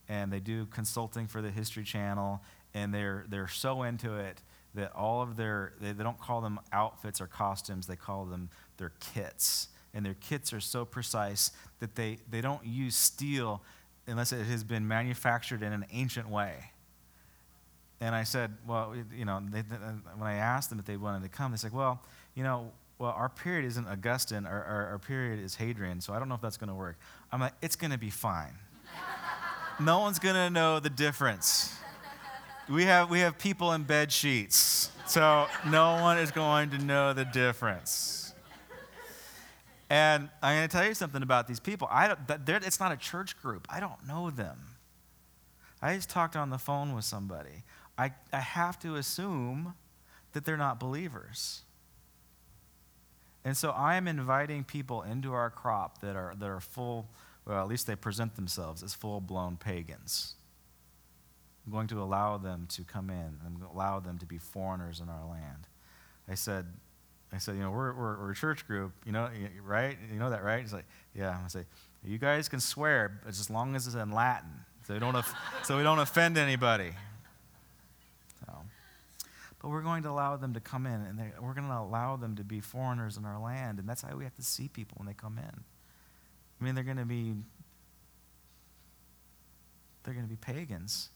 And 0.07 0.31
they 0.31 0.39
do 0.39 0.65
consulting 0.67 1.27
for 1.27 1.41
the 1.41 1.51
History 1.51 1.83
Channel, 1.83 2.41
and 2.73 2.93
they're, 2.93 3.25
they're 3.27 3.49
so 3.49 3.83
into 3.83 4.15
it 4.15 4.41
that 4.75 4.93
all 4.95 5.21
of 5.21 5.35
their, 5.35 5.73
they, 5.79 5.91
they 5.91 6.03
don't 6.03 6.19
call 6.19 6.41
them 6.41 6.59
outfits 6.71 7.21
or 7.21 7.27
costumes, 7.27 7.87
they 7.87 7.95
call 7.95 8.25
them 8.25 8.49
their 8.77 8.91
kits. 9.13 9.67
And 9.93 10.05
their 10.05 10.15
kits 10.15 10.51
are 10.53 10.59
so 10.59 10.85
precise 10.85 11.51
that 11.79 11.95
they, 11.95 12.17
they 12.29 12.41
don't 12.41 12.65
use 12.65 12.95
steel 12.95 13.61
unless 14.07 14.31
it 14.31 14.43
has 14.45 14.63
been 14.63 14.87
manufactured 14.87 15.61
in 15.61 15.71
an 15.71 15.85
ancient 15.91 16.29
way. 16.29 16.71
And 18.01 18.13
I 18.13 18.23
said, 18.23 18.51
well, 18.67 18.93
you 19.15 19.23
know, 19.23 19.41
they, 19.49 19.61
when 19.61 20.27
I 20.27 20.35
asked 20.35 20.69
them 20.69 20.79
if 20.79 20.85
they 20.85 20.97
wanted 20.97 21.23
to 21.23 21.29
come, 21.29 21.51
they 21.51 21.57
said, 21.57 21.71
well, 21.71 22.01
you 22.35 22.43
know, 22.43 22.71
well, 22.99 23.11
our 23.11 23.29
period 23.29 23.65
isn't 23.65 23.87
Augustan, 23.87 24.45
our, 24.45 24.63
our, 24.63 24.87
our 24.87 24.99
period 24.99 25.39
is 25.43 25.55
Hadrian, 25.55 26.01
so 26.01 26.13
I 26.13 26.19
don't 26.19 26.27
know 26.27 26.35
if 26.35 26.41
that's 26.41 26.57
going 26.57 26.69
to 26.69 26.75
work. 26.75 26.97
I'm 27.31 27.39
like, 27.39 27.53
it's 27.61 27.75
going 27.75 27.91
to 27.91 27.97
be 27.97 28.09
fine. 28.09 28.53
no 29.79 29.99
one's 29.99 30.19
going 30.19 30.35
to 30.35 30.49
know 30.49 30.79
the 30.79 30.89
difference. 30.89 31.75
We 32.69 32.85
have, 32.85 33.09
we 33.09 33.19
have 33.19 33.37
people 33.37 33.73
in 33.73 33.83
bed 33.83 34.11
sheets, 34.11 34.89
so 35.05 35.47
no 35.67 36.01
one 36.01 36.17
is 36.17 36.31
going 36.31 36.69
to 36.69 36.77
know 36.77 37.11
the 37.11 37.25
difference. 37.25 38.33
And 39.89 40.29
I'm 40.41 40.57
going 40.57 40.69
to 40.69 40.75
tell 40.75 40.87
you 40.87 40.93
something 40.93 41.21
about 41.21 41.47
these 41.47 41.59
people. 41.59 41.87
I 41.91 42.07
don't, 42.07 42.19
it's 42.65 42.79
not 42.79 42.93
a 42.93 42.97
church 42.97 43.39
group. 43.41 43.67
I 43.69 43.79
don't 43.79 44.07
know 44.07 44.29
them. 44.29 44.57
I 45.81 45.95
just 45.95 46.09
talked 46.09 46.37
on 46.37 46.49
the 46.49 46.57
phone 46.57 46.95
with 46.95 47.03
somebody. 47.03 47.63
I, 47.97 48.13
I 48.31 48.39
have 48.39 48.79
to 48.79 48.95
assume 48.95 49.73
that 50.31 50.45
they're 50.45 50.57
not 50.57 50.79
believers. 50.79 51.63
And 53.43 53.57
so 53.57 53.71
I 53.71 53.95
am 53.95 54.07
inviting 54.07 54.63
people 54.63 55.01
into 55.01 55.33
our 55.33 55.49
crop 55.49 55.99
that 55.99 56.15
are, 56.15 56.33
that 56.39 56.49
are 56.49 56.61
full, 56.61 57.09
well, 57.45 57.61
at 57.61 57.67
least 57.67 57.87
they 57.87 57.95
present 57.95 58.35
themselves 58.37 58.81
as 58.83 58.93
full 58.93 59.19
blown 59.19 59.57
pagans. 59.57 60.35
I'm 61.65 61.71
going 61.71 61.87
to 61.87 62.01
allow 62.01 62.37
them 62.37 62.67
to 62.71 62.83
come 62.83 63.09
in 63.09 63.39
and 63.45 63.61
allow 63.73 63.99
them 63.99 64.17
to 64.19 64.25
be 64.25 64.37
foreigners 64.37 64.99
in 64.99 65.09
our 65.09 65.25
land. 65.29 65.67
I 66.27 66.35
said, 66.35 66.65
I 67.31 67.37
said, 67.37 67.55
you 67.55 67.61
know, 67.61 67.71
we're, 67.71 67.93
we're, 67.93 68.17
we're, 68.19 68.31
a 68.31 68.35
church 68.35 68.67
group, 68.67 68.91
you 69.05 69.11
know, 69.11 69.29
right? 69.65 69.97
You 70.11 70.19
know 70.19 70.29
that, 70.29 70.43
right? 70.43 70.61
He's 70.61 70.73
like, 70.73 70.85
yeah. 71.15 71.37
I 71.43 71.47
say, 71.47 71.65
you 72.05 72.17
guys 72.17 72.47
can 72.47 72.59
swear, 72.59 73.21
as 73.27 73.49
long 73.49 73.75
as 73.75 73.87
it's 73.87 73.95
in 73.95 74.11
Latin, 74.11 74.51
so 74.85 74.93
we 74.93 74.99
don't, 74.99 75.25
so 75.63 75.77
we 75.77 75.83
don't 75.83 75.99
offend 75.99 76.37
anybody. 76.37 76.91
So, 78.45 78.53
but 79.61 79.69
we're 79.69 79.81
going 79.81 80.03
to 80.03 80.09
allow 80.09 80.35
them 80.37 80.53
to 80.53 80.59
come 80.59 80.85
in, 80.85 80.93
and 80.93 81.19
we're 81.41 81.53
going 81.53 81.67
to 81.67 81.77
allow 81.77 82.17
them 82.17 82.35
to 82.35 82.43
be 82.43 82.59
foreigners 82.59 83.17
in 83.17 83.25
our 83.25 83.41
land, 83.41 83.79
and 83.79 83.87
that's 83.87 84.01
how 84.01 84.15
we 84.15 84.25
have 84.25 84.35
to 84.35 84.43
see 84.43 84.67
people 84.67 84.95
when 84.97 85.07
they 85.07 85.13
come 85.13 85.37
in. 85.37 85.63
I 86.61 86.63
mean, 86.63 86.75
they're 86.75 86.83
going 86.83 86.97
to 86.97 87.05
be, 87.05 87.33
they're 90.03 90.13
going 90.13 90.25
to 90.25 90.29
be 90.29 90.37
pagans, 90.37 91.09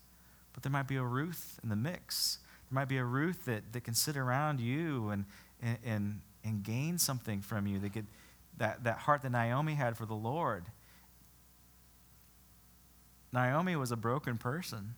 but 0.58 0.64
there 0.64 0.72
might 0.72 0.88
be 0.88 0.96
a 0.96 1.04
Ruth 1.04 1.60
in 1.62 1.70
the 1.70 1.76
mix. 1.76 2.40
There 2.68 2.74
might 2.74 2.88
be 2.88 2.98
a 2.98 3.04
Ruth 3.04 3.46
that, 3.46 3.74
that 3.74 3.84
can 3.84 3.94
sit 3.94 4.18
around 4.18 4.60
you 4.60 5.10
and, 5.10 5.26
and, 5.62 6.22
and, 6.44 6.64
gain 6.64 6.98
something 6.98 7.42
from 7.42 7.68
you. 7.68 7.78
They 7.78 7.90
could, 7.90 8.08
that, 8.58 8.84
that 8.84 8.98
heart 8.98 9.22
that 9.22 9.30
Naomi 9.30 9.76
had 9.76 9.96
for 9.96 10.08
the 10.08 10.16
Lord. 10.16 10.66
Naomi 13.32 13.76
was 13.76 13.92
a 13.92 13.96
broken 13.96 14.40
person. 14.40 14.96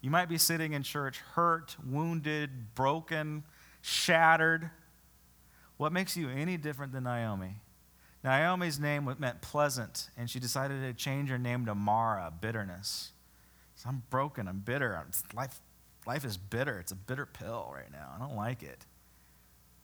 You 0.00 0.10
might 0.10 0.28
be 0.28 0.36
sitting 0.36 0.72
in 0.72 0.82
church 0.82 1.18
hurt, 1.34 1.76
wounded, 1.88 2.74
broken, 2.74 3.44
shattered. 3.82 4.68
What 5.76 5.92
makes 5.92 6.16
you 6.16 6.28
any 6.28 6.56
different 6.56 6.92
than 6.92 7.04
Naomi? 7.04 7.60
Naomi's 8.24 8.80
name 8.80 9.14
meant 9.20 9.42
pleasant, 9.42 10.10
and 10.16 10.28
she 10.28 10.40
decided 10.40 10.80
to 10.80 10.92
change 10.92 11.28
her 11.28 11.38
name 11.38 11.66
to 11.66 11.74
Mara, 11.76 12.32
bitterness. 12.40 13.12
So 13.76 13.90
I'm 13.90 14.02
broken. 14.10 14.48
I'm 14.48 14.60
bitter. 14.60 14.96
I'm, 14.96 15.10
life, 15.34 15.60
life 16.06 16.24
is 16.24 16.36
bitter. 16.36 16.78
It's 16.78 16.92
a 16.92 16.96
bitter 16.96 17.26
pill 17.26 17.70
right 17.72 17.92
now. 17.92 18.12
I 18.14 18.18
don't 18.18 18.34
like 18.34 18.62
it. 18.62 18.84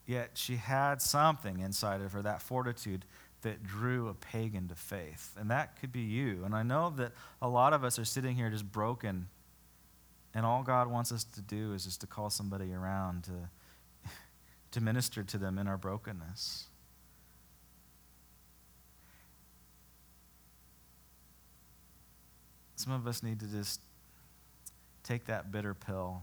Yet 0.05 0.31
she 0.33 0.57
had 0.57 1.01
something 1.01 1.59
inside 1.59 2.01
of 2.01 2.11
her, 2.11 2.21
that 2.23 2.41
fortitude 2.41 3.05
that 3.43 3.63
drew 3.63 4.09
a 4.09 4.13
pagan 4.13 4.67
to 4.69 4.75
faith. 4.75 5.35
And 5.39 5.49
that 5.51 5.79
could 5.79 5.91
be 5.91 6.01
you. 6.01 6.43
And 6.43 6.55
I 6.55 6.63
know 6.63 6.93
that 6.97 7.11
a 7.41 7.47
lot 7.47 7.73
of 7.73 7.83
us 7.83 7.99
are 7.99 8.05
sitting 8.05 8.35
here 8.35 8.49
just 8.49 8.69
broken. 8.69 9.27
And 10.33 10.45
all 10.45 10.63
God 10.63 10.89
wants 10.89 11.11
us 11.11 11.23
to 11.23 11.41
do 11.41 11.73
is 11.73 11.85
just 11.85 12.01
to 12.01 12.07
call 12.07 12.29
somebody 12.29 12.73
around 12.73 13.25
to, 13.25 14.09
to 14.71 14.81
minister 14.81 15.23
to 15.23 15.37
them 15.37 15.57
in 15.57 15.67
our 15.67 15.77
brokenness. 15.77 16.67
Some 22.83 22.91
of 22.91 23.07
us 23.07 23.23
need 23.23 23.39
to 23.39 23.45
just 23.45 23.79
take 25.03 25.27
that 25.27 25.53
bitter 25.53 25.73
pill 25.73 26.21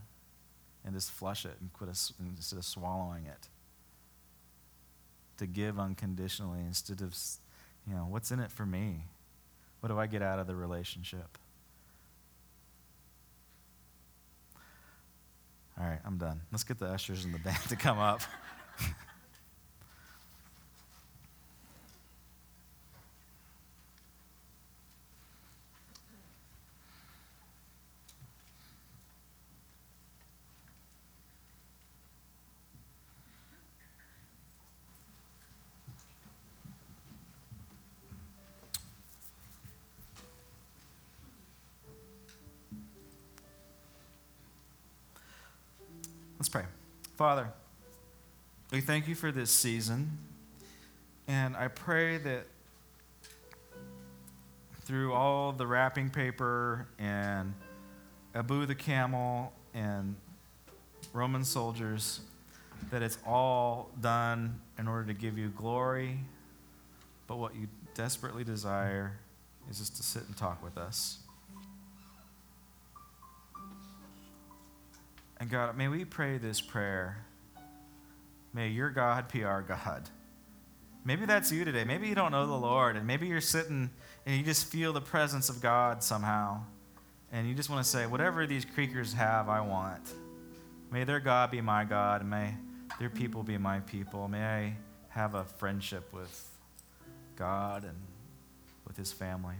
and 0.84 0.94
just 0.94 1.10
flush 1.10 1.46
it 1.46 1.56
and 1.58 1.72
quit 1.72 1.88
a, 1.88 2.12
instead 2.36 2.58
of 2.58 2.66
swallowing 2.66 3.24
it. 3.24 3.48
To 5.38 5.46
give 5.46 5.78
unconditionally 5.78 6.60
instead 6.60 7.00
of, 7.00 7.16
you 7.88 7.94
know, 7.94 8.06
what's 8.06 8.30
in 8.30 8.40
it 8.40 8.50
for 8.52 8.66
me? 8.66 9.06
What 9.80 9.88
do 9.88 9.98
I 9.98 10.06
get 10.06 10.20
out 10.20 10.38
of 10.38 10.46
the 10.46 10.54
relationship? 10.54 11.38
All 15.80 15.86
right, 15.86 16.00
I'm 16.04 16.18
done. 16.18 16.42
Let's 16.52 16.64
get 16.64 16.78
the 16.78 16.88
ushers 16.88 17.24
and 17.24 17.32
the 17.32 17.38
band 17.38 17.62
to 17.70 17.76
come 17.76 17.98
up. 17.98 18.20
Father, 47.20 47.52
we 48.72 48.80
thank 48.80 49.06
you 49.06 49.14
for 49.14 49.30
this 49.30 49.50
season. 49.50 50.16
And 51.28 51.54
I 51.54 51.68
pray 51.68 52.16
that 52.16 52.46
through 54.86 55.12
all 55.12 55.52
the 55.52 55.66
wrapping 55.66 56.08
paper 56.08 56.88
and 56.98 57.52
Abu 58.34 58.64
the 58.64 58.74
camel 58.74 59.52
and 59.74 60.16
Roman 61.12 61.44
soldiers, 61.44 62.20
that 62.90 63.02
it's 63.02 63.18
all 63.26 63.90
done 64.00 64.58
in 64.78 64.88
order 64.88 65.08
to 65.08 65.12
give 65.12 65.36
you 65.36 65.48
glory. 65.48 66.20
But 67.26 67.36
what 67.36 67.54
you 67.54 67.68
desperately 67.92 68.44
desire 68.44 69.18
is 69.70 69.78
just 69.78 69.94
to 69.98 70.02
sit 70.02 70.22
and 70.26 70.34
talk 70.38 70.64
with 70.64 70.78
us. 70.78 71.18
And 75.40 75.50
God, 75.50 75.76
may 75.76 75.88
we 75.88 76.04
pray 76.04 76.36
this 76.36 76.60
prayer. 76.60 77.24
May 78.52 78.68
your 78.68 78.90
God 78.90 79.32
be 79.32 79.42
our 79.42 79.62
God. 79.62 80.08
Maybe 81.02 81.24
that's 81.24 81.50
you 81.50 81.64
today. 81.64 81.84
Maybe 81.84 82.08
you 82.08 82.14
don't 82.14 82.30
know 82.30 82.46
the 82.46 82.52
Lord, 82.52 82.96
and 82.96 83.06
maybe 83.06 83.26
you're 83.26 83.40
sitting 83.40 83.88
and 84.26 84.36
you 84.36 84.42
just 84.42 84.66
feel 84.66 84.92
the 84.92 85.00
presence 85.00 85.48
of 85.48 85.62
God 85.62 86.02
somehow. 86.02 86.60
And 87.32 87.48
you 87.48 87.54
just 87.54 87.70
want 87.70 87.82
to 87.82 87.90
say, 87.90 88.06
whatever 88.06 88.46
these 88.46 88.66
creakers 88.66 89.14
have, 89.14 89.48
I 89.48 89.62
want. 89.62 90.12
May 90.92 91.04
their 91.04 91.20
God 91.20 91.50
be 91.50 91.62
my 91.62 91.84
God, 91.84 92.24
may 92.26 92.54
their 92.98 93.08
people 93.08 93.42
be 93.42 93.56
my 93.56 93.80
people. 93.80 94.28
May 94.28 94.44
I 94.44 94.76
have 95.08 95.34
a 95.34 95.44
friendship 95.44 96.12
with 96.12 96.50
God 97.36 97.84
and 97.84 97.96
with 98.86 98.96
his 98.96 99.10
family. 99.10 99.54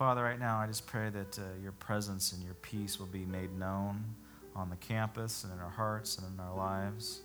Father, 0.00 0.22
right 0.22 0.40
now 0.40 0.58
I 0.58 0.66
just 0.66 0.86
pray 0.86 1.10
that 1.10 1.38
uh, 1.38 1.42
your 1.62 1.72
presence 1.72 2.32
and 2.32 2.42
your 2.42 2.54
peace 2.54 2.98
will 2.98 3.04
be 3.04 3.26
made 3.26 3.54
known 3.58 4.02
on 4.56 4.70
the 4.70 4.76
campus 4.76 5.44
and 5.44 5.52
in 5.52 5.58
our 5.58 5.68
hearts 5.68 6.16
and 6.16 6.26
in 6.32 6.40
our 6.40 6.56
lives. 6.56 7.20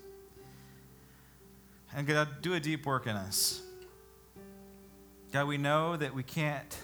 And 1.95 2.05
God, 2.05 2.27
do 2.41 2.53
a 2.53 2.59
deep 2.59 2.85
work 2.85 3.07
in 3.07 3.15
us. 3.15 3.61
God, 5.31 5.47
we 5.47 5.57
know 5.57 5.95
that 5.95 6.13
we 6.13 6.21
can't 6.21 6.77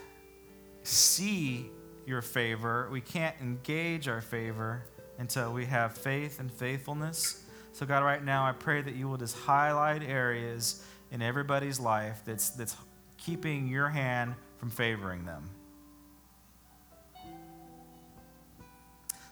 see 0.84 1.70
your 2.06 2.22
favor, 2.22 2.88
we 2.90 3.02
can't 3.02 3.36
engage 3.42 4.08
our 4.08 4.22
favor 4.22 4.86
until 5.20 5.52
we 5.52 5.66
have 5.66 5.98
faith 5.98 6.40
and 6.40 6.50
faithfulness. 6.50 7.44
So, 7.74 7.86
God, 7.86 8.02
right 8.06 8.24
now 8.24 8.46
I 8.46 8.54
pray 8.54 8.82
that 8.82 8.96
you 8.96 9.10
will 9.10 9.18
just 9.18 9.38
highlight 9.38 10.04
areas 10.04 10.86
in 11.12 11.22
everybody's 11.22 11.82
life 11.82 12.22
that's, 12.26 12.52
that's 12.52 12.78
keeping 13.18 13.68
your 13.68 13.90
hand 13.90 14.36
from 14.58 14.70
favoring 14.70 15.26
them. 15.26 15.50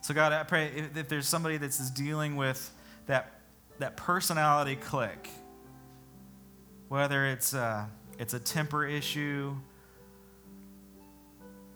So, 0.10 0.16
God, 0.16 0.34
I 0.34 0.42
pray 0.42 0.72
if, 0.76 0.98
if 0.98 1.08
there's 1.08 1.28
somebody 1.28 1.58
that's 1.58 1.92
dealing 1.92 2.36
with 2.36 2.74
that, 3.06 3.42
that 3.78 3.96
personality 3.96 4.76
click, 4.76 5.30
whether 6.88 7.28
it's 7.28 7.54
a, 7.54 7.88
it's 8.18 8.34
a 8.34 8.40
temper 8.40 8.88
issue, 8.88 9.56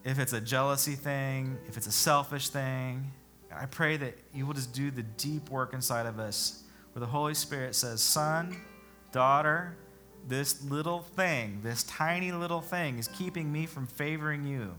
if 0.03 0.17
it's 0.17 0.33
a 0.33 0.41
jealousy 0.41 0.95
thing, 0.95 1.59
if 1.67 1.77
it's 1.77 1.85
a 1.85 1.91
selfish 1.91 2.49
thing, 2.49 3.11
I 3.55 3.67
pray 3.67 3.97
that 3.97 4.17
you 4.33 4.47
will 4.47 4.55
just 4.55 4.73
do 4.73 4.89
the 4.89 5.03
deep 5.03 5.51
work 5.51 5.75
inside 5.75 6.07
of 6.07 6.17
us 6.17 6.63
where 6.93 7.01
the 7.01 7.05
Holy 7.05 7.35
Spirit 7.35 7.75
says, 7.75 8.01
Son, 8.01 8.57
daughter, 9.11 9.77
this 10.27 10.63
little 10.63 11.01
thing, 11.01 11.59
this 11.61 11.83
tiny 11.83 12.31
little 12.31 12.61
thing 12.61 12.97
is 12.97 13.07
keeping 13.09 13.51
me 13.51 13.67
from 13.67 13.85
favoring 13.85 14.43
you. 14.43 14.73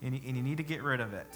And 0.00 0.14
you, 0.14 0.20
and 0.26 0.34
you 0.34 0.42
need 0.42 0.56
to 0.56 0.62
get 0.62 0.82
rid 0.82 1.02
of 1.02 1.12
it. 1.12 1.28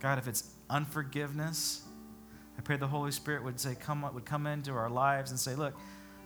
God, 0.00 0.18
if 0.18 0.28
it's 0.28 0.54
unforgiveness, 0.68 1.82
I 2.58 2.62
pray 2.62 2.76
the 2.76 2.86
Holy 2.86 3.10
Spirit 3.10 3.44
would 3.44 3.60
say, 3.60 3.74
come, 3.74 4.08
would 4.12 4.24
come 4.24 4.46
into 4.46 4.72
our 4.72 4.90
lives 4.90 5.30
and 5.30 5.38
say, 5.40 5.54
look, 5.54 5.74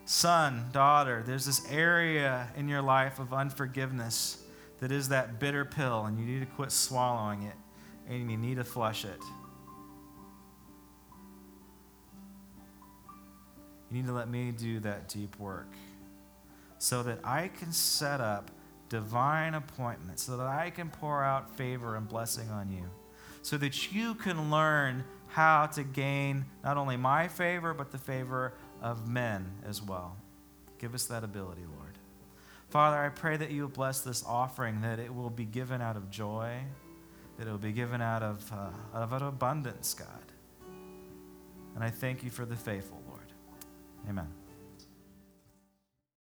son, 0.05 0.67
daughter, 0.73 1.23
there's 1.27 1.47
this 1.47 1.71
area 1.71 2.49
in 2.57 2.69
your 2.69 2.83
life 2.83 3.19
of 3.19 3.33
unforgiveness 3.33 4.43
that 4.81 4.91
is 4.91 5.09
that 5.11 5.39
bitter 5.39 5.65
pill, 5.65 6.05
and 6.05 6.19
you 6.19 6.25
need 6.25 6.41
to 6.41 6.47
quit 6.55 6.73
swallowing 6.73 7.43
it, 7.43 7.55
and 8.09 8.31
you 8.31 8.37
need 8.37 8.57
to 8.57 8.65
flush 8.65 9.05
it. 9.05 9.21
You 13.91 13.97
need 13.97 14.07
to 14.07 14.13
let 14.13 14.29
me 14.29 14.53
do 14.53 14.81
that 14.81 15.09
deep 15.09 15.39
work 15.39 15.73
so 16.79 17.03
that 17.03 17.19
I 17.25 17.49
can 17.49 17.73
set 17.73 18.21
up 18.21 18.51
divine 18.89 19.55
appointments, 19.55 20.23
so 20.23 20.37
that 20.37 20.47
I 20.47 20.71
can 20.71 20.91
pour 20.91 21.23
out 21.23 21.57
favor 21.57 21.97
and 21.97 22.09
blessing 22.09 22.49
on 22.51 22.71
you 22.71 22.89
so 23.43 23.57
that 23.59 23.93
you 23.93 24.15
can 24.15 24.51
learn 24.51 25.05
how 25.29 25.67
to 25.67 25.83
gain 25.83 26.45
not 26.65 26.77
only 26.77 26.97
my 26.97 27.29
favor, 27.29 27.73
but 27.73 27.91
the 27.91 27.99
favor 27.99 28.53
of 28.83 29.09
men 29.09 29.51
as 29.67 29.83
well. 29.83 30.17
Give 30.79 30.95
us 30.95 31.07
that 31.07 31.25
ability, 31.25 31.63
Lord. 31.77 31.99
Father, 32.71 32.97
I 32.97 33.09
pray 33.09 33.37
that 33.37 33.51
you 33.51 33.63
will 33.63 33.69
bless 33.69 34.01
this 34.01 34.25
offering, 34.27 34.81
that 34.83 34.99
it 34.99 35.15
will 35.15 35.31
be 35.31 35.45
given 35.45 35.81
out 35.83 35.97
of 35.97 36.11
joy, 36.11 36.59
that 37.37 37.47
it 37.47 37.51
will 37.51 37.59
be 37.59 37.73
given 37.73 38.01
out 38.01 38.23
of, 38.23 38.51
uh, 38.53 38.99
out 38.99 39.23
abundance, 39.23 39.95
God. 39.95 40.07
And 41.75 41.85
I 41.85 41.91
thank 41.91 42.23
you 42.23 42.31
for 42.31 42.45
the 42.45 42.57
faithful, 42.57 43.03
Lord. 43.09 43.33
Amen. 44.09 44.40